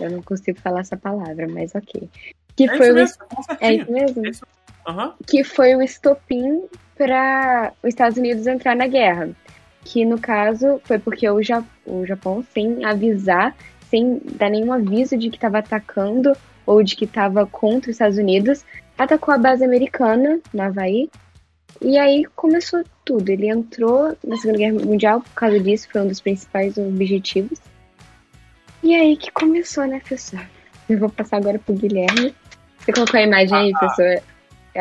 [0.00, 2.08] Eu não consigo falar essa palavra, mas ok.
[2.56, 2.94] Que é foi isso o...
[2.94, 4.26] mesmo, É isso mesmo?
[4.26, 4.46] É isso.
[4.86, 5.12] Uhum.
[5.26, 6.62] Que foi o estopim
[6.96, 9.30] para os Estados Unidos entrar na guerra.
[9.84, 13.56] Que no caso foi porque o, ja o Japão, sem avisar,
[13.88, 16.32] sem dar nenhum aviso de que estava atacando
[16.66, 18.64] ou de que estava contra os Estados Unidos,
[18.98, 21.08] atacou a base americana no Havaí.
[21.80, 23.28] E aí começou tudo.
[23.30, 27.58] Ele entrou na Segunda Guerra Mundial por causa disso, foi um dos principais objetivos.
[28.82, 30.40] E aí que começou, né, professor?
[30.88, 32.34] Eu vou passar agora pro Guilherme.
[32.78, 34.06] Você colocou a imagem aí, Ah, professor?
[34.06, 34.22] Eu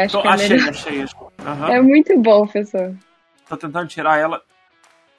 [0.04, 0.70] acho Tô- que é achei, melhor.
[0.70, 1.20] achei, achei.
[1.46, 1.70] Aham.
[1.72, 2.96] É muito bom, professor.
[3.48, 4.42] Tô tentando tirar ela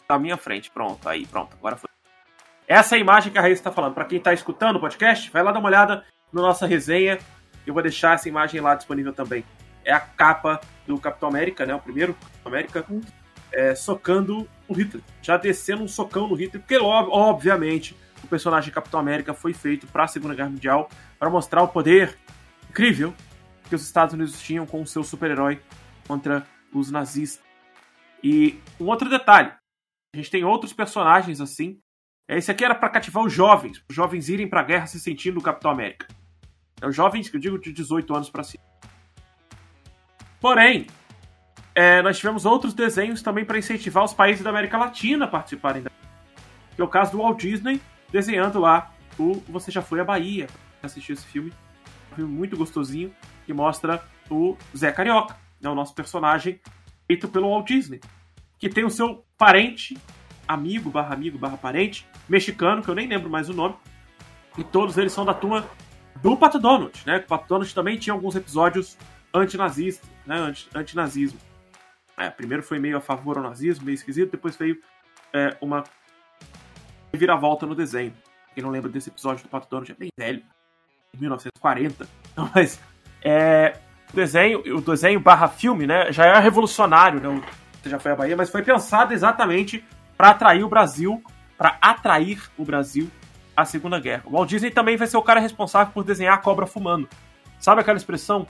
[0.09, 0.71] da minha frente.
[0.71, 1.55] Pronto, aí, pronto.
[1.59, 1.89] Agora foi.
[2.67, 3.95] Essa é a imagem que a Raíssa tá falando.
[3.95, 7.19] Pra quem tá escutando o podcast, vai lá dar uma olhada na nossa resenha.
[7.67, 9.45] Eu vou deixar essa imagem lá disponível também.
[9.85, 11.75] É a capa do Capitão América, né?
[11.75, 12.85] O primeiro Capitão América.
[13.51, 15.03] é, socando o Hitler.
[15.23, 16.61] Já descendo um socão no Hitler.
[16.61, 21.63] Porque, ob- obviamente, o personagem Capitão América foi feito pra Segunda Guerra Mundial para mostrar
[21.63, 22.19] o poder
[22.69, 23.15] incrível
[23.69, 25.61] que os Estados Unidos tinham com o seu super-herói
[26.07, 27.45] contra os nazistas.
[28.23, 29.53] E um outro detalhe:
[30.15, 31.79] a gente tem outros personagens assim.
[32.29, 35.39] Esse aqui era para cativar os jovens, os jovens irem para a guerra se sentindo
[35.39, 36.07] o Capitão América.
[36.81, 38.63] É os jovens que eu digo de 18 anos para cima.
[40.39, 40.87] Porém,
[41.75, 45.83] é, nós tivemos outros desenhos também para incentivar os países da América Latina a participarem
[45.83, 45.91] da
[46.75, 47.81] que é o caso do Walt Disney
[48.13, 50.47] desenhando lá o Você Já Foi à Bahia.
[50.83, 51.53] Assistiu esse filme,
[52.13, 53.13] um filme muito gostosinho
[53.49, 56.61] que mostra o Zé Carioca, né, o nosso personagem
[57.07, 57.99] feito pelo Walt Disney,
[58.59, 59.97] que tem o seu parente,
[60.47, 63.75] amigo, barra amigo, barra parente, mexicano, que eu nem lembro mais o nome,
[64.59, 65.67] e todos eles são da turma
[66.21, 67.17] do Pato Donald, né?
[67.17, 68.99] O Pato Donald também tinha alguns episódios
[69.33, 70.37] antinazistas, né?
[70.37, 71.41] Anti- Antinazismo.
[72.15, 74.79] É, primeiro foi meio a favor ao nazismo, meio esquisito, depois veio
[75.33, 75.85] é, uma
[77.11, 78.13] reviravolta no desenho.
[78.55, 80.43] Quem não lembra desse episódio do Pato Donald é bem velho,
[81.15, 82.07] de 1940.
[82.33, 82.79] Então, mas
[83.23, 83.77] é,
[84.13, 87.43] o desenho, o desenho barra filme, né, já é revolucionário, né?
[87.83, 89.85] Você já foi à Bahia, mas foi pensado exatamente
[90.17, 91.23] para atrair o Brasil,
[91.57, 93.11] para atrair o Brasil
[93.57, 94.23] à Segunda Guerra.
[94.27, 97.09] O Walt Disney também vai ser o cara responsável por desenhar a cobra fumando.
[97.59, 98.47] Sabe aquela expressão?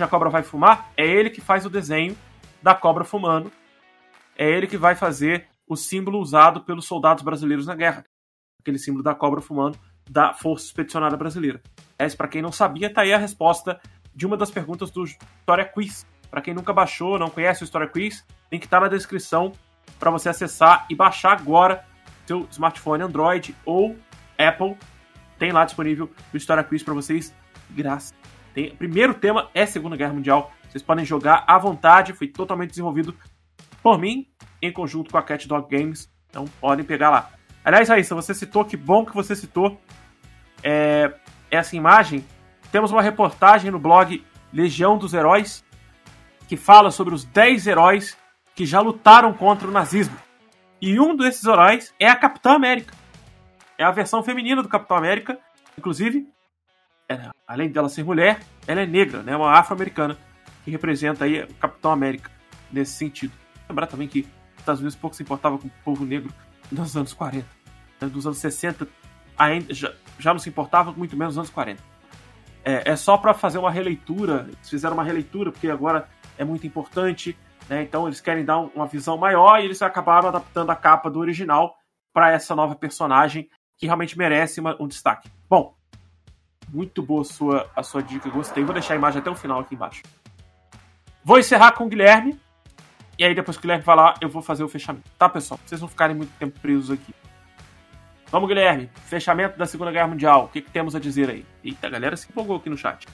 [0.00, 0.90] A cobra vai fumar?
[0.96, 2.16] É ele que faz o desenho
[2.62, 3.52] da cobra fumando.
[4.36, 8.04] É ele que vai fazer o símbolo usado pelos soldados brasileiros na guerra.
[8.60, 9.78] Aquele símbolo da cobra fumando
[10.08, 11.60] da Força Expedicionária Brasileira.
[11.98, 13.80] Essa, para quem não sabia, tá aí a resposta
[14.14, 16.06] de uma das perguntas do História Quiz.
[16.30, 19.52] Para quem nunca baixou, não conhece o História Quiz, tem que estar na descrição
[19.98, 21.84] para você acessar e baixar agora
[22.26, 23.96] seu smartphone Android ou
[24.38, 24.76] Apple.
[25.38, 27.34] Tem lá disponível o História Quiz para vocês,
[27.70, 28.14] de graça.
[28.52, 30.52] Tem, primeiro tema é Segunda Guerra Mundial.
[30.68, 33.14] Vocês podem jogar à vontade, foi totalmente desenvolvido
[33.82, 34.26] por mim,
[34.60, 36.10] em conjunto com a Cat Dog Games.
[36.30, 37.30] Então podem pegar lá.
[37.64, 39.80] Aliás, Raíssa, você citou, que bom que você citou
[40.62, 41.12] é,
[41.50, 42.24] essa imagem.
[42.70, 45.64] Temos uma reportagem no blog Legião dos Heróis
[46.46, 48.16] que fala sobre os 10 heróis
[48.54, 50.16] que já lutaram contra o nazismo.
[50.80, 52.92] E um desses heróis é a Capitã América.
[53.78, 55.38] É a versão feminina do Capitão América.
[55.78, 56.28] Inclusive,
[57.08, 59.34] ela- além dela ser mulher, ela é negra, né?
[59.34, 60.18] Uma afro-americana
[60.64, 62.30] que representa aí o Capitão América
[62.70, 63.32] nesse sentido.
[63.68, 64.28] Lembrar também que
[64.58, 66.32] Estados Unidos pouco se importava com o povo negro
[66.70, 67.46] nos anos 40.
[68.00, 68.86] Nos anos 60
[69.36, 71.82] ainda, já, já não se importava, muito menos nos anos 40.
[72.64, 76.08] É, é só para fazer uma releitura, eles fizeram uma releitura porque agora
[76.38, 77.36] é muito importante,
[77.68, 77.82] né?
[77.82, 81.76] então eles querem dar uma visão maior e eles acabaram adaptando a capa do original
[82.12, 85.30] para essa nova personagem que realmente merece uma, um destaque.
[85.48, 85.74] Bom,
[86.68, 88.64] muito boa a sua, a sua dica, gostei.
[88.64, 90.02] Vou deixar a imagem até o final aqui embaixo.
[91.24, 92.38] Vou encerrar com o Guilherme.
[93.18, 95.08] E aí, depois que o Guilherme falar, eu vou fazer o fechamento.
[95.18, 95.58] Tá, pessoal?
[95.58, 97.14] Pra vocês não ficarem muito tempo presos aqui.
[98.30, 98.90] Vamos, Guilherme.
[99.06, 100.44] Fechamento da Segunda Guerra Mundial.
[100.44, 101.46] O que, que temos a dizer aí?
[101.62, 103.06] Eita, a galera se empolgou aqui no chat.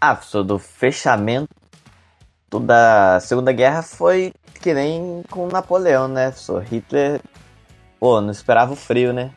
[0.00, 1.54] Ah, do fechamento
[2.62, 6.62] da Segunda Guerra foi que nem com Napoleão, né, professor?
[6.62, 7.20] Hitler,
[8.00, 9.32] pô, não esperava o frio, né?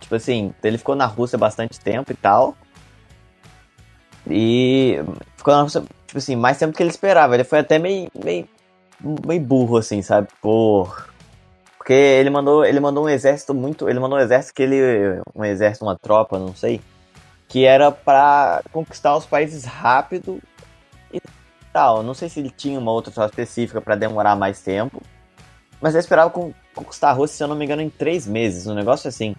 [0.00, 2.56] Tipo assim, ele ficou na Rússia bastante tempo e tal.
[4.30, 4.98] E
[5.36, 7.34] ficou tipo assim, mais tempo que ele esperava.
[7.34, 8.48] Ele foi até meio, meio,
[9.26, 10.28] meio burro, assim, sabe?
[10.40, 11.08] Por...
[11.76, 13.88] Porque ele mandou, ele mandou um exército muito.
[13.88, 15.22] Ele mandou um exército que ele.
[15.34, 16.80] Um exército, uma tropa, não sei.
[17.48, 20.38] Que era para conquistar os países rápido
[21.10, 21.18] e
[21.72, 22.02] tal.
[22.02, 25.00] Não sei se ele tinha uma outra tropa específica para demorar mais tempo.
[25.80, 26.30] Mas eu esperava
[26.74, 28.66] conquistar a Rússia, se eu não me engano, em três meses.
[28.66, 29.34] Um negócio assim.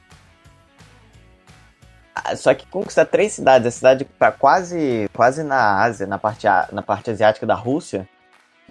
[2.14, 6.48] Ah, só que conquistar três cidades, a cidade para quase, quase na Ásia, na parte,
[6.72, 8.08] na parte asiática da Rússia,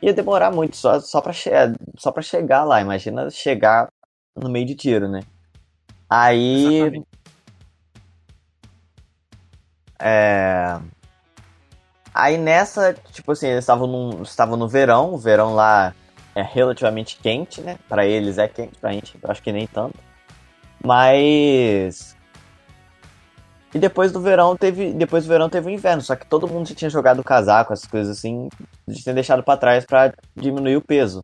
[0.02, 1.50] ia demorar muito só, só para che
[1.96, 2.80] só pra chegar lá.
[2.80, 3.88] Imagina chegar
[4.36, 5.20] no meio de tiro, né?
[6.10, 6.76] Aí.
[6.76, 7.06] Exatamente.
[10.00, 10.78] É.
[12.14, 15.94] Aí nessa, tipo assim, eles estavam num, estavam no verão, o verão lá
[16.34, 17.78] é relativamente quente, né?
[17.88, 19.98] Para eles é quente, pra gente eu acho que nem tanto.
[20.84, 22.16] Mas
[23.78, 26.68] e depois do verão teve, depois do verão teve o inverno, só que todo mundo
[26.68, 28.48] já tinha jogado casaco, essas coisas assim,
[28.90, 31.22] tinha deixado para trás para diminuir o peso.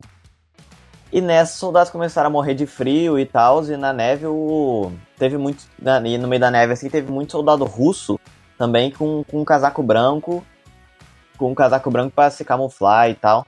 [1.11, 4.89] E nessa, os soldados começaram a morrer de frio e tal, e na neve o...
[5.19, 5.65] teve muito,
[6.05, 8.17] e no meio da neve assim, teve muito soldado russo
[8.57, 10.41] também com, com um casaco branco,
[11.37, 13.45] com um casaco branco para se camuflar e tal.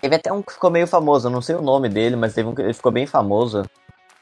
[0.00, 2.48] Teve até um que ficou meio famoso, eu não sei o nome dele, mas teve
[2.48, 3.64] um que ele ficou bem famoso.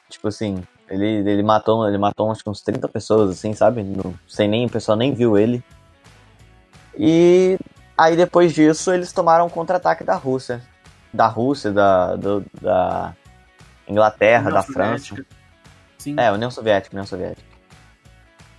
[0.09, 3.83] Tipo assim, ele, ele matou, ele matou acho que uns 30 pessoas, assim, sabe?
[3.83, 5.63] Não, sem nem, o pessoal nem viu ele.
[6.99, 7.57] E
[7.97, 10.61] aí depois disso eles tomaram um contra-ataque da Rússia.
[11.15, 13.15] Da Rússia, da, do, da
[13.89, 15.25] Inglaterra, União da França.
[15.97, 16.17] Sim.
[16.19, 17.49] É, União Soviética, União Soviética.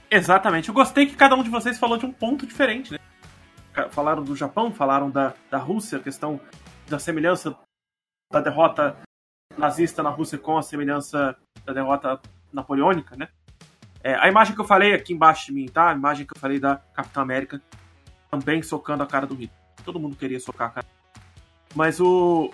[0.09, 0.69] Exatamente.
[0.69, 2.99] Eu gostei que cada um de vocês falou de um ponto diferente, né?
[3.89, 6.39] Falaram do Japão, falaram da, da Rússia, a questão
[6.87, 7.55] da semelhança
[8.31, 8.97] da derrota
[9.61, 11.35] nazista na Rússia com a semelhança
[11.65, 12.19] da derrota
[12.51, 13.29] napoleônica, né?
[14.03, 15.89] É, a imagem que eu falei aqui embaixo de mim, tá?
[15.89, 17.61] A imagem que eu falei da Capitã América
[18.29, 19.59] também socando a cara do Hitler.
[19.85, 20.87] Todo mundo queria socar a cara.
[21.75, 22.51] Mas o.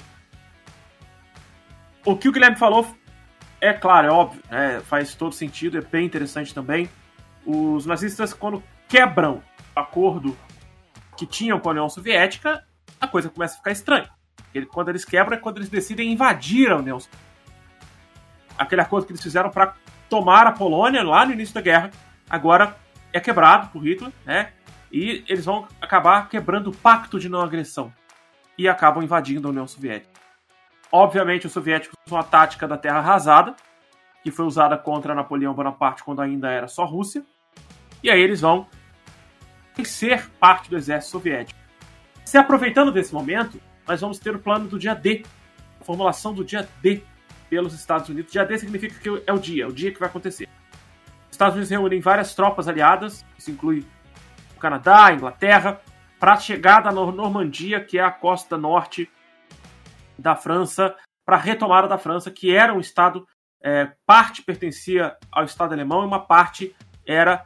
[2.06, 2.88] O que o Guilherme falou
[3.60, 4.80] é claro, é óbvio, né?
[4.82, 6.90] faz todo sentido, é bem interessante também.
[7.46, 9.42] Os nazistas, quando quebram
[9.76, 10.38] o acordo
[11.18, 12.64] que tinham com a União Soviética,
[13.00, 14.10] a coisa começa a ficar estranha.
[14.70, 17.00] Quando eles quebram é quando eles decidem invadir a União
[18.58, 19.76] aquele acordo que eles fizeram para
[20.10, 21.92] tomar a Polônia lá no início da guerra,
[22.30, 22.76] agora
[23.14, 24.52] é quebrado por Hitler, né?
[24.92, 27.94] E eles vão acabar quebrando o pacto de não agressão
[28.58, 30.20] e acabam invadindo a União Soviética.
[30.92, 33.56] Obviamente, os soviéticos usam a tática da terra arrasada,
[34.24, 37.24] que foi usada contra Napoleão Bonaparte quando ainda era só Rússia,
[38.02, 38.68] e aí eles vão
[39.84, 41.60] ser parte do exército soviético.
[42.26, 45.24] Se aproveitando desse momento, nós vamos ter o plano do dia D,
[45.80, 47.04] a formulação do dia D
[47.50, 48.32] pelos Estados Unidos.
[48.32, 50.48] Dia D significa que é o dia, é o dia que vai acontecer.
[51.30, 53.86] Os Estados Unidos reúnem várias tropas aliadas, isso inclui
[54.56, 55.82] o Canadá, a Inglaterra,
[56.20, 59.10] para a chegada na Normandia, que é a costa norte
[60.18, 60.96] da França,
[61.26, 63.28] para a retomada da França, que era um estado,
[63.62, 67.46] é, parte pertencia ao Estado alemão e uma parte era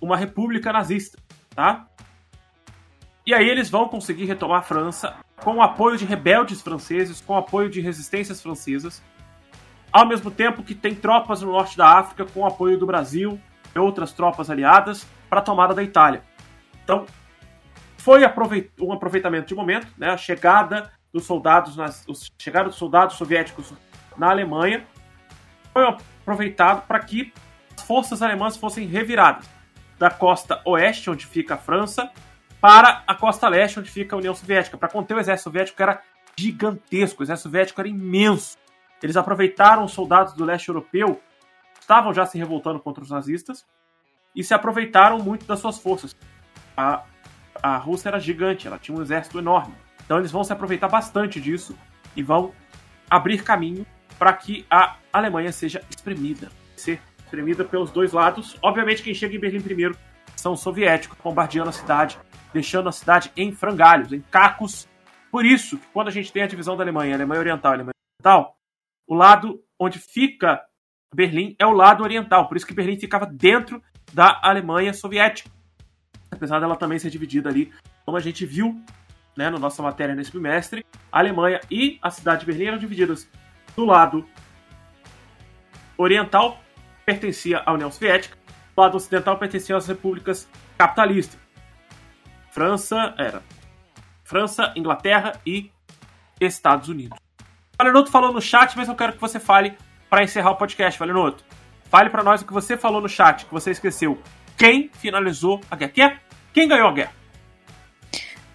[0.00, 1.18] uma república nazista,
[1.54, 1.88] tá?
[3.26, 7.34] E aí eles vão conseguir retomar a França com o apoio de rebeldes franceses, com
[7.34, 9.02] o apoio de resistências francesas,
[9.90, 13.40] ao mesmo tempo que tem tropas no norte da África com apoio do Brasil
[13.74, 16.22] e outras tropas aliadas para a tomada da Itália.
[16.82, 17.06] Então,
[17.96, 18.20] foi
[18.78, 20.10] um aproveitamento de momento, né?
[20.10, 22.04] a chegada dos soldados, nas,
[22.38, 23.72] chegada dos soldados soviéticos
[24.18, 24.84] na Alemanha
[25.72, 27.32] foi aproveitado para que
[27.74, 29.48] as forças alemãs fossem reviradas
[29.98, 32.10] da costa oeste, onde fica a França,
[32.64, 35.82] para a costa leste, onde fica a União Soviética, para conter o exército soviético que
[35.82, 36.00] era
[36.34, 38.56] gigantesco, o exército soviético era imenso.
[39.02, 41.20] Eles aproveitaram os soldados do leste europeu,
[41.78, 43.66] estavam já se revoltando contra os nazistas,
[44.34, 46.16] e se aproveitaram muito das suas forças.
[46.74, 47.02] A,
[47.62, 49.74] a Rússia era gigante, ela tinha um exército enorme.
[50.02, 51.76] Então eles vão se aproveitar bastante disso
[52.16, 52.50] e vão
[53.10, 53.84] abrir caminho
[54.18, 56.50] para que a Alemanha seja espremida.
[56.74, 58.56] Ser espremida pelos dois lados.
[58.62, 59.94] Obviamente, quem chega em Berlim primeiro
[60.34, 62.18] são os soviéticos, bombardeando a cidade,
[62.54, 64.88] deixando a cidade em frangalhos, em cacos.
[65.30, 68.56] Por isso, quando a gente tem a divisão da Alemanha, Alemanha Oriental e Alemanha Oriental,
[69.08, 70.62] o lado onde fica
[71.12, 72.46] Berlim é o lado oriental.
[72.46, 73.82] Por isso que Berlim ficava dentro
[74.12, 75.50] da Alemanha soviética.
[76.30, 77.72] Apesar dela também ser dividida ali,
[78.04, 78.80] como a gente viu
[79.36, 83.28] né, na nossa matéria nesse bimestre, a Alemanha e a cidade de Berlim eram divididas
[83.76, 84.24] do lado
[85.98, 86.60] oriental,
[87.04, 88.36] pertencia à União Soviética,
[88.74, 90.48] do lado ocidental pertencia às repúblicas
[90.78, 91.43] capitalistas.
[92.54, 93.42] França era
[94.22, 95.72] França, Inglaterra e
[96.40, 97.18] Estados Unidos.
[97.76, 99.76] Valenoto falou no chat, mas eu quero que você fale
[100.08, 101.44] para encerrar o podcast, Valenoto.
[101.90, 104.16] Fale para nós o que você falou no chat, que você esqueceu.
[104.56, 105.90] Quem finalizou a guerra?
[105.90, 106.16] Quem,
[106.52, 107.12] quem ganhou a guerra?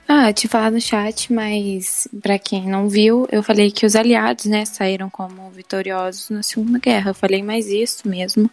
[0.07, 4.45] Ah, te falar no chat, mas para quem não viu, eu falei que os aliados,
[4.45, 7.11] né, saíram como vitoriosos na Segunda Guerra.
[7.11, 8.49] Eu falei mais isso mesmo,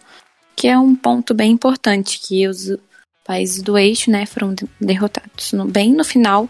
[0.57, 2.77] que é um ponto bem importante, que os
[3.27, 6.49] países do eixo, né, foram derrotados no, bem no final,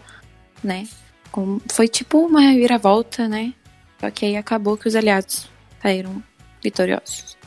[0.63, 0.87] né,
[1.31, 3.53] com, foi tipo uma reviravolta, né,
[3.99, 5.49] só que aí acabou que os aliados
[5.81, 6.21] saíram
[6.61, 7.37] vitoriosos.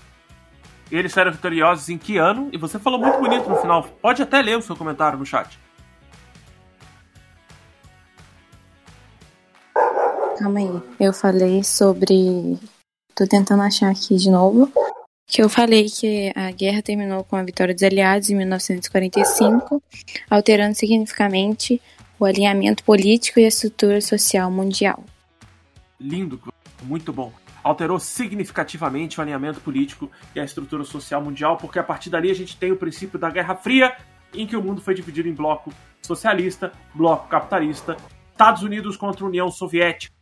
[0.91, 2.49] E eles saíram vitoriosos em que ano?
[2.53, 3.85] E você falou muito bonito no final.
[4.03, 5.57] Pode até ler o seu comentário no chat.
[10.37, 10.83] Calma aí.
[10.99, 12.59] Eu falei sobre.
[13.15, 14.73] Tô tentando achar aqui de novo.
[15.31, 19.83] Que eu falei que a guerra terminou com a vitória dos aliados em 1945,
[20.29, 21.81] alterando significativamente
[22.19, 25.05] o alinhamento político e a estrutura social mundial.
[25.99, 26.41] Lindo,
[26.83, 27.33] muito bom.
[27.63, 32.35] Alterou significativamente o alinhamento político e a estrutura social mundial, porque a partir dali a
[32.35, 33.97] gente tem o princípio da Guerra Fria,
[34.35, 37.97] em que o mundo foi dividido em bloco socialista, bloco capitalista,
[38.33, 40.15] Estados Unidos contra a União Soviética,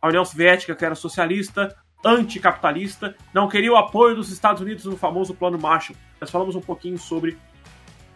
[0.00, 1.74] a União Soviética, que era socialista,
[2.04, 5.96] anticapitalista, não queria o apoio dos Estados Unidos no famoso Plano Marshall.
[6.20, 7.38] Nós falamos um pouquinho sobre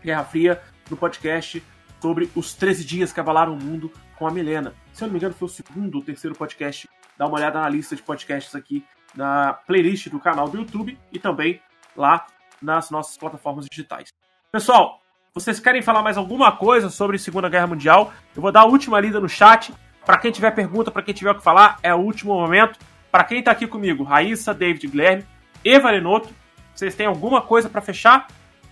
[0.02, 1.62] Guerra Fria no podcast
[2.00, 4.74] sobre os 13 dias que abalaram o mundo com a Milena.
[4.92, 6.88] Se eu não me engano, foi o segundo ou terceiro podcast.
[7.16, 8.84] Dá uma olhada na lista de podcasts aqui
[9.14, 11.60] na playlist do canal do YouTube e também
[11.96, 12.26] lá
[12.60, 14.12] nas nossas plataformas digitais.
[14.52, 15.00] Pessoal,
[15.34, 18.12] vocês querem falar mais alguma coisa sobre Segunda Guerra Mundial?
[18.34, 19.72] Eu vou dar a última lida no chat
[20.04, 22.78] para quem tiver pergunta, para quem tiver o que falar, é o último momento.
[23.10, 25.24] Para quem está aqui comigo, Raíssa, David, Guilherme
[25.64, 26.28] e Valenoto,
[26.74, 28.26] vocês têm alguma coisa para fechar?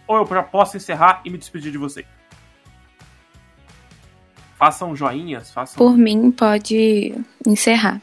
[0.06, 2.06] Ou eu já posso encerrar e me despedir de vocês?
[4.56, 5.76] Façam joinhas, façam.
[5.76, 7.14] Por mim, pode
[7.46, 8.00] encerrar.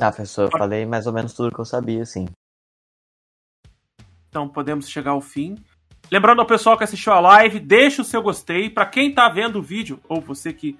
[0.00, 2.26] Ah, professor, eu falei mais ou menos tudo que eu sabia, sim.
[4.28, 5.56] Então podemos chegar ao fim.
[6.10, 8.70] Lembrando ao pessoal que assistiu a live, deixa o seu gostei.
[8.70, 10.78] Para quem está vendo o vídeo, ou você que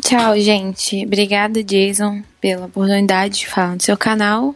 [0.03, 1.05] Tchau, gente.
[1.07, 4.55] Obrigada, Jason, pela oportunidade de falar no seu canal.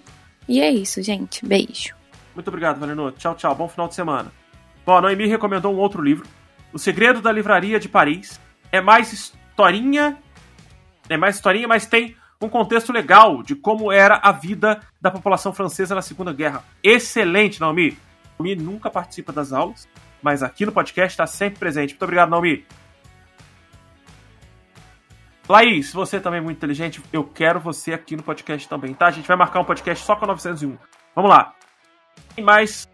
[0.48, 1.46] E é isso, gente.
[1.46, 1.94] Beijo.
[2.34, 3.18] Muito obrigado, Valenoto.
[3.18, 3.54] Tchau, tchau.
[3.54, 4.32] Bom final de semana.
[4.86, 6.24] Bom, a Noemi recomendou um outro livro.
[6.72, 8.40] O Segredo da Livraria de Paris.
[8.70, 10.16] É mais historinha.
[11.08, 15.52] É mais historinha, mas tem um contexto legal de como era a vida da população
[15.52, 16.62] francesa na Segunda Guerra.
[16.84, 17.98] Excelente, Naomi.
[18.38, 19.88] Naomi nunca participa das aulas,
[20.22, 21.90] mas aqui no podcast está sempre presente.
[21.90, 22.64] Muito obrigado, Naomi.
[25.48, 27.02] Laís, você também é muito inteligente.
[27.12, 29.06] Eu quero você aqui no podcast também, tá?
[29.06, 30.76] A gente vai marcar um podcast só com a 901.
[31.14, 31.54] Vamos lá.
[32.34, 32.88] Tem mais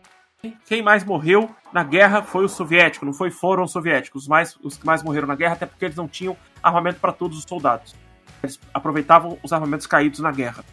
[0.67, 4.23] quem mais morreu na guerra foi o soviético, não foi foram os soviéticos.
[4.23, 7.13] Os, mais, os que mais morreram na guerra, até porque eles não tinham armamento para
[7.13, 7.95] todos os soldados.
[8.43, 10.65] Eles aproveitavam os armamentos caídos na guerra.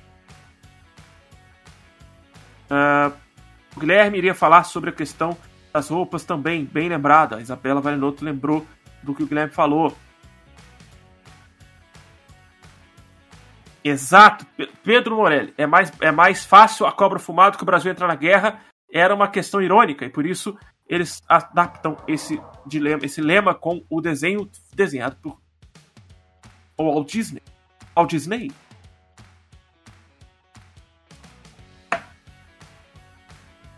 [2.71, 3.15] Uh,
[3.75, 5.37] o Guilherme iria falar sobre a questão
[5.71, 7.37] das roupas também, bem lembrada.
[7.37, 8.65] A Isabela Valinotto lembrou
[9.03, 9.95] do que o Guilherme falou.
[13.83, 14.45] Exato,
[14.83, 15.53] Pedro Morelli.
[15.57, 18.59] É mais, é mais fácil a cobra fumada que o Brasil entrar na guerra.
[18.91, 20.57] Era uma questão irônica e por isso
[20.87, 25.39] eles adaptam esse dilema, esse lema com o desenho desenhado por
[26.77, 27.43] Walt Disney.
[27.95, 28.51] Walt Disney.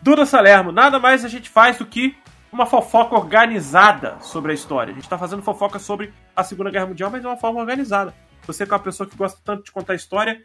[0.01, 2.15] Duda Salermo, nada mais a gente faz do que
[2.51, 4.91] uma fofoca organizada sobre a história.
[4.91, 8.13] A gente está fazendo fofoca sobre a Segunda Guerra Mundial, mas de uma forma organizada.
[8.47, 10.43] Você que é uma pessoa que gosta tanto de contar história,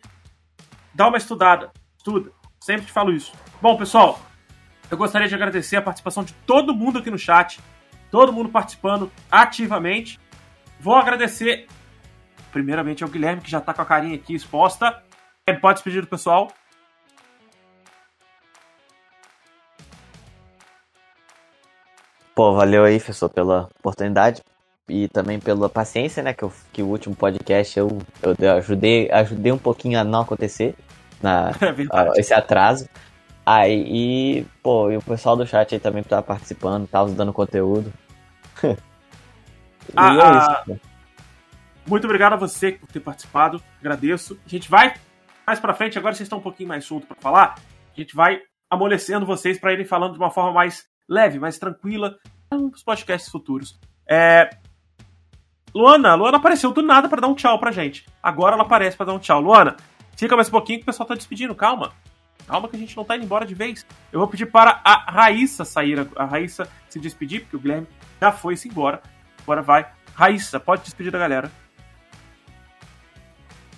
[0.95, 1.73] dá uma estudada.
[1.97, 2.31] Estuda.
[2.61, 3.33] Sempre te falo isso.
[3.61, 4.21] Bom, pessoal,
[4.91, 7.61] eu gostaria de agradecer a participação de todo mundo aqui no chat.
[8.11, 10.21] Todo mundo participando ativamente.
[10.79, 11.67] Vou agradecer,
[12.53, 15.03] primeiramente, ao Guilherme, que já está com a carinha aqui exposta.
[15.47, 16.49] Ele pode despedir do pessoal.
[22.35, 24.43] Pô, valeu aí, professor, pela oportunidade
[24.89, 26.35] e também pela paciência, né?
[26.35, 30.75] Que, eu, que o último podcast eu, eu ajudei, ajudei um pouquinho a não acontecer,
[31.23, 31.51] na,
[32.15, 32.89] é esse atraso.
[33.47, 37.93] Aí, e, pô, e o pessoal do chat aí também tá participando, tá dando conteúdo.
[39.97, 40.81] ah, é ah, isso,
[41.87, 44.37] muito obrigado a você por ter participado, agradeço.
[44.45, 44.95] A gente vai
[45.47, 47.55] mais pra frente, agora vocês estão um pouquinho mais soltos para falar,
[47.97, 52.19] a gente vai amolecendo vocês para irem falando de uma forma mais leve, mais tranquila,
[52.51, 53.79] nos podcasts futuros.
[54.09, 54.51] É,
[55.73, 58.05] Luana, Luana apareceu do nada para dar um tchau pra gente.
[58.21, 59.41] Agora ela aparece para dar um tchau.
[59.41, 59.77] Luana,
[60.17, 61.93] fica mais um pouquinho que o pessoal tá despedindo, calma.
[62.47, 63.85] Calma que a gente não tá indo embora de vez.
[64.13, 67.87] Eu vou pedir para a Raíssa sair, a Raíssa se despedir, porque o Guilherme
[68.21, 69.03] já foi-se embora.
[69.43, 69.87] Agora vai.
[70.15, 71.51] Raíssa, pode despedir da galera.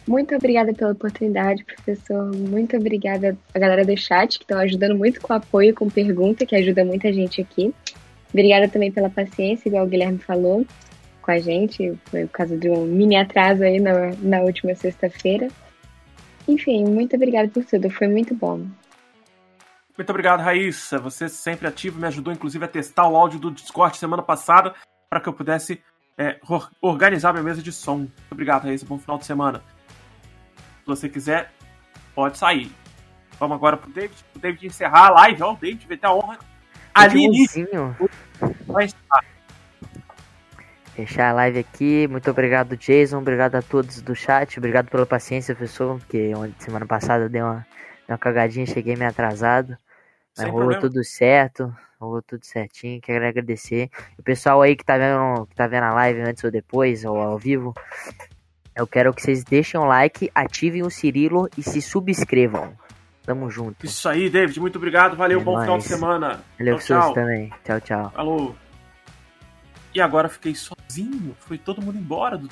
[0.06, 2.34] Muito obrigada pela oportunidade, professor.
[2.34, 6.56] Muito obrigada a galera do chat, que estão ajudando muito com apoio, com pergunta, que
[6.56, 7.74] ajuda muita gente aqui.
[8.32, 10.66] Obrigada também pela paciência, igual o Guilherme falou
[11.20, 15.48] com a gente, foi por causa de um mini atraso aí na, na última sexta-feira.
[16.48, 18.66] Enfim, muito obrigada por tudo, foi muito bom.
[19.96, 20.98] Muito obrigado, Raíssa.
[20.98, 24.74] Você sempre ativo, me ajudou inclusive a testar o áudio do Discord semana passada
[25.10, 25.82] para que eu pudesse
[26.16, 26.40] é,
[26.80, 27.98] organizar minha mesa de som.
[27.98, 28.86] Muito obrigado, Raíssa.
[28.86, 29.62] Bom final de semana.
[30.80, 31.52] Se você quiser,
[32.14, 32.70] pode sair.
[33.38, 35.42] Vamos agora pro David, pro David encerrar a live.
[35.42, 36.38] Ó, o David vai ter a honra
[36.94, 37.46] ali.
[38.66, 39.24] Vai estar.
[40.98, 42.08] Fechar a live aqui.
[42.08, 43.18] Muito obrigado, Jason.
[43.18, 44.58] Obrigado a todos do chat.
[44.58, 45.96] Obrigado pela paciência, professor.
[45.96, 47.64] Porque semana passada deu uma,
[48.04, 49.78] deu uma cagadinha, cheguei meio atrasado.
[50.36, 50.80] Mas Sem rolou problema.
[50.80, 51.72] tudo certo.
[52.00, 53.00] Rolou tudo certinho.
[53.00, 53.88] Quero agradecer.
[54.18, 57.16] O pessoal aí que tá vendo, que tá vendo a live antes ou depois, ou
[57.16, 57.72] ao vivo.
[58.74, 62.74] Eu quero que vocês deixem um like, ativem o Cirilo e se subscrevam.
[63.22, 63.86] Tamo junto.
[63.86, 64.58] Isso aí, David.
[64.58, 65.16] Muito obrigado.
[65.16, 65.40] Valeu.
[65.40, 65.62] É bom nóis.
[65.62, 66.40] final de semana.
[66.58, 67.14] Valeu, tchau, tchau.
[67.14, 67.52] também.
[67.62, 68.10] Tchau, tchau.
[68.10, 68.56] Falou.
[69.94, 71.36] E agora fiquei sozinho.
[71.40, 72.48] Foi todo mundo embora do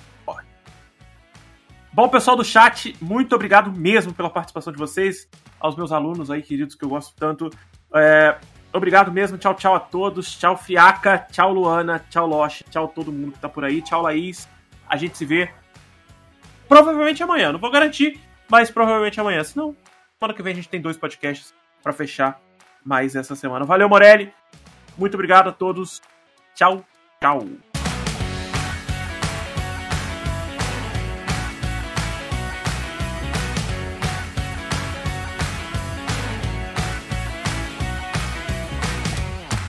[1.96, 5.26] Bom, pessoal do chat, muito obrigado mesmo pela participação de vocês.
[5.58, 7.48] Aos meus alunos aí, queridos, que eu gosto tanto.
[7.94, 8.36] É,
[8.70, 9.38] obrigado mesmo.
[9.38, 10.36] Tchau, tchau a todos.
[10.36, 11.26] Tchau, Fiaca.
[11.32, 12.04] Tchau, Luana.
[12.10, 12.64] Tchau, Loche.
[12.64, 13.80] Tchau, todo mundo que tá por aí.
[13.80, 14.46] Tchau, Laís.
[14.86, 15.50] A gente se vê
[16.68, 17.50] provavelmente amanhã.
[17.50, 19.42] Não vou garantir, mas provavelmente amanhã.
[19.42, 19.74] Senão,
[20.18, 22.38] semana que vem a gente tem dois podcasts para fechar
[22.84, 23.64] mais essa semana.
[23.64, 24.30] Valeu, Morelli.
[24.98, 26.02] Muito obrigado a todos.
[26.54, 26.84] Tchau.
[27.20, 27.44] Tchau.